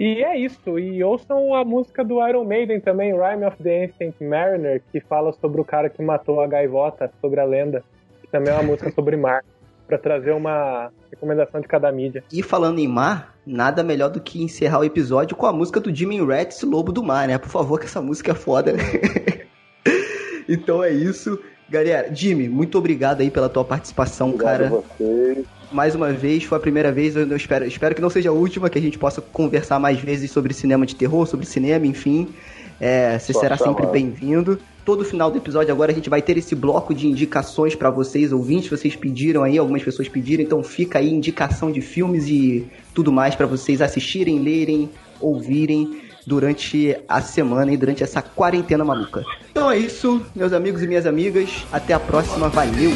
E 0.00 0.24
é 0.24 0.34
isso. 0.34 0.78
E 0.78 1.04
ouçam 1.04 1.54
a 1.54 1.62
música 1.62 2.02
do 2.02 2.26
Iron 2.26 2.42
Maiden 2.42 2.80
também, 2.80 3.12
Rime 3.12 3.44
of 3.44 3.62
the 3.62 3.84
Ancient 3.84 4.14
Mariner, 4.18 4.80
que 4.90 4.98
fala 4.98 5.30
sobre 5.34 5.60
o 5.60 5.64
cara 5.64 5.90
que 5.90 6.02
matou 6.02 6.40
a 6.40 6.46
gaivota, 6.46 7.12
sobre 7.20 7.38
a 7.38 7.44
lenda. 7.44 7.84
Que 8.22 8.28
também 8.28 8.50
é 8.50 8.56
uma 8.56 8.62
música 8.62 8.90
sobre 8.92 9.14
mar. 9.18 9.44
Pra 9.86 9.98
trazer 9.98 10.30
uma 10.30 10.90
recomendação 11.10 11.60
de 11.60 11.68
cada 11.68 11.92
mídia. 11.92 12.24
E 12.32 12.42
falando 12.42 12.78
em 12.78 12.88
mar, 12.88 13.34
nada 13.44 13.82
melhor 13.82 14.08
do 14.08 14.22
que 14.22 14.42
encerrar 14.42 14.78
o 14.78 14.84
episódio 14.84 15.36
com 15.36 15.44
a 15.44 15.52
música 15.52 15.78
do 15.78 15.94
Jimmy 15.94 16.24
Rats, 16.24 16.62
Lobo 16.62 16.92
do 16.92 17.02
Mar, 17.02 17.28
né? 17.28 17.36
Por 17.36 17.50
favor, 17.50 17.78
que 17.78 17.84
essa 17.84 18.00
música 18.00 18.30
é 18.30 18.34
foda, 18.34 18.72
né? 18.72 18.82
então 20.48 20.82
é 20.82 20.88
isso. 20.90 21.38
Galera, 21.68 22.08
Jimmy, 22.14 22.48
muito 22.48 22.78
obrigado 22.78 23.20
aí 23.20 23.30
pela 23.30 23.50
tua 23.50 23.66
participação, 23.66 24.30
Obrigado 24.30 24.58
cara. 24.58 24.66
a 24.66 24.70
vocês. 24.70 25.59
Mais 25.72 25.94
uma 25.94 26.12
vez, 26.12 26.42
foi 26.44 26.58
a 26.58 26.60
primeira 26.60 26.90
vez, 26.90 27.14
eu 27.14 27.36
espero, 27.36 27.64
espero 27.64 27.94
que 27.94 28.00
não 28.00 28.10
seja 28.10 28.30
a 28.30 28.32
última, 28.32 28.68
que 28.68 28.78
a 28.78 28.82
gente 28.82 28.98
possa 28.98 29.20
conversar 29.20 29.78
mais 29.78 30.00
vezes 30.00 30.30
sobre 30.30 30.52
cinema 30.52 30.84
de 30.84 30.96
terror, 30.96 31.26
sobre 31.26 31.46
cinema, 31.46 31.86
enfim. 31.86 32.28
É, 32.80 33.18
você 33.18 33.32
Só 33.32 33.40
será 33.40 33.56
chamar. 33.56 33.70
sempre 33.70 33.86
bem-vindo. 33.86 34.58
Todo 34.84 35.04
final 35.04 35.30
do 35.30 35.36
episódio 35.36 35.72
agora 35.72 35.92
a 35.92 35.94
gente 35.94 36.10
vai 36.10 36.22
ter 36.22 36.36
esse 36.38 36.54
bloco 36.54 36.94
de 36.94 37.06
indicações 37.06 37.74
pra 37.74 37.90
vocês, 37.90 38.32
ouvintes. 38.32 38.70
Vocês 38.70 38.96
pediram 38.96 39.44
aí, 39.44 39.58
algumas 39.58 39.82
pessoas 39.82 40.08
pediram, 40.08 40.42
então 40.42 40.62
fica 40.62 40.98
aí 40.98 41.12
indicação 41.12 41.70
de 41.70 41.80
filmes 41.80 42.26
e 42.26 42.66
tudo 42.94 43.12
mais 43.12 43.34
pra 43.34 43.46
vocês 43.46 43.80
assistirem, 43.80 44.40
lerem, 44.40 44.90
ouvirem 45.20 46.00
durante 46.26 46.96
a 47.08 47.20
semana 47.20 47.72
e 47.72 47.76
durante 47.76 48.02
essa 48.02 48.22
quarentena 48.22 48.84
maluca. 48.84 49.22
Então 49.50 49.70
é 49.70 49.78
isso, 49.78 50.22
meus 50.34 50.52
amigos 50.52 50.82
e 50.82 50.86
minhas 50.86 51.06
amigas. 51.06 51.64
Até 51.70 51.92
a 51.92 52.00
próxima, 52.00 52.48
valeu! 52.48 52.90